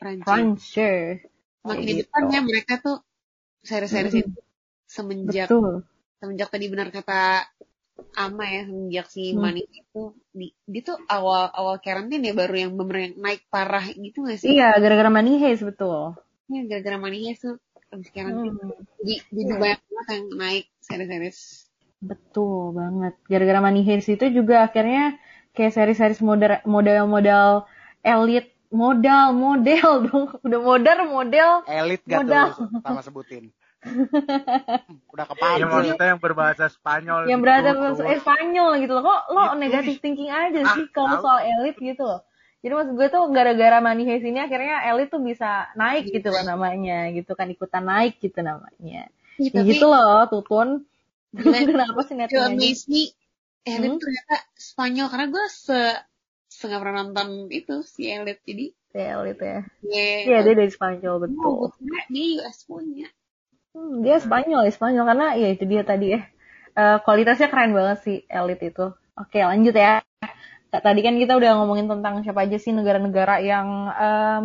Prancis. 0.00 0.24
Prancis. 0.24 1.16
Makin 1.64 1.84
gitu. 1.84 2.00
depannya 2.04 2.40
mereka 2.40 2.80
tuh 2.80 2.96
seri-seri 3.60 4.08
Mm-mm. 4.08 4.20
itu 4.24 4.40
semenjak 4.84 5.48
Betul. 5.48 5.84
semenjak 6.16 6.48
tadi 6.52 6.66
benar 6.68 6.88
kata 6.88 7.44
Ama 8.14 8.44
ya 8.46 8.62
semenjak 8.66 9.06
si 9.10 9.34
Hmm. 9.34 9.42
Mani 9.42 9.62
itu 9.70 10.02
di, 10.34 10.46
dia 10.70 10.82
tuh 10.82 10.96
awal 11.10 11.50
awal 11.54 11.76
karantin 11.82 12.22
ya 12.26 12.34
baru 12.34 12.54
yang 12.66 12.72
bener 12.78 12.96
yang 13.10 13.14
naik 13.18 13.42
parah 13.50 13.84
gitu 13.90 14.26
gak 14.26 14.38
sih? 14.42 14.50
Iya, 14.54 14.74
gara-gara 14.82 15.10
Heist 15.10 15.62
betul. 15.66 16.14
Iya, 16.50 16.60
gara-gara 16.70 16.96
Mani 16.98 17.34
tuh 17.38 17.54
abis 17.94 18.08
karantin. 18.10 18.50
Hmm, 18.54 18.70
Jadi, 19.02 19.14
jadi 19.30 19.50
Iya. 19.50 19.60
banyak 19.62 19.80
banget 19.86 20.06
yang 20.14 20.24
naik 20.38 20.64
seri-seri. 20.82 21.30
betul 22.04 22.74
banget. 22.76 23.14
Gara-gara 23.30 23.60
Money 23.64 23.82
Heist 23.86 24.08
itu 24.12 24.26
juga 24.28 24.66
akhirnya 24.68 25.16
kayak 25.56 25.72
seri-seri 25.72 26.14
model 26.20 26.60
model-model 26.66 27.64
elit 28.04 28.46
modal 28.74 29.30
model 29.32 29.88
dong 30.10 30.26
udah 30.42 30.60
modal 30.60 30.98
model 31.06 31.50
Elit 31.70 32.02
gak 32.04 32.26
Modal. 32.26 32.46
tuh 32.52 32.68
sama 32.82 33.00
sebutin. 33.06 33.44
Udah 35.12 35.24
ya 35.28 35.30
kepala. 35.30 35.64
maksudnya 35.68 36.06
yang 36.16 36.20
berbahasa 36.20 36.66
Spanyol 36.72 37.18
yang 37.30 37.40
gitu, 37.40 37.44
berada 37.44 37.70
tuh. 37.72 38.04
eh, 38.04 38.18
Spanyol 38.20 38.68
gitu 38.82 38.92
loh. 38.96 39.02
Kok 39.04 39.20
lo 39.32 39.42
Gitu. 39.44 39.60
negatif 39.64 39.94
thinking 40.02 40.30
aja 40.32 40.60
Ah, 40.64 40.74
sih 40.74 40.84
kalau 40.92 41.16
soal 41.24 41.40
elit 41.44 41.76
gitu 41.78 42.02
loh? 42.04 42.20
Jadi 42.64 42.72
maksud 42.72 42.92
gue 42.96 43.08
tuh 43.12 43.22
gara-gara 43.28 43.76
Money 43.84 44.04
Heist 44.08 44.24
ini 44.24 44.40
akhirnya 44.40 44.76
elit 44.88 45.08
tuh 45.12 45.20
bisa 45.20 45.68
naik 45.76 46.08
gitu 46.08 46.32
loh 46.32 46.40
namanya 46.48 47.12
gitu 47.12 47.32
kan 47.36 47.46
ikutan 47.52 47.84
naik 47.84 48.16
gitu 48.24 48.40
namanya. 48.40 49.04
Iya, 49.36 49.50
ya 49.52 49.60
tapi 49.60 49.68
gitu 49.76 49.86
loh 49.92 50.24
tutun. 50.32 50.68
kenapa 51.68 52.00
sih 52.08 52.14
netnya 52.16 52.48
Disney 52.56 53.12
Elit 53.64 53.96
Hmm? 53.96 54.00
ternyata 54.00 54.34
Spanyol. 54.56 55.06
Karena 55.12 55.26
gue 55.32 55.44
se 55.48 55.80
se 56.48 56.62
nggak 56.68 56.80
pernah 56.80 56.96
nonton 57.04 57.28
itu 57.52 57.74
si 57.84 58.08
Elit. 58.08 58.38
Jadi 58.48 58.66
elit 58.94 59.38
ya. 59.42 59.58
Ya 59.84 60.06
iya 60.24 60.38
dia 60.46 60.54
dari 60.56 60.70
Spanyol 60.72 61.14
oh, 61.16 61.20
betul. 61.20 61.52
gue 61.60 61.68
kira 61.76 62.00
dia 62.14 62.26
US 62.40 62.58
punya 62.64 63.08
Hmm, 63.74 64.02
dia 64.06 64.16
Spanyol, 64.22 64.70
Spanyol 64.70 65.04
karena 65.10 65.26
ya 65.34 65.48
itu 65.54 65.64
dia 65.66 65.82
tadi 65.82 66.06
ya. 66.14 66.20
Eh, 66.78 66.96
kualitasnya 67.06 67.48
keren 67.52 67.72
banget 67.78 67.98
sih 68.06 68.16
elit 68.30 68.60
itu. 68.62 68.86
Oke, 69.18 69.38
lanjut 69.42 69.74
ya. 69.74 70.02
Tadi 70.74 71.00
kan 71.06 71.14
kita 71.22 71.32
udah 71.40 71.50
ngomongin 71.62 71.86
tentang 71.92 72.14
siapa 72.26 72.46
aja 72.46 72.58
sih 72.58 72.72
negara-negara 72.74 73.34
yang 73.42 73.68
em, 73.94 74.44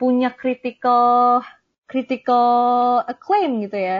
punya 0.00 0.30
critical 0.34 1.42
critical 1.90 2.48
acclaim 3.12 3.62
gitu 3.64 3.76
ya. 3.78 3.98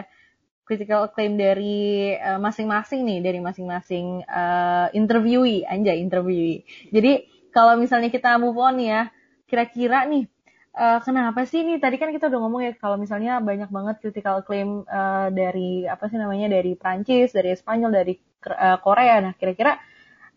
Critical 0.68 1.10
acclaim 1.10 1.34
dari 1.36 2.14
eh, 2.16 2.38
masing-masing 2.40 3.02
nih, 3.04 3.18
dari 3.26 3.40
masing-masing 3.44 4.24
eh, 4.24 4.86
interviewee, 4.96 5.66
anjay 5.68 6.00
interviewee. 6.00 6.64
Jadi 6.94 7.12
kalau 7.52 7.76
misalnya 7.76 8.08
kita 8.14 8.40
move 8.40 8.56
on 8.60 8.78
ya, 8.80 9.10
kira-kira 9.50 10.08
nih 10.08 10.24
Eh, 10.72 10.98
kenapa 11.04 11.44
sih 11.44 11.60
nih 11.68 11.76
tadi 11.84 12.00
kan 12.00 12.08
kita 12.16 12.32
udah 12.32 12.40
ngomong 12.48 12.62
ya 12.64 12.72
kalau 12.80 12.96
misalnya 12.96 13.44
banyak 13.44 13.68
banget 13.68 13.94
critical 14.00 14.40
acclaim 14.40 14.88
eh, 14.88 15.28
dari 15.28 15.84
apa 15.84 16.08
sih 16.08 16.16
namanya 16.16 16.48
dari 16.56 16.72
Prancis, 16.80 17.36
dari 17.36 17.52
Spanyol, 17.52 17.92
dari 17.92 18.14
eh, 18.48 18.78
Korea. 18.80 19.20
Nah, 19.20 19.32
kira-kira 19.36 19.76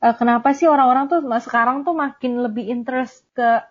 eh, 0.04 0.16
kenapa 0.20 0.52
sih 0.52 0.68
orang-orang 0.68 1.08
tuh 1.08 1.20
sekarang 1.40 1.88
tuh 1.88 1.96
makin 1.96 2.44
lebih 2.44 2.68
interest 2.68 3.24
ke 3.32 3.64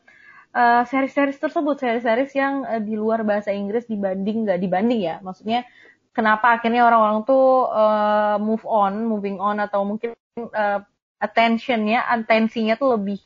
eh, 0.57 0.83
series-series 0.89 1.37
tersebut, 1.45 1.77
series-series 1.85 2.33
yang 2.33 2.55
eh, 2.65 2.81
di 2.81 2.97
luar 2.97 3.21
bahasa 3.29 3.53
Inggris 3.53 3.85
dibanding 3.85 4.49
nggak 4.49 4.61
dibanding 4.65 5.01
ya. 5.05 5.17
Maksudnya 5.21 5.69
kenapa 6.17 6.57
akhirnya 6.57 6.89
orang-orang 6.89 7.29
tuh 7.29 7.45
eh, 7.77 8.37
move 8.41 8.65
on, 8.65 9.05
moving 9.05 9.37
on 9.37 9.61
atau 9.61 9.85
mungkin 9.85 10.17
eh, 10.37 10.81
attentionnya, 11.21 12.09
atensinya 12.09 12.75
tuh 12.81 12.97
lebih 12.97 13.21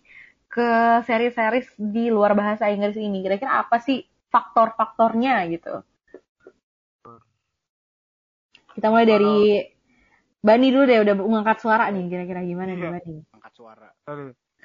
ke 0.59 0.70
seri-series 1.06 1.70
di 1.78 2.11
luar 2.11 2.34
bahasa 2.34 2.66
Inggris 2.66 2.98
ini. 2.98 3.22
Kira-kira 3.22 3.62
apa 3.62 3.78
sih 3.78 4.02
faktor-faktornya 4.34 5.46
gitu? 5.54 5.86
Kita 8.74 8.86
mulai 8.90 9.06
dari 9.06 9.34
Bani 10.38 10.70
dulu 10.70 10.86
deh, 10.86 11.02
udah 11.02 11.14
ngangkat 11.18 11.59
suara 11.62 11.90
nih. 11.90 12.06
Kira-kira 12.11 12.40
gimana 12.46 12.70
nih 12.74 12.82
Iya. 12.86 12.90
Bani? 12.94 13.14
Angkat 13.38 13.52
suara. 13.59 13.88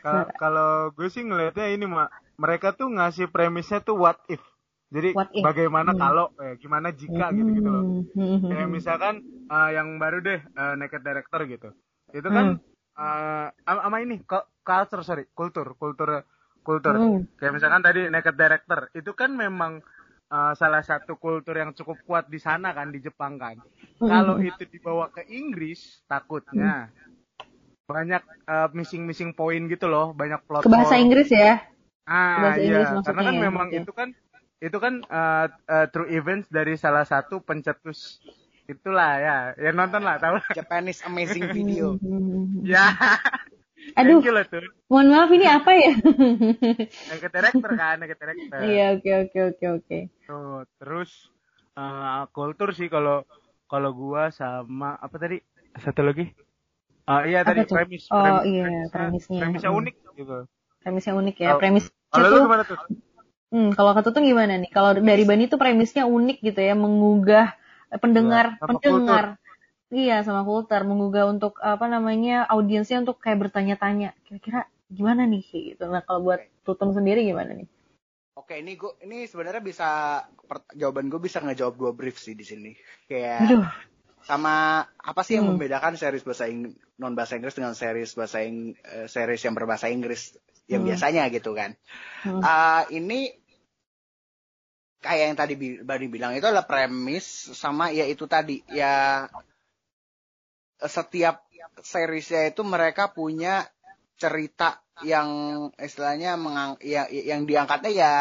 Kalau 0.03 0.21
kalau 0.37 0.69
gue 0.93 1.07
sih 1.09 1.23
ngelihatnya 1.23 1.67
ini 1.73 1.85
mak 1.89 2.09
mereka 2.37 2.73
tuh 2.77 2.91
ngasih 2.93 3.29
premisnya 3.33 3.79
tuh 3.81 3.97
what 3.97 4.19
if. 4.29 4.41
Jadi 4.93 5.17
What 5.17 5.33
if. 5.33 5.41
bagaimana 5.41 5.97
Hmm. 5.97 6.01
kalau 6.01 6.25
eh, 6.37 6.53
gimana 6.61 6.93
jika 6.93 7.33
gitu 7.33 7.49
gitu 7.57 7.69
loh. 7.69 7.83
Hmm, 8.13 8.37
hmm, 8.37 8.49
Kayak 8.53 8.67
hmm. 8.69 8.75
misalkan 8.77 9.15
eh, 9.49 9.69
yang 9.73 9.97
baru 9.97 10.17
deh 10.21 10.39
eh, 10.45 10.73
Naked 10.77 11.01
Director 11.01 11.41
gitu. 11.49 11.69
Itu 12.13 12.27
kan 12.29 12.45
eh, 12.61 12.72
ama 12.95 13.81
ama 13.89 13.97
ini 14.01 14.21
cu- 14.23 14.47
culture 14.61 15.03
sorry, 15.03 15.25
kultur, 15.33 15.73
kultur 15.77 16.23
kultur. 16.63 16.95
Hmm. 16.95 17.27
Kayak 17.35 17.53
misalkan 17.59 17.83
tadi 17.83 18.07
Naked 18.07 18.35
Director, 18.39 18.79
itu 18.95 19.11
kan 19.11 19.35
memang 19.35 19.83
eh, 20.31 20.53
salah 20.55 20.81
satu 20.81 21.19
kultur 21.19 21.59
yang 21.59 21.75
cukup 21.75 21.99
kuat 22.07 22.25
di 22.31 22.39
sana 22.39 22.71
kan 22.71 22.89
di 22.89 23.03
Jepang 23.03 23.35
kan. 23.35 23.59
Hmm. 23.99 24.09
Kalau 24.09 24.35
itu 24.39 24.63
dibawa 24.71 25.11
ke 25.11 25.27
Inggris, 25.27 26.01
takutnya 26.07 26.87
banyak 27.83 28.23
eh, 28.47 28.69
missing-missing 28.71 29.35
point 29.35 29.67
gitu 29.67 29.91
loh, 29.91 30.15
banyak 30.15 30.39
plot 30.47 30.63
Ke 30.63 30.71
bahasa 30.71 30.95
hole. 30.95 31.03
Inggris 31.03 31.29
ya? 31.29 31.59
Ah 32.07 32.39
bahasa 32.39 32.59
Inggris 32.63 32.87
iya, 32.87 32.95
maksudnya 32.95 33.07
karena 33.07 33.21
kan 33.27 33.35
ya, 33.35 33.41
memang 33.43 33.67
oke. 33.71 33.79
itu 33.83 33.91
kan 33.91 34.09
itu 34.63 34.77
kan 34.79 34.93
uh, 35.11 35.47
uh, 35.67 35.87
true 35.91 36.07
events 36.07 36.47
dari 36.47 36.79
salah 36.79 37.03
satu 37.03 37.43
pencetus 37.43 38.23
itulah 38.65 39.11
ya, 39.17 39.35
ya 39.55 39.71
nonton 39.71 40.01
lah 40.01 40.17
tahu. 40.17 40.37
lah. 40.37 40.47
Japanese 40.57 41.03
Amazing 41.03 41.51
Video. 41.51 41.97
Ya, 42.63 42.95
Aduh, 43.99 44.17
thank 44.17 44.25
you 44.25 44.33
lah 44.33 44.45
tuh. 44.45 44.63
mohon 44.87 45.11
maaf 45.11 45.27
ini 45.27 45.43
apa 45.43 45.71
ya? 45.73 45.91
Naked 47.09 47.31
director 47.31 47.71
kan, 47.73 47.95
naked 47.99 48.15
director. 48.15 48.59
Iya, 48.61 48.95
oke 48.95 49.09
oke 49.21 49.39
oke 49.49 49.65
oke. 49.73 49.97
Tuh, 50.23 50.63
terus 50.77 51.11
uh, 51.73 52.23
kultur 52.29 52.71
sih 52.71 52.87
kalau 52.87 53.27
kalau 53.65 53.91
gua 53.91 54.29
sama 54.29 54.95
apa 54.95 55.15
tadi 55.17 55.43
satu 55.75 55.99
lagi? 56.01 56.31
Ah 57.03 57.27
iya 57.27 57.43
Apa 57.43 57.51
tadi 57.51 57.67
tuh? 57.67 57.75
premis. 57.75 58.07
Oh, 58.07 58.15
premis- 58.15 58.45
iya, 58.47 58.63
premisnya- 58.63 58.89
premisnya. 58.89 59.39
Premisnya 59.41 59.71
unik 59.73 59.95
gitu. 60.15 60.37
Premisnya 60.79 61.13
unik 61.13 61.35
ya. 61.35 61.47
Kalau- 61.49 61.59
Premisnya 61.59 61.93
Kalau 62.07 62.27
lu 62.29 62.37
gimana 62.41 62.63
tuh? 62.63 62.77
Hmm, 63.51 63.69
kalau 63.69 63.91
kata 63.91 64.09
tuh 64.09 64.23
gimana 64.23 64.55
nih? 64.55 64.69
Kalau 64.69 64.95
dari 64.95 65.23
Bani 65.23 65.45
tuh 65.45 65.57
premisnya 65.57 66.07
unik 66.07 66.41
gitu 66.41 66.57
ya, 66.57 66.73
menggugah 66.73 67.51
eh, 67.51 67.61
pendengar, 68.01 68.45
Iya, 68.55 68.59
sama 68.61 68.79
pendengar. 68.79 69.25
Iya, 69.93 70.17
sama 70.25 70.41
kultur, 70.41 70.81
menggugah 70.89 71.29
untuk 71.29 71.61
apa 71.61 71.85
namanya 71.85 72.49
audiensnya 72.49 73.05
untuk 73.05 73.21
kayak 73.21 73.45
bertanya-tanya, 73.45 74.17
kira-kira 74.25 74.65
gimana 74.89 75.29
nih 75.29 75.45
kayak 75.45 75.63
gitu. 75.77 75.83
Nah, 75.89 76.01
kalau 76.01 76.33
buat 76.33 76.41
Tutum 76.63 76.95
sendiri 76.95 77.27
gimana 77.27 77.53
nih? 77.53 77.69
Oke, 78.33 78.57
ini 78.57 78.73
gua 78.73 78.97
ini 79.05 79.29
sebenarnya 79.29 79.61
bisa 79.61 79.89
per- 80.49 80.65
jawaban 80.73 81.11
gue 81.11 81.21
bisa 81.21 81.37
ngejawab 81.43 81.75
dua 81.77 81.91
brief 81.93 82.17
sih 82.17 82.33
di 82.33 82.41
sini. 82.41 82.71
Kayak 83.05 83.45
Aduh, 83.45 83.65
sama 84.25 84.81
apa 84.97 85.21
sih 85.21 85.37
yang 85.37 85.45
Hmm. 85.45 85.59
membedakan 85.59 85.93
series 85.99 86.25
bahasa 86.25 86.49
Ing- 86.49 86.73
non 86.97 87.13
bahasa 87.13 87.37
Inggris 87.37 87.53
dengan 87.53 87.77
series 87.77 88.15
bahasa 88.17 88.41
Ing- 88.41 88.79
eh, 88.79 89.05
series 89.11 89.43
yang 89.45 89.53
berbahasa 89.53 89.91
Inggris 89.91 90.33
yang 90.65 90.81
Hmm. 90.81 90.89
biasanya 90.89 91.29
gitu 91.29 91.53
kan. 91.53 91.77
Hmm. 92.25 92.41
Ah, 92.41 92.87
ini 92.89 93.29
kayak 95.03 95.25
yang 95.35 95.37
tadi 95.37 95.53
Bani 95.83 96.07
bilang 96.07 96.31
itu 96.33 96.47
adalah 96.47 96.63
premis 96.63 97.51
sama 97.51 97.91
ya 97.91 98.07
itu 98.07 98.23
tadi 98.25 98.63
ya 98.71 99.27
setiap 100.79 101.43
seriesnya 101.83 102.51
itu 102.51 102.63
mereka 102.63 103.11
punya 103.11 103.67
cerita 104.15 104.79
yang 105.03 105.29
istilahnya 105.75 106.39
mengang, 106.39 106.79
ya, 106.79 107.09
yang 107.09 107.43
diangkatnya 107.43 107.91
ya 107.91 108.13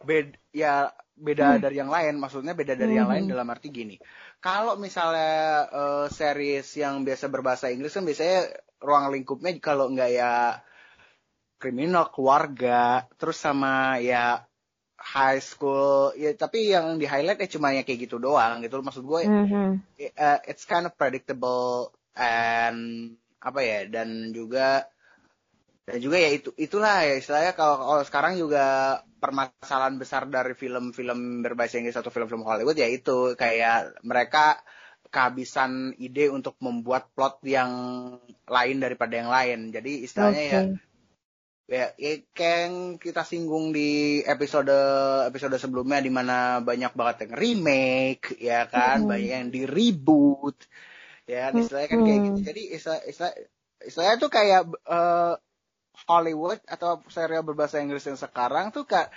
bed 0.00 0.34
ya 0.50 0.90
beda 1.20 1.60
Hmm. 1.60 1.60
dari 1.60 1.76
yang 1.76 1.92
lain 1.92 2.16
maksudnya 2.16 2.56
beda 2.56 2.72
dari 2.72 2.96
yang 2.96 3.06
lain 3.12 3.28
Hmm. 3.28 3.32
dalam 3.36 3.46
arti 3.52 3.68
gini 3.68 4.00
kalau 4.40 4.80
misalnya 4.80 5.68
eh, 5.68 6.06
series 6.08 6.66
yang 6.80 7.04
biasa 7.04 7.28
berbahasa 7.28 7.68
Inggris 7.68 7.92
kan 7.92 8.08
biasanya 8.08 8.48
ruang 8.80 9.12
lingkupnya 9.12 9.52
kalau 9.60 9.92
nggak 9.92 10.10
ya 10.16 10.32
kriminal 11.60 12.08
keluarga 12.08 13.04
terus 13.20 13.36
sama 13.36 14.00
ya 14.00 14.40
high 15.00 15.40
school 15.40 16.12
ya 16.14 16.36
tapi 16.36 16.70
yang 16.70 17.00
di 17.00 17.08
highlight 17.08 17.40
ya 17.40 17.48
cuma 17.56 17.72
yang 17.72 17.84
kayak 17.88 18.06
gitu 18.06 18.20
doang 18.20 18.60
gitu 18.60 18.84
maksud 18.84 19.04
gue 19.04 19.22
Mhm. 19.24 19.80
uh, 20.20 20.38
it's 20.44 20.68
kind 20.68 20.84
of 20.84 20.92
predictable 21.00 21.92
and 22.16 23.16
apa 23.40 23.60
ya 23.64 23.80
dan 23.88 24.36
juga 24.36 24.84
dan 25.88 25.98
juga 25.98 26.16
ya 26.20 26.30
itu 26.30 26.52
itulah 26.60 27.02
ya 27.02 27.16
istilahnya 27.16 27.52
kalau 27.56 27.80
kalau 27.80 28.02
sekarang 28.04 28.36
juga 28.36 28.64
permasalahan 29.20 29.96
besar 29.96 30.28
dari 30.28 30.52
film-film 30.52 31.40
berbahasa 31.44 31.80
Inggris 31.80 31.96
atau 31.96 32.12
film-film 32.12 32.44
Hollywood 32.44 32.76
ya 32.76 32.88
itu 32.88 33.34
kayak 33.34 33.98
mereka 34.04 34.60
kehabisan 35.10 35.96
ide 35.98 36.30
untuk 36.30 36.54
membuat 36.62 37.10
plot 37.16 37.42
yang 37.42 37.72
lain 38.46 38.76
daripada 38.78 39.16
yang 39.18 39.32
lain 39.32 39.58
jadi 39.74 39.92
istilahnya 40.06 40.44
ya 40.44 40.60
Oke. 40.68 40.89
Ya, 41.70 41.94
ya 41.94 42.12
yang 42.34 42.98
kita 42.98 43.22
singgung 43.22 43.70
di 43.70 44.20
episode 44.26 44.74
episode 45.30 45.54
sebelumnya 45.54 46.02
di 46.02 46.10
mana 46.10 46.58
banyak 46.58 46.90
banget 46.98 47.30
yang 47.30 47.34
remake 47.38 48.34
ya 48.42 48.66
kan? 48.66 49.06
Mhm. 49.06 49.08
banyak 49.08 49.30
yang 49.30 49.48
di 49.54 49.62
reboot 49.70 50.58
ya 51.30 51.48
kan? 51.48 51.62
Istilahnya 51.62 51.88
kan 51.88 52.00
kayak 52.02 52.20
gitu. 52.26 52.38
Jadi 52.50 52.62
istilah 52.74 53.00
istilah 53.06 53.32
istilahnya 53.86 54.16
tuh 54.18 54.30
kayak 54.34 54.62
eh, 54.66 55.34
Hollywood 56.10 56.60
atau 56.66 56.98
serial 57.06 57.46
berbahasa 57.46 57.78
Inggris 57.78 58.02
yang 58.02 58.18
sekarang 58.18 58.74
tuh 58.74 58.82
kayak 58.82 59.14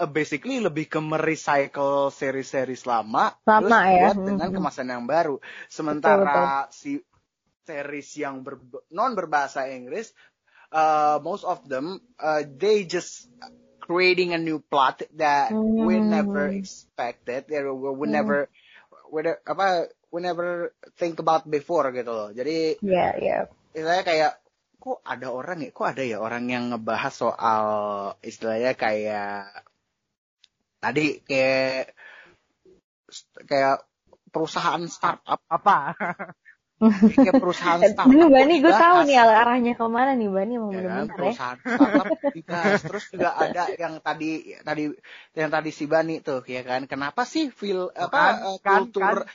eh, 0.00 0.08
basically 0.08 0.64
lebih 0.64 0.88
ke 0.88 1.00
merecycle 1.04 2.08
seri-seri 2.08 2.80
lama 2.88 3.36
Lama 3.44 3.60
terus 3.60 3.76
ya. 3.76 4.00
buat 4.08 4.16
dengan 4.24 4.48
kemasan 4.56 4.88
yang 4.88 5.04
baru. 5.04 5.36
Sementara 5.68 6.72
si 6.72 6.96
series 7.64 8.08
yang 8.20 8.40
ber- 8.44 8.60
non 8.92 9.12
berbahasa 9.16 9.68
Inggris 9.68 10.12
uh, 10.74 11.16
most 11.22 11.46
of 11.46 11.62
them 11.70 12.02
uh, 12.18 12.42
they 12.42 12.84
just 12.84 13.30
creating 13.80 14.34
a 14.34 14.40
new 14.40 14.58
plot 14.58 15.00
that 15.16 15.54
we 15.78 16.02
Hmm. 16.02 16.10
never 16.10 16.50
expected 16.50 17.46
we, 17.48 17.62
we 17.94 18.06
Hmm. 18.10 18.10
never 18.10 18.50
we 19.12 19.22
ne- 19.22 19.42
apa 19.46 19.88
we 20.10 20.18
never 20.20 20.74
think 20.98 21.16
about 21.22 21.46
before 21.46 21.88
gitu 21.94 22.10
loh 22.10 22.28
jadi 22.34 22.74
Iya, 22.82 23.06
iya. 23.22 23.38
istilahnya 23.72 24.04
kayak 24.04 24.32
kok 24.82 25.00
ada 25.06 25.32
orang 25.32 25.64
ya 25.64 25.70
kok 25.72 25.88
ada 25.96 26.02
ya 26.04 26.18
orang 26.20 26.44
yang 26.50 26.64
ngebahas 26.74 27.14
soal 27.14 27.64
istilahnya 28.20 28.76
kayak 28.76 29.48
tadi 30.82 31.24
kayak 31.24 31.96
kayak 33.48 33.76
perusahaan 34.28 34.84
startup 34.90 35.40
Apa? 35.48 35.94
kayak 36.80 37.36
perusahaan 37.38 37.80
startup 37.94 38.10
Ini 38.14 38.24
Bani, 38.34 38.54
gue 38.60 38.74
tahu 38.74 38.96
nih 39.08 39.16
arahnya 39.22 39.72
ke 39.78 39.84
mana 39.86 40.10
nih 40.18 40.28
Bani 40.30 40.54
mau 40.58 40.70
ya 40.74 40.80
kan 40.84 41.04
ya. 41.06 41.14
perusahaan 41.14 41.58
startup 41.62 42.08
dibahas 42.34 42.78
terus 42.82 43.04
juga 43.14 43.28
ada 43.38 43.62
yang 43.78 43.94
tadi 44.02 44.30
tadi 44.60 44.82
yang 45.38 45.50
tadi 45.54 45.70
si 45.70 45.84
Bani 45.86 46.14
tuh 46.20 46.40
ya 46.44 46.62
kan 46.66 46.80
kenapa 46.90 47.22
sih 47.24 47.48
feel 47.54 47.90
apa 47.94 48.10
Kan, 48.18 48.34
eh, 48.34 48.58
kan, 48.60 48.80
kultur 48.90 49.16
kan. 49.22 49.32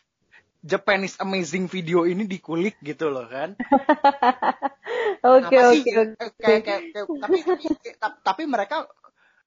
Japanese 0.60 1.16
amazing 1.24 1.72
video 1.72 2.04
ini 2.04 2.28
dikulik 2.28 2.76
gitu 2.84 3.08
loh 3.08 3.26
kan 3.32 3.56
Oke, 5.24 5.56
oke, 5.60 5.92
Eh, 5.96 6.08
oke. 6.20 6.54
kayak- 6.64 6.84
tapi, 7.24 7.38
tapi, 8.24 8.44
mereka 8.48 8.88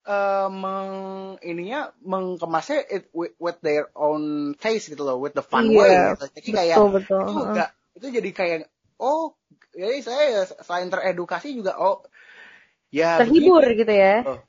eh, 0.09 0.49
meng 0.49 0.93
ininya 1.45 1.93
mengkemasnya 2.03 2.79
it 2.91 3.05
with, 3.15 3.33
with 3.39 3.59
their 3.63 3.89
own 3.95 4.53
taste 4.59 4.91
gitu 4.93 5.03
loh, 5.05 5.17
with 5.21 5.33
the 5.37 5.45
fun 5.45 5.69
Iya, 5.69 5.79
way. 5.79 5.93
Gitu. 6.13 6.25
Jadi 6.37 6.49
kayak 6.53 6.79
Betul, 6.81 6.89
betul. 6.97 7.21
itu 7.23 7.33
enggak 7.45 7.71
itu 7.97 8.07
jadi 8.09 8.31
kayak 8.33 8.59
oh 9.01 9.37
jadi 9.73 9.99
saya 10.05 10.45
selain 10.63 10.89
teredukasi 10.93 11.57
juga 11.57 11.77
oh 11.81 12.05
ya 12.93 13.21
Terhibur 13.25 13.65
begini. 13.65 13.81
gitu 13.83 13.95
ya. 13.97 14.17
Oh, 14.29 14.41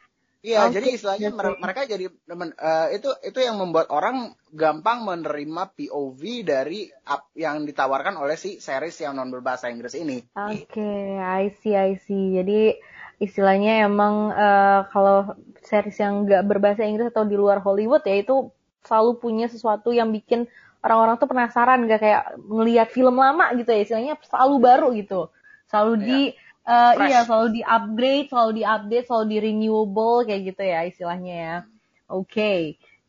Iya, 0.43 0.67
Oke, 0.67 0.75
jadi 0.75 0.87
istilahnya 0.99 1.29
mereka 1.55 1.87
jadi 1.87 2.11
eh, 2.11 2.87
itu 2.99 3.09
itu 3.23 3.39
yang 3.39 3.63
membuat 3.63 3.87
orang 3.95 4.35
gampang 4.51 5.07
menerima 5.07 5.71
POV 5.71 6.21
dari 6.43 6.91
up, 7.07 7.31
yang 7.31 7.63
ditawarkan 7.63 8.19
oleh 8.19 8.35
si 8.35 8.59
series 8.59 8.99
yang 8.99 9.15
non 9.15 9.31
berbahasa 9.31 9.71
Inggris 9.71 9.95
ini. 9.95 10.19
Oke, 10.35 11.15
I 11.15 11.47
see, 11.63 11.79
I 11.79 11.95
see. 11.95 12.35
Jadi 12.35 12.75
istilahnya 13.23 13.87
emang 13.87 14.35
eh, 14.35 14.81
kalau 14.91 15.31
series 15.63 15.95
yang 16.03 16.27
nggak 16.27 16.43
berbahasa 16.43 16.83
Inggris 16.83 17.15
atau 17.15 17.23
di 17.23 17.39
luar 17.39 17.63
Hollywood 17.63 18.03
ya 18.03 18.19
itu 18.19 18.51
selalu 18.83 19.23
punya 19.23 19.47
sesuatu 19.47 19.95
yang 19.95 20.11
bikin 20.11 20.51
orang-orang 20.84 21.15
tuh 21.15 21.29
penasaran 21.31 21.88
gak 21.88 22.01
kayak 22.03 22.23
ngelihat 22.38 22.88
film 22.91 23.15
lama 23.15 23.49
gitu 23.55 23.71
ya 23.71 23.79
istilahnya 23.81 24.13
selalu 24.27 24.55
baru 24.59 24.88
gitu 24.93 25.31
selalu 25.71 25.93
Iya. 25.97 26.03
di 26.05 26.19
eh, 26.63 26.93
Fresh. 26.93 27.07
iya 27.09 27.19
selalu 27.23 27.47
di 27.55 27.61
upgrade 27.63 28.27
selalu 28.29 28.51
di 28.59 28.63
update 28.67 29.05
selalu 29.07 29.25
di 29.31 29.38
renewable 29.39 30.17
kayak 30.27 30.41
gitu 30.53 30.61
ya 30.63 30.79
istilahnya 30.86 31.34
ya 31.34 31.55
oke 32.11 32.53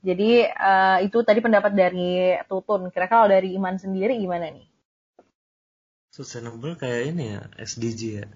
jadi 0.05 0.31
eh, 0.49 0.99
itu 1.05 1.19
tadi 1.21 1.41
pendapat 1.43 1.73
dari 1.75 2.39
Tutun 2.47 2.89
kira-kira 2.89 3.11
kalau 3.11 3.29
dari 3.29 3.53
Iman 3.53 3.77
sendiri 3.77 4.17
gimana 4.17 4.49
nih 4.49 4.67
Sustainable 6.15 6.79
kayak 6.79 7.11
ini 7.11 7.35
ya, 7.35 7.43
SDG 7.59 8.01
ya. 8.23 8.27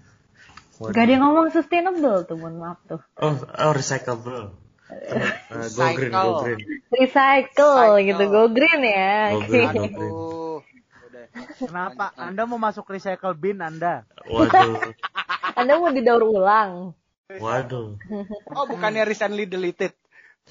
Waduh. 0.83 0.99
Gak 0.99 1.05
ada 1.07 1.13
yang 1.15 1.23
ngomong 1.31 1.55
sustainable 1.55 2.27
tuh, 2.27 2.35
mohon 2.35 2.59
maaf 2.59 2.83
tuh. 2.91 2.99
Oh, 3.15 3.39
oh 3.39 3.71
recyclable. 3.71 4.51
Eh, 4.89 5.69
go 5.77 5.85
green, 5.93 6.09
go 6.09 6.19
Recycle. 6.19 6.41
green. 6.43 6.61
Recycle, 6.89 7.77
Recycle. 7.93 8.07
gitu, 8.07 8.23
go 8.27 8.43
green 8.49 8.81
ya. 8.83 9.13
Go 9.31 9.41
green. 9.45 9.69
Aduh. 9.69 10.59
Udah. 11.05 11.25
Kenapa? 11.59 12.07
Anda 12.15 12.43
mau 12.45 12.57
masuk 12.57 12.89
recycle 12.89 13.33
bin 13.33 13.61
Anda? 13.61 14.09
Waduh, 14.25 14.81
Anda 15.59 15.73
mau 15.77 15.93
didaur 15.93 16.25
ulang. 16.25 16.97
waduh. 17.29 18.01
Oh, 18.49 18.65
bukannya 18.65 19.05
recently 19.05 19.45
deleted. 19.45 19.93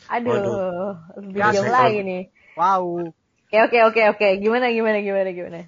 Aduh, 0.05 0.29
Waduh. 0.29 0.93
lebih 1.17 1.41
jauh 1.41 1.65
recycle. 1.65 1.73
lagi 1.73 1.99
nih. 2.05 2.23
Wow. 2.53 3.09
Oke, 3.47 3.57
oke, 3.63 3.79
oke, 3.89 4.01
oke. 4.13 4.27
Gimana, 4.37 4.69
gimana, 4.69 5.01
gimana, 5.01 5.29
gimana? 5.31 5.61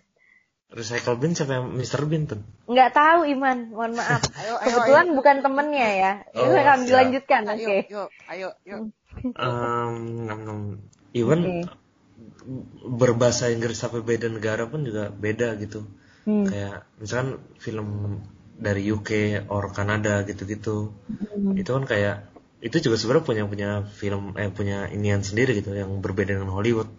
Recycle 0.70 1.18
bin 1.18 1.34
siapa 1.34 1.58
yang 1.58 1.74
Mr. 1.74 2.06
Bin 2.06 2.30
tuh? 2.30 2.46
Nggak 2.70 2.94
tahu, 2.94 3.26
Iman. 3.26 3.74
Mohon 3.74 3.94
maaf. 3.98 4.22
Ayo, 4.40 4.54
ayo, 4.54 4.66
Kebetulan 4.70 5.08
ayo. 5.10 5.16
bukan 5.18 5.36
temennya 5.42 5.90
ya. 5.98 6.12
Oh, 6.38 6.46
Itu 6.46 6.54
akan 6.56 6.78
siap. 6.78 6.88
dilanjutkan, 6.88 7.42
oke. 7.50 7.76
yuk, 7.90 8.10
ayo, 8.30 8.48
yuk. 8.70 8.82
Um, 9.34 9.94
nom, 10.30 10.40
nom. 10.46 10.60
Even 11.12 11.66
Oke. 11.66 11.74
berbahasa 12.86 13.50
Inggris 13.50 13.82
sampai 13.82 14.06
beda 14.06 14.30
negara 14.30 14.70
pun 14.70 14.86
juga 14.86 15.10
beda 15.10 15.58
gitu. 15.58 15.90
Hmm. 16.30 16.46
Kayak 16.46 16.86
misalkan 17.02 17.42
film 17.58 18.22
dari 18.54 18.86
UK 18.86 19.42
or 19.50 19.74
Kanada 19.74 20.22
gitu-gitu. 20.22 20.94
Hmm. 21.10 21.58
Itu 21.58 21.74
kan 21.74 21.90
kayak 21.90 22.30
itu 22.62 22.78
juga 22.78 23.00
sebenarnya 23.00 23.26
punya 23.26 23.44
punya 23.50 23.70
film 23.90 24.36
eh 24.36 24.52
punya 24.54 24.86
inian 24.92 25.26
sendiri 25.26 25.58
gitu 25.58 25.74
yang 25.74 25.90
berbeda 26.04 26.38
dengan 26.38 26.54
Hollywood. 26.54 26.92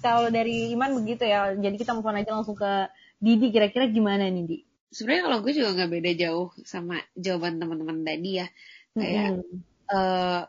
Kalau 0.00 0.32
dari 0.32 0.72
Iman 0.74 0.90
begitu 0.98 1.24
ya. 1.28 1.52
Jadi 1.54 1.76
kita 1.80 1.92
on 1.96 2.16
aja 2.16 2.32
langsung 2.32 2.56
ke 2.56 2.88
Didi. 3.20 3.52
Kira-kira 3.54 3.84
gimana 3.88 4.24
nih, 4.28 4.44
Di? 4.48 4.58
Sebenarnya 4.90 5.22
kalau 5.30 5.38
gue 5.44 5.52
juga 5.54 5.70
nggak 5.76 5.92
beda 5.92 6.12
jauh 6.18 6.48
sama 6.66 6.98
jawaban 7.14 7.62
teman-teman 7.62 8.02
tadi 8.02 8.30
ya. 8.42 8.46
Kayak 8.98 9.38
Hmm. 9.38 9.62
eh 9.90 10.42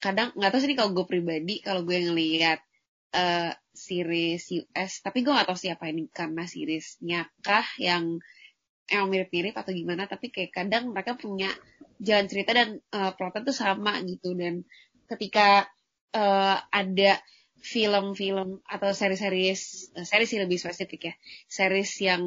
kadang 0.00 0.28
nggak 0.36 0.50
tahu 0.52 0.60
sih 0.60 0.76
kalau 0.80 0.92
gue 0.96 1.06
pribadi 1.08 1.54
kalau 1.60 1.84
gue 1.84 1.96
ngelihat 2.00 2.60
eh 3.12 3.52
series 3.76 4.44
US 4.56 4.92
tapi 5.04 5.24
gue 5.24 5.32
nggak 5.32 5.48
tahu 5.48 5.58
siapa 5.60 5.84
ini 5.92 6.08
karena 6.08 6.44
seriesnya 6.48 7.28
kah 7.44 7.68
yang 7.76 8.20
emang 8.90 9.08
mirip-mirip 9.12 9.54
atau 9.56 9.72
gimana 9.72 10.04
tapi 10.10 10.32
kayak 10.34 10.52
kadang 10.52 10.90
mereka 10.92 11.14
punya 11.16 11.50
jalan 12.00 12.26
cerita 12.30 12.50
dan 12.56 12.68
eh, 12.80 13.12
plotnya 13.16 13.42
tuh 13.48 13.56
sama 13.56 13.92
gitu 14.04 14.32
dan 14.40 14.64
ketika 15.10 15.68
eh, 16.16 16.56
ada 16.80 17.12
film-film 17.60 18.64
atau 18.64 18.90
series-series 18.90 19.60
eh, 19.96 20.06
series 20.08 20.28
sih 20.28 20.40
lebih 20.40 20.58
spesifik 20.58 21.00
ya. 21.12 21.14
Series 21.46 21.92
yang 22.00 22.22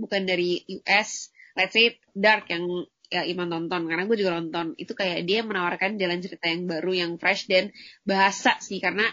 bukan 0.00 0.22
dari 0.24 0.64
US 0.80 1.28
let's 1.54 1.76
say 1.76 2.00
Dark 2.16 2.48
yang 2.48 2.88
ya 3.10 3.26
Iman 3.26 3.50
tonton 3.50 3.90
karena 3.90 4.06
gue 4.06 4.16
juga 4.16 4.38
nonton. 4.38 4.78
Itu 4.78 4.94
kayak 4.94 5.26
dia 5.26 5.42
menawarkan 5.42 5.98
jalan 5.98 6.22
cerita 6.22 6.46
yang 6.48 6.64
baru 6.70 6.92
yang 6.94 7.12
fresh 7.18 7.50
dan 7.50 7.74
bahasa 8.06 8.56
sih. 8.62 8.78
Karena 8.78 9.04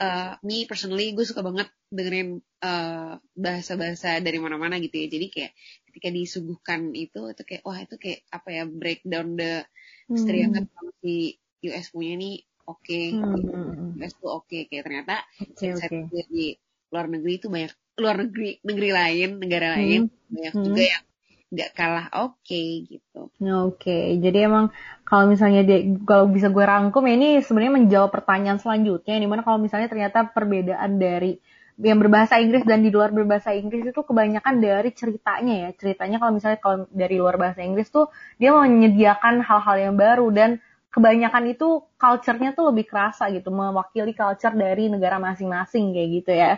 uh, 0.00 0.38
me 0.46 0.64
personally 0.64 1.12
gue 1.12 1.26
suka 1.26 1.42
banget 1.42 1.68
dengerin 1.90 2.40
uh, 2.62 3.18
bahasa-bahasa 3.34 4.22
dari 4.22 4.38
mana-mana 4.38 4.78
gitu 4.78 4.96
ya. 4.96 5.06
Jadi 5.10 5.26
kayak 5.28 5.52
ketika 5.90 6.08
disuguhkan 6.14 6.94
itu 6.94 7.20
itu 7.34 7.42
kayak 7.42 7.62
wah 7.66 7.78
itu 7.82 7.98
kayak 7.98 8.22
apa 8.30 8.48
ya 8.54 8.64
breakdown 8.64 9.34
the 9.34 9.66
stereotype 10.14 10.70
sama 10.70 10.90
si 11.02 11.38
US 11.66 11.92
punya 11.92 12.14
nih 12.16 12.46
oke 12.70 13.00
Hmm. 13.14 13.98
US 13.98 14.12
tuh 14.16 14.30
oke 14.40 14.58
kayak 14.70 14.82
ternyata 14.86 15.16
Oke, 15.42 15.76
set 15.76 15.90
oke. 15.90 16.24
di 16.30 16.54
luar 16.90 17.06
negeri 17.10 17.32
itu 17.38 17.46
banyak 17.50 17.72
luar 18.00 18.16
negeri 18.26 18.50
negeri 18.64 18.90
lain 18.90 19.28
negara 19.42 19.68
lain 19.78 20.00
banyak 20.30 20.54
Hmm. 20.56 20.64
juga 20.66 20.82
yang 20.86 21.04
gak 21.50 21.70
kalah 21.74 22.06
oke 22.14 22.38
okay, 22.46 22.86
gitu. 22.86 23.26
Oke, 23.26 23.42
okay. 23.74 24.04
jadi 24.22 24.46
emang 24.46 24.70
kalau 25.02 25.26
misalnya 25.26 25.66
dia 25.66 25.82
kalau 26.06 26.30
bisa 26.30 26.46
gue 26.46 26.62
rangkum 26.62 27.02
ya 27.10 27.18
ini 27.18 27.42
sebenarnya 27.42 27.74
menjawab 27.74 28.10
pertanyaan 28.14 28.62
selanjutnya 28.62 29.18
di 29.18 29.26
mana 29.26 29.42
kalau 29.42 29.58
misalnya 29.58 29.90
ternyata 29.90 30.30
perbedaan 30.30 31.02
dari 31.02 31.42
yang 31.80 31.98
berbahasa 31.98 32.36
Inggris 32.38 32.62
dan 32.68 32.84
di 32.84 32.92
luar 32.92 33.10
berbahasa 33.10 33.56
Inggris 33.56 33.88
itu 33.88 34.00
kebanyakan 34.04 34.60
dari 34.60 34.92
ceritanya 34.92 35.54
ya 35.66 35.70
ceritanya 35.74 36.20
kalau 36.20 36.32
misalnya 36.36 36.58
kalau 36.60 36.76
dari 36.92 37.16
luar 37.16 37.40
bahasa 37.40 37.64
Inggris 37.64 37.88
tuh 37.88 38.12
dia 38.36 38.52
menyediakan 38.52 39.40
hal-hal 39.40 39.76
yang 39.90 39.94
baru 39.96 40.28
dan 40.30 40.50
kebanyakan 40.90 41.54
itu 41.54 41.86
culture-nya 41.94 42.50
tuh 42.52 42.74
lebih 42.74 42.86
kerasa 42.90 43.30
gitu 43.30 43.54
mewakili 43.54 44.14
culture 44.14 44.54
dari 44.54 44.90
negara 44.90 45.22
masing-masing 45.22 45.94
kayak 45.94 46.08
gitu 46.22 46.30
ya 46.34 46.52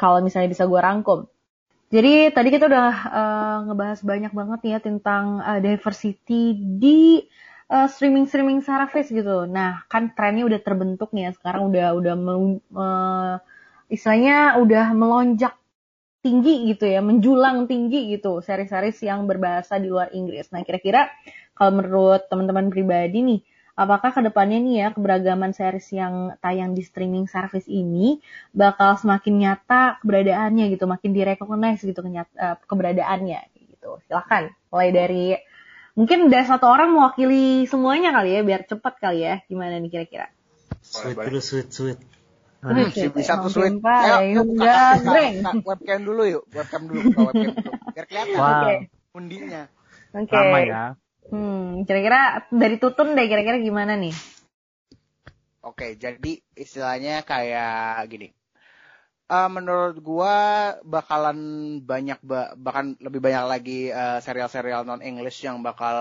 kalau 0.00 0.24
misalnya 0.24 0.48
bisa 0.48 0.64
gue 0.64 0.80
rangkum 0.80 1.28
jadi 1.88 2.28
tadi 2.36 2.48
kita 2.52 2.68
udah 2.68 2.90
uh, 3.08 3.56
ngebahas 3.64 4.00
banyak 4.04 4.32
banget 4.36 4.58
nih 4.60 4.72
ya 4.76 4.80
tentang 4.84 5.40
uh, 5.40 5.56
diversity 5.56 6.52
di 6.76 7.24
uh, 7.72 7.88
streaming 7.88 8.28
streaming 8.28 8.60
service 8.60 9.08
gitu. 9.08 9.48
Nah 9.48 9.88
kan 9.88 10.12
trennya 10.12 10.44
udah 10.44 10.60
terbentuk 10.60 11.16
nih 11.16 11.28
ya 11.28 11.40
sekarang 11.40 11.72
udah 11.72 11.96
udah 11.96 12.14
uh, 12.76 13.34
istilahnya 13.88 14.60
udah 14.60 14.92
melonjak 14.92 15.56
tinggi 16.20 16.68
gitu 16.76 16.84
ya, 16.84 17.00
menjulang 17.00 17.64
tinggi 17.64 18.12
gitu 18.12 18.44
seri-series 18.44 19.00
yang 19.08 19.24
berbahasa 19.24 19.80
di 19.80 19.88
luar 19.88 20.12
Inggris. 20.12 20.52
Nah 20.52 20.60
kira-kira 20.68 21.08
kalau 21.58 21.82
menurut 21.82 22.30
teman-teman 22.30 22.70
pribadi 22.70 23.18
nih 23.26 23.40
apakah 23.78 24.10
ke 24.10 24.20
depannya 24.26 24.58
nih 24.58 24.74
ya 24.82 24.88
keberagaman 24.90 25.54
series 25.54 25.86
yang 25.94 26.34
tayang 26.42 26.74
di 26.74 26.82
streaming 26.82 27.30
service 27.30 27.70
ini 27.70 28.18
bakal 28.50 28.98
semakin 28.98 29.38
nyata 29.38 30.02
keberadaannya 30.02 30.74
gitu, 30.74 30.90
makin 30.90 31.14
direcognize 31.14 31.86
gitu 31.86 32.02
kenyata, 32.02 32.34
uh, 32.34 32.56
keberadaannya 32.66 33.54
gitu. 33.54 34.02
Silahkan 34.10 34.50
mulai 34.74 34.90
dari 34.90 35.26
mungkin 35.94 36.26
dari 36.26 36.42
satu 36.42 36.66
orang 36.66 36.90
mewakili 36.90 37.70
semuanya 37.70 38.10
kali 38.10 38.34
ya 38.34 38.40
biar 38.42 38.66
cepat 38.66 38.98
kali 38.98 39.22
ya. 39.22 39.34
Gimana 39.46 39.78
nih 39.78 39.90
kira-kira? 39.94 40.26
Sweet 40.82 41.14
dulu, 41.14 41.38
sweet, 41.38 41.70
sweet. 41.70 41.98
Hmm, 42.58 42.90
si 42.90 43.06
bisa 43.14 43.38
tuh 43.38 43.54
sweet. 43.54 43.78
Ayo, 43.86 44.42
buka, 44.42 44.98
buka, 45.06 45.22
webcam 45.62 46.02
dulu 46.02 46.22
yuk, 46.26 46.44
webcam 46.50 46.82
dulu, 46.90 47.14
buka 47.14 47.30
webcam 47.30 47.54
dulu. 47.54 47.72
Biar 47.94 48.06
kelihatan 48.10 48.38
wow. 48.42 48.50
okay. 48.66 48.78
undinya. 49.14 49.62
Oke. 50.18 50.34
Okay. 50.34 50.66
ya. 50.66 50.98
Hmm, 51.28 51.84
kira-kira 51.84 52.48
dari 52.48 52.80
Tutun 52.80 53.12
deh 53.12 53.28
kira-kira 53.28 53.60
gimana 53.60 54.00
nih? 54.00 54.16
Oke, 55.60 56.00
jadi 56.00 56.40
istilahnya 56.56 57.20
kayak 57.28 58.08
gini. 58.08 58.32
Uh, 59.28 59.44
menurut 59.52 60.00
gua 60.00 60.36
bakalan 60.88 61.36
banyak 61.84 62.16
bahkan 62.56 62.96
lebih 62.96 63.20
banyak 63.20 63.44
lagi 63.44 63.80
uh, 63.92 64.24
serial-serial 64.24 64.88
non 64.88 65.04
English 65.04 65.44
yang 65.44 65.60
bakal 65.60 65.92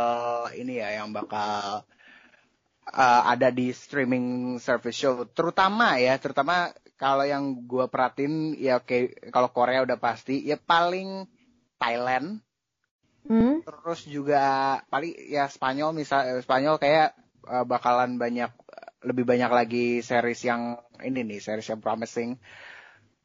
ini 0.55 0.79
ya 0.79 1.03
yang 1.03 1.11
bakal 1.11 1.83
uh, 2.87 3.21
ada 3.27 3.51
di 3.51 3.75
streaming 3.75 4.55
service 4.63 4.95
show 4.95 5.27
terutama 5.27 5.99
ya 5.99 6.15
terutama 6.15 6.71
kalau 6.95 7.27
yang 7.27 7.67
gua 7.67 7.91
perhatiin 7.91 8.55
ya 8.55 8.79
oke 8.79 9.27
kalau 9.27 9.51
Korea 9.51 9.83
udah 9.83 9.99
pasti 9.99 10.47
ya 10.47 10.55
paling 10.55 11.27
Thailand 11.75 12.39
Hmm. 13.27 13.59
Terus 13.61 14.07
juga 14.07 14.43
paling 14.87 15.13
ya 15.27 15.51
Spanyol 15.51 15.91
misal 15.91 16.39
Spanyol 16.39 16.79
kayak 16.79 17.13
uh, 17.43 17.67
bakalan 17.67 18.15
banyak 18.15 18.51
lebih 19.03 19.27
banyak 19.27 19.51
lagi 19.51 19.87
series 20.01 20.41
yang 20.47 20.79
ini 21.03 21.27
nih 21.27 21.39
series 21.43 21.69
yang 21.69 21.83
promising. 21.83 22.39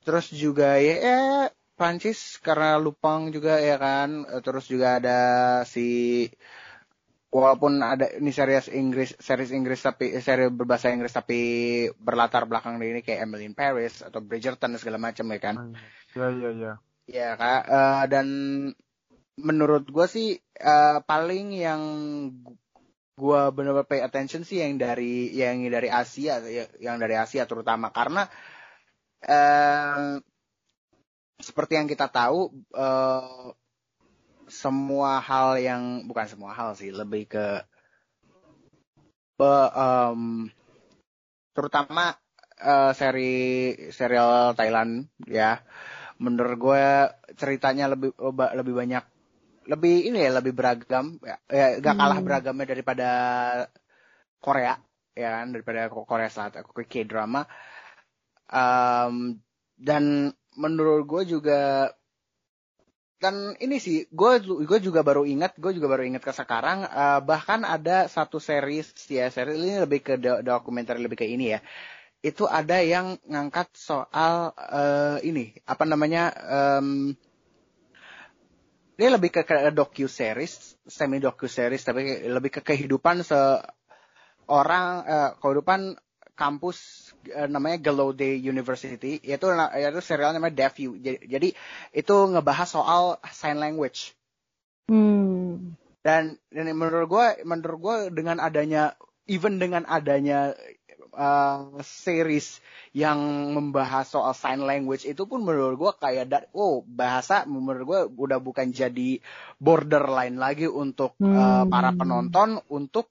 Terus 0.03 0.35
juga 0.35 0.77
ya, 0.83 0.97
ya 0.99 1.21
Prancis 1.79 2.43
karena 2.43 2.77
Lupang 2.77 3.31
juga 3.31 3.63
ya 3.63 3.79
kan. 3.79 4.27
Terus 4.43 4.67
juga 4.67 4.99
ada 4.99 5.21
si 5.65 6.27
walaupun 7.33 7.81
ada 7.81 8.13
ini 8.13 8.29
series 8.29 8.69
Inggris 8.69 9.17
series 9.17 9.57
Inggris 9.57 9.81
tapi 9.81 10.21
series 10.21 10.53
berbahasa 10.53 10.93
Inggris 10.93 11.17
tapi 11.17 11.41
berlatar 11.97 12.45
belakang 12.45 12.77
di 12.77 12.93
ini 12.93 13.01
kayak 13.01 13.25
Emily 13.25 13.49
in 13.49 13.57
Paris 13.57 14.05
atau 14.05 14.21
Bridgerton 14.21 14.77
segala 14.77 15.01
macam 15.01 15.31
ya 15.33 15.41
kan. 15.41 15.57
Ya 16.13 16.29
ya 16.29 16.51
ya. 16.53 16.73
Ya 17.09 17.29
kak 17.35 17.63
uh, 17.67 18.05
dan 18.07 18.27
menurut 19.41 19.89
gue 19.89 20.07
sih 20.09 20.29
uh, 20.61 21.01
paling 21.05 21.57
yang 21.57 21.83
gue 23.13 23.43
benar-benar 23.53 23.89
pay 23.89 24.01
attention 24.01 24.43
sih 24.43 24.65
yang 24.65 24.81
dari 24.81 25.33
yang 25.33 25.63
dari 25.69 25.89
Asia 25.89 26.41
yang 26.81 26.97
dari 27.01 27.17
Asia 27.17 27.49
terutama. 27.49 27.89
Karena 27.93 28.29
uh, 29.25 30.21
seperti 31.41 31.73
yang 31.81 31.89
kita 31.89 32.09
tahu 32.13 32.53
uh, 32.77 33.53
semua 34.49 35.23
hal 35.23 35.57
yang 35.61 36.05
bukan 36.05 36.27
semua 36.29 36.53
hal 36.53 36.77
sih 36.77 36.93
lebih 36.93 37.31
ke 37.31 37.47
uh, 39.41 39.71
um, 39.73 40.49
terutama 41.57 42.17
uh, 42.61 42.93
seri 42.93 43.75
serial 43.93 44.53
Thailand 44.53 45.09
ya. 45.25 45.65
Menurut 46.23 46.55
gue 46.61 46.85
ceritanya 47.35 47.91
lebih 47.91 48.15
lebih 48.55 48.75
banyak 48.79 49.12
lebih 49.67 50.11
ini 50.11 50.19
ya 50.23 50.31
lebih 50.39 50.53
beragam. 50.55 51.19
Ya, 51.23 51.37
ya 51.51 51.67
gak 51.79 51.97
kalah 51.99 52.19
hmm. 52.19 52.27
beragamnya 52.27 52.67
daripada 52.67 53.09
Korea 54.43 54.77
ya 55.13 55.29
kan? 55.41 55.53
Daripada 55.53 55.89
Korea 55.91 56.31
Selatan 56.33 56.65
K 56.65 56.95
drama 57.05 57.47
um, 58.53 59.41
dan 59.81 60.31
menurut 60.55 61.09
gue 61.09 61.23
juga 61.39 61.91
dan 63.23 63.55
ini 63.63 63.79
sih 63.79 64.11
gue 64.11 64.33
gue 64.43 64.79
juga 64.83 65.07
baru 65.07 65.23
ingat 65.23 65.55
gue 65.57 65.73
juga 65.79 65.87
baru 65.87 66.03
ingat 66.03 66.23
ke 66.27 66.33
sekarang 66.35 66.83
uh, 66.85 67.23
bahkan 67.23 67.63
ada 67.63 68.11
satu 68.11 68.43
series 68.43 68.93
ya 69.07 69.31
series 69.31 69.63
ini 69.63 69.79
lebih 69.79 70.03
ke 70.03 70.15
do 70.19 70.43
dokumenter 70.43 70.99
lebih 70.99 71.23
ke 71.23 71.27
ini 71.27 71.57
ya. 71.57 71.61
Itu 72.23 72.47
ada 72.47 72.79
yang 72.83 73.19
ngangkat 73.27 73.75
soal 73.75 74.55
uh, 74.55 75.19
ini 75.23 75.55
apa 75.67 75.83
namanya 75.87 76.31
um, 76.47 77.15
dia 79.03 79.11
lebih 79.11 79.35
ke, 79.35 79.43
ke 79.43 79.75
docu 79.75 80.07
series, 80.07 80.79
semi 80.87 81.19
docu 81.19 81.51
series 81.51 81.83
tapi 81.83 82.23
lebih 82.23 82.55
ke 82.55 82.61
kehidupan 82.63 83.27
seorang 83.27 84.87
uh, 85.03 85.31
kehidupan 85.43 85.99
kampus 86.39 87.11
uh, 87.35 87.51
namanya 87.51 87.83
Gallaudet 87.83 88.39
University 88.39 89.19
yaitu 89.27 89.51
yaitu 89.75 89.99
serial 90.07 90.31
namanya 90.31 90.55
DevU. 90.55 91.03
Jadi, 91.03 91.19
jadi 91.27 91.49
itu 91.91 92.15
ngebahas 92.31 92.71
soal 92.71 93.19
sign 93.35 93.59
language. 93.59 94.15
Hmm. 94.87 95.75
Dan, 96.07 96.39
dan 96.55 96.71
menurut 96.71 97.11
gue 97.11 97.27
menurut 97.43 97.79
gue 97.83 97.97
dengan 98.23 98.39
adanya 98.39 98.95
even 99.27 99.59
dengan 99.59 99.83
adanya 99.91 100.55
uh, 101.17 101.81
series 101.85 102.61
yang 102.93 103.19
membahas 103.57 104.05
soal 104.09 104.37
sign 104.37 104.61
language 104.65 105.09
itu 105.09 105.25
pun 105.25 105.41
menurut 105.41 105.77
gue 105.81 105.93
kayak 105.97 106.53
oh 106.53 106.85
bahasa 106.85 107.49
menurut 107.49 107.85
gue 107.89 108.01
udah 108.21 108.39
bukan 108.41 108.69
jadi 108.69 109.21
borderline 109.57 110.37
lagi 110.37 110.69
untuk 110.69 111.17
hmm. 111.17 111.33
uh, 111.33 111.65
para 111.69 111.97
penonton 111.97 112.61
untuk 112.69 113.09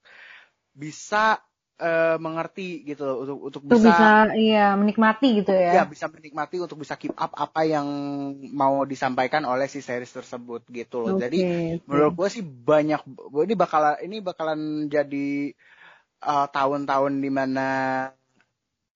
bisa 0.71 1.41
uh, 1.81 2.17
mengerti 2.21 2.85
gitu 2.85 3.01
loh 3.03 3.17
untuk 3.25 3.37
untuk 3.41 3.61
bisa, 3.65 3.89
bisa 3.89 4.07
iya 4.37 4.77
menikmati 4.77 5.41
gitu 5.41 5.51
ya. 5.51 5.81
Ya 5.81 5.83
bisa 5.89 6.05
menikmati 6.07 6.61
untuk 6.61 6.77
bisa 6.77 6.95
keep 6.95 7.17
up 7.17 7.33
apa 7.33 7.65
yang 7.65 7.87
mau 8.53 8.85
disampaikan 8.85 9.43
oleh 9.49 9.65
si 9.65 9.81
series 9.81 10.13
tersebut 10.13 10.61
gitu 10.69 11.01
loh. 11.01 11.17
Okay, 11.17 11.21
Jadi 11.27 11.39
okay. 11.41 11.69
menurut 11.89 12.13
gue 12.13 12.29
sih 12.29 12.43
banyak 12.45 13.01
ini 13.49 13.53
bakalan 13.57 13.95
ini 14.05 14.17
bakalan 14.21 14.87
jadi 14.87 15.57
tahun-tahun 16.23 17.13
uh, 17.17 17.21
di 17.21 17.31
mana 17.33 17.67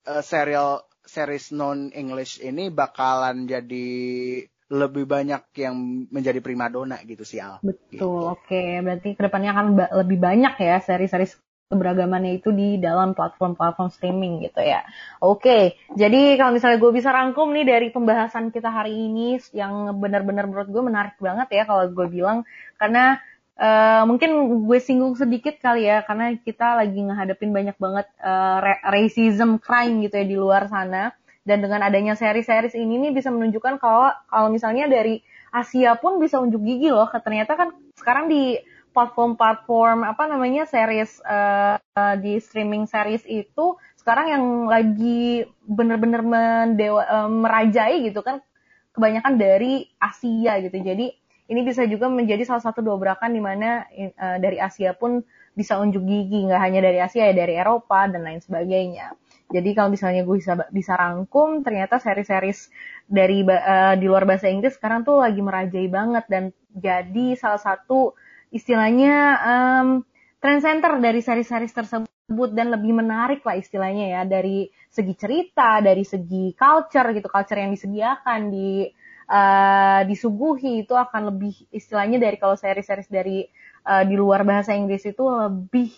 uh, 0.05 0.21
serial 0.21 0.85
series 1.05 1.53
non 1.53 1.93
English 1.93 2.41
ini 2.41 2.69
bakalan 2.73 3.45
jadi 3.45 3.87
lebih 4.65 5.05
banyak 5.05 5.45
yang 5.61 6.07
menjadi 6.09 6.41
primadona 6.41 6.97
gitu 7.05 7.21
sih 7.21 7.37
Al. 7.37 7.61
Betul, 7.61 7.93
gitu. 7.93 8.09
oke. 8.09 8.49
Okay. 8.49 8.81
Berarti 8.81 9.09
ke 9.13 9.21
depannya 9.21 9.53
akan 9.53 9.65
ba 9.77 9.85
lebih 10.01 10.17
banyak 10.17 10.53
ya 10.57 10.81
seri-seri 10.81 11.29
keberagamannya 11.65 12.41
itu 12.41 12.53
di 12.53 12.77
dalam 12.77 13.17
platform-platform 13.17 13.89
streaming 13.89 14.45
gitu 14.45 14.61
ya. 14.61 14.85
Oke, 15.17 15.41
okay. 15.41 15.63
jadi 15.97 16.37
kalau 16.37 16.53
misalnya 16.53 16.77
gue 16.77 16.91
bisa 16.93 17.09
rangkum 17.09 17.49
nih 17.53 17.65
dari 17.65 17.87
pembahasan 17.89 18.53
kita 18.53 18.69
hari 18.69 18.93
ini 18.93 19.41
yang 19.53 19.97
benar-benar 19.97 20.45
menurut 20.45 20.69
gue 20.69 20.83
menarik 20.85 21.17
banget 21.17 21.49
ya 21.49 21.63
kalau 21.65 21.89
gue 21.89 22.07
bilang 22.09 22.45
karena 22.77 23.17
Uh, 23.55 24.03
mungkin 24.03 24.35
gue 24.67 24.79
singgung 24.83 25.15
sedikit 25.15 25.55
kali 25.63 25.87
ya 25.87 26.03
karena 26.03 26.35
kita 26.35 26.75
lagi 26.75 26.99
ngehadapin 26.99 27.55
banyak 27.55 27.79
banget 27.79 28.07
uh, 28.19 28.59
racism 28.91 29.63
crime 29.63 30.03
gitu 30.03 30.19
ya 30.19 30.25
di 30.27 30.35
luar 30.35 30.67
sana. 30.67 31.15
Dan 31.45 31.61
dengan 31.61 31.85
adanya 31.85 32.17
seri-series 32.17 32.73
ini 32.73 32.97
nih 32.99 33.11
bisa 33.13 33.29
menunjukkan 33.29 33.77
kalau 33.77 34.09
kalau 34.27 34.49
misalnya 34.49 34.89
dari 34.89 35.21
Asia 35.53 35.95
pun 35.95 36.19
bisa 36.19 36.41
unjuk 36.41 36.59
gigi 36.65 36.91
loh. 36.91 37.07
Ternyata 37.07 37.55
kan 37.55 37.69
sekarang 37.95 38.27
di 38.27 38.59
platform-platform 38.95 40.07
apa 40.07 40.23
namanya 40.25 40.63
series 40.63 41.19
uh, 41.27 41.75
di 42.19 42.39
streaming 42.39 42.87
series 42.87 43.27
itu 43.27 43.75
sekarang 43.99 44.25
yang 44.31 44.45
lagi 44.71 45.43
bener-bener 45.67 46.23
uh, 46.23 47.27
merajai 47.27 48.07
gitu 48.07 48.23
kan 48.23 48.39
kebanyakan 48.95 49.35
dari 49.35 49.91
Asia 49.99 50.63
gitu. 50.63 50.79
Jadi 50.79 51.11
ini 51.45 51.61
bisa 51.61 51.85
juga 51.85 52.09
menjadi 52.09 52.41
salah 52.47 52.63
satu 52.63 52.81
dobrakan 52.81 53.29
di 53.29 53.41
mana 53.41 53.85
uh, 54.17 54.37
dari 54.41 54.57
Asia 54.57 54.97
pun 54.97 55.21
bisa 55.55 55.79
unjuk 55.79 56.03
gigi, 56.03 56.49
nggak 56.51 56.61
hanya 56.61 56.79
dari 56.83 56.99
Asia 56.99 57.31
ya 57.31 57.33
dari 57.33 57.55
Eropa 57.55 58.09
dan 58.11 58.27
lain 58.27 58.43
sebagainya. 58.43 59.15
Jadi 59.45 59.77
kalau 59.77 59.93
misalnya 59.93 60.25
gue 60.25 60.35
bisa 60.41 60.57
bisa 60.73 60.97
rangkum, 60.97 61.61
ternyata 61.61 62.01
seri-series 62.01 62.73
dari 63.05 63.45
uh, 63.45 63.93
di 63.95 64.05
luar 64.09 64.25
bahasa 64.25 64.49
Inggris 64.49 64.75
sekarang 64.75 65.05
tuh 65.05 65.21
lagi 65.21 65.39
merajai 65.39 65.85
banget 65.87 66.25
dan 66.27 66.43
jadi 66.73 67.37
salah 67.37 67.61
satu 67.61 68.17
istilahnya 68.49 69.15
um, 69.45 69.87
trend 70.41 70.61
center 70.65 70.97
dari 70.97 71.21
seri-series 71.21 71.71
tersebut 71.71 72.49
dan 72.57 72.73
lebih 72.73 72.97
menarik 72.97 73.45
lah 73.45 73.53
istilahnya 73.53 74.17
ya 74.17 74.21
dari 74.25 74.65
segi 74.89 75.13
cerita, 75.13 75.77
dari 75.79 76.01
segi 76.01 76.57
culture 76.57 77.13
gitu, 77.13 77.29
culture 77.29 77.59
yang 77.61 77.71
disediakan 77.71 78.49
di 78.49 78.89
uh, 79.29 80.01
disuguhi 80.05 80.85
itu 80.85 80.93
akan 80.93 81.33
lebih 81.33 81.53
istilahnya 81.69 82.17
dari 82.21 82.37
kalau 82.37 82.57
seri-series 82.57 83.09
dari 83.09 83.45
uh, 83.85 84.03
di 84.05 84.15
luar 84.17 84.45
bahasa 84.45 84.73
Inggris 84.73 85.05
itu 85.05 85.23
lebih 85.25 85.91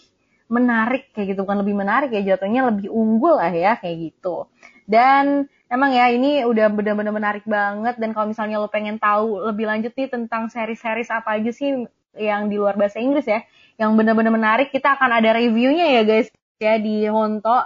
menarik 0.47 1.11
kayak 1.11 1.36
gitu. 1.36 1.43
Kan 1.43 1.59
lebih 1.61 1.75
menarik 1.75 2.09
ya 2.11 2.36
jatuhnya 2.36 2.67
lebih 2.71 2.91
unggul 2.91 3.39
lah 3.39 3.51
ya 3.51 3.80
kayak 3.80 4.11
gitu. 4.11 4.47
Dan 4.88 5.47
emang 5.67 5.91
ya 5.91 6.07
ini 6.11 6.47
udah 6.47 6.71
benar-benar 6.71 7.13
menarik 7.13 7.45
banget. 7.47 7.99
Dan 7.99 8.15
kalau 8.15 8.32
misalnya 8.32 8.59
lo 8.59 8.71
pengen 8.71 8.99
tahu 8.99 9.47
lebih 9.51 9.67
lanjut 9.67 9.91
nih 9.95 10.07
tentang 10.11 10.47
seri-series 10.47 11.11
apa 11.11 11.39
aja 11.39 11.51
sih 11.51 11.88
yang 12.17 12.49
di 12.49 12.57
luar 12.57 12.73
bahasa 12.75 12.97
Inggris 12.97 13.30
ya 13.30 13.45
yang 13.78 13.93
benar-benar 13.93 14.34
menarik 14.34 14.73
kita 14.73 14.97
akan 14.97 15.21
ada 15.21 15.38
reviewnya 15.38 15.86
ya 15.86 16.03
guys 16.03 16.34
ya 16.57 16.82
di 16.82 17.05
Honto 17.05 17.61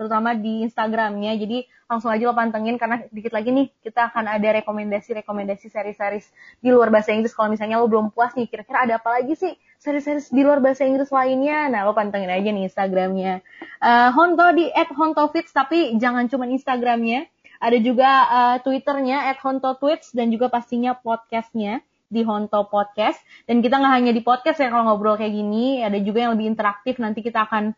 terutama 0.00 0.32
di 0.32 0.64
Instagramnya. 0.64 1.36
Jadi 1.36 1.68
langsung 1.84 2.08
aja 2.08 2.24
lo 2.24 2.32
pantengin 2.32 2.80
karena 2.80 3.04
dikit 3.12 3.36
lagi 3.36 3.52
nih 3.52 3.68
kita 3.84 4.08
akan 4.08 4.32
ada 4.32 4.48
rekomendasi-rekomendasi 4.64 5.68
seri-series 5.68 6.32
di 6.64 6.72
luar 6.72 6.88
bahasa 6.88 7.12
Inggris. 7.12 7.36
Kalau 7.36 7.52
misalnya 7.52 7.76
lo 7.76 7.84
belum 7.84 8.08
puas 8.16 8.32
nih 8.32 8.48
kira-kira 8.48 8.88
ada 8.88 8.96
apa 8.96 9.20
lagi 9.20 9.36
sih 9.36 9.52
seri-seri 9.76 10.24
di 10.32 10.40
luar 10.40 10.64
bahasa 10.64 10.88
Inggris 10.88 11.12
lainnya? 11.12 11.68
Nah 11.68 11.84
lo 11.84 11.92
pantengin 11.92 12.32
aja 12.32 12.48
nih 12.48 12.64
Instagramnya. 12.72 13.44
Uh, 13.84 14.08
Honto 14.16 14.48
di 14.56 14.72
@hontofits 14.72 15.52
tapi 15.52 16.00
jangan 16.00 16.32
cuma 16.32 16.48
Instagramnya. 16.48 17.28
Ada 17.60 17.76
juga 17.76 18.10
uh, 18.24 18.56
Twitternya 18.64 19.36
@hontotweets 19.36 20.16
dan 20.16 20.32
juga 20.32 20.48
pastinya 20.48 20.96
podcastnya 20.96 21.84
di 22.08 22.24
Honto 22.24 22.64
Podcast. 22.72 23.20
Dan 23.44 23.60
kita 23.60 23.76
nggak 23.76 23.94
hanya 24.00 24.12
di 24.16 24.24
podcast 24.24 24.64
ya 24.64 24.72
kalau 24.72 24.88
ngobrol 24.88 25.20
kayak 25.20 25.36
gini 25.36 25.84
ada 25.84 26.00
juga 26.00 26.24
yang 26.24 26.32
lebih 26.40 26.56
interaktif. 26.56 26.96
Nanti 26.96 27.20
kita 27.20 27.44
akan 27.44 27.76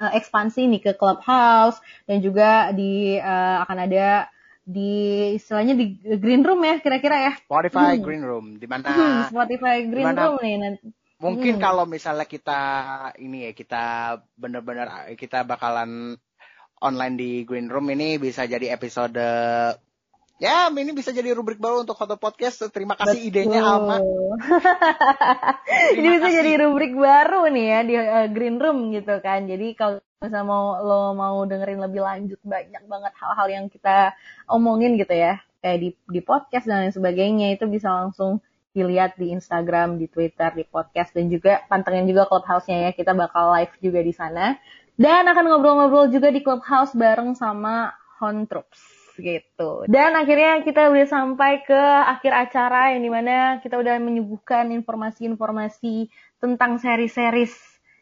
uh, 0.00 0.12
ekspansi 0.16 0.66
nih 0.66 0.80
ke 0.80 0.92
clubhouse 0.96 1.78
dan 2.08 2.24
juga 2.24 2.72
di 2.72 3.20
uh, 3.20 3.62
akan 3.68 3.78
ada 3.84 4.26
di 4.64 4.92
istilahnya 5.36 5.76
di 5.76 5.98
green 6.16 6.46
room 6.46 6.62
ya 6.64 6.80
kira-kira 6.80 7.16
ya 7.30 7.32
Spotify 7.44 7.98
hmm. 7.98 8.04
green 8.04 8.24
room 8.24 8.46
di 8.56 8.66
mana 8.66 8.88
hmm, 8.88 9.20
Spotify 9.28 9.84
green 9.84 10.04
di 10.04 10.08
mana, 10.08 10.20
room 10.24 10.36
nih 10.40 10.56
nanti 10.56 10.86
mungkin 11.20 11.54
hmm. 11.60 11.62
kalau 11.62 11.84
misalnya 11.84 12.24
kita 12.24 12.62
ini 13.20 13.50
ya 13.50 13.52
kita 13.52 13.84
bener-bener 14.40 15.12
kita 15.20 15.44
bakalan 15.44 16.16
online 16.80 17.14
di 17.20 17.30
green 17.44 17.68
room 17.68 17.92
ini 17.92 18.16
bisa 18.16 18.48
jadi 18.48 18.72
episode 18.72 19.20
Ya, 20.40 20.72
ini 20.72 20.96
bisa 20.96 21.12
jadi 21.12 21.36
rubrik 21.36 21.60
baru 21.60 21.84
untuk 21.84 22.00
foto 22.00 22.16
podcast. 22.16 22.64
Terima 22.72 22.96
kasih 22.96 23.28
Betul. 23.28 23.28
idenya 23.28 23.60
Alma. 23.60 24.00
ini 26.00 26.08
bisa 26.16 26.32
kasih. 26.32 26.36
jadi 26.40 26.52
rubrik 26.64 26.96
baru 26.96 27.44
nih 27.52 27.66
ya 27.68 27.80
di 27.84 27.94
uh, 28.00 28.26
Green 28.32 28.56
Room 28.56 28.88
gitu 28.88 29.20
kan. 29.20 29.44
Jadi 29.44 29.76
kalau 29.76 30.00
misalnya 30.00 30.48
mau 30.48 30.80
lo 30.80 31.12
mau 31.12 31.44
dengerin 31.44 31.84
lebih 31.84 32.00
lanjut 32.00 32.40
banyak 32.40 32.82
banget 32.88 33.12
hal-hal 33.20 33.48
yang 33.52 33.66
kita 33.68 34.16
omongin 34.48 34.96
gitu 34.96 35.12
ya, 35.12 35.44
kayak 35.60 35.76
di 35.76 35.88
di 36.08 36.20
podcast 36.24 36.64
dan 36.64 36.88
lain 36.88 36.96
sebagainya 36.96 37.60
itu 37.60 37.68
bisa 37.68 37.92
langsung 37.92 38.40
dilihat 38.72 39.20
di 39.20 39.36
Instagram, 39.36 40.00
di 40.00 40.08
Twitter, 40.08 40.56
di 40.56 40.64
podcast 40.64 41.12
dan 41.12 41.28
juga 41.28 41.60
pantengin 41.68 42.08
juga 42.08 42.24
clubhouse-nya 42.24 42.88
ya. 42.88 42.90
Kita 42.96 43.12
bakal 43.12 43.60
live 43.60 43.76
juga 43.84 44.00
di 44.00 44.16
sana. 44.16 44.56
Dan 44.96 45.28
akan 45.28 45.44
ngobrol-ngobrol 45.52 46.08
juga 46.08 46.32
di 46.32 46.40
clubhouse 46.40 46.96
bareng 46.96 47.36
sama 47.36 47.92
Hon 48.24 48.48
Troops 48.48 48.99
gitu. 49.20 49.84
Dan 49.86 50.16
akhirnya 50.16 50.64
kita 50.64 50.88
udah 50.88 51.06
sampai 51.06 51.62
ke 51.62 51.82
akhir 52.08 52.32
acara 52.32 52.96
yang 52.96 53.04
di 53.04 53.10
mana 53.12 53.36
kita 53.60 53.76
udah 53.76 54.00
menyuguhkan 54.00 54.72
informasi-informasi 54.72 56.08
tentang 56.40 56.80
seri-series 56.80 57.52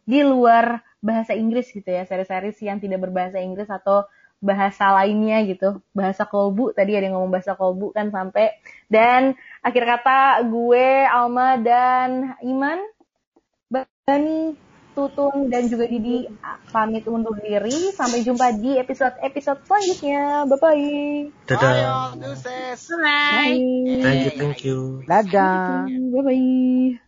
di 0.09 0.25
luar 0.25 0.81
bahasa 1.03 1.37
Inggris 1.37 1.69
gitu 1.75 1.87
ya, 1.87 2.07
seri-series 2.07 2.59
yang 2.64 2.79
tidak 2.81 3.05
berbahasa 3.05 3.39
Inggris 3.39 3.69
atau 3.69 4.07
bahasa 4.39 4.95
lainnya 4.95 5.43
gitu, 5.51 5.83
bahasa 5.91 6.23
kolbu 6.23 6.71
tadi 6.71 6.95
ada 6.95 7.11
yang 7.11 7.19
ngomong 7.19 7.35
bahasa 7.35 7.59
kolbu 7.59 7.91
kan 7.91 8.14
sampai. 8.14 8.55
Dan 8.87 9.35
akhir 9.66 9.83
kata 9.83 10.47
gue 10.47 10.87
Alma 11.11 11.59
dan 11.59 12.39
Iman 12.47 12.79
Bani 13.69 14.68
Tutun 14.99 15.46
dan 15.46 15.70
juga 15.70 15.86
Didi 15.86 16.26
pamit 16.74 17.07
undur 17.07 17.38
diri. 17.38 17.94
Sampai 17.94 18.26
jumpa 18.26 18.51
di 18.59 18.74
episode-episode 18.74 19.62
selanjutnya. 19.62 20.42
Bye-bye. 20.51 20.86
Dadah. 21.46 21.70
Bye. 22.18 22.34
Bye. 22.99 24.03
Thank 24.03 24.20
you, 24.26 24.32
thank 24.34 24.59
you. 24.66 24.78
Dadah. 25.07 25.86
Bye-bye. 25.86 27.08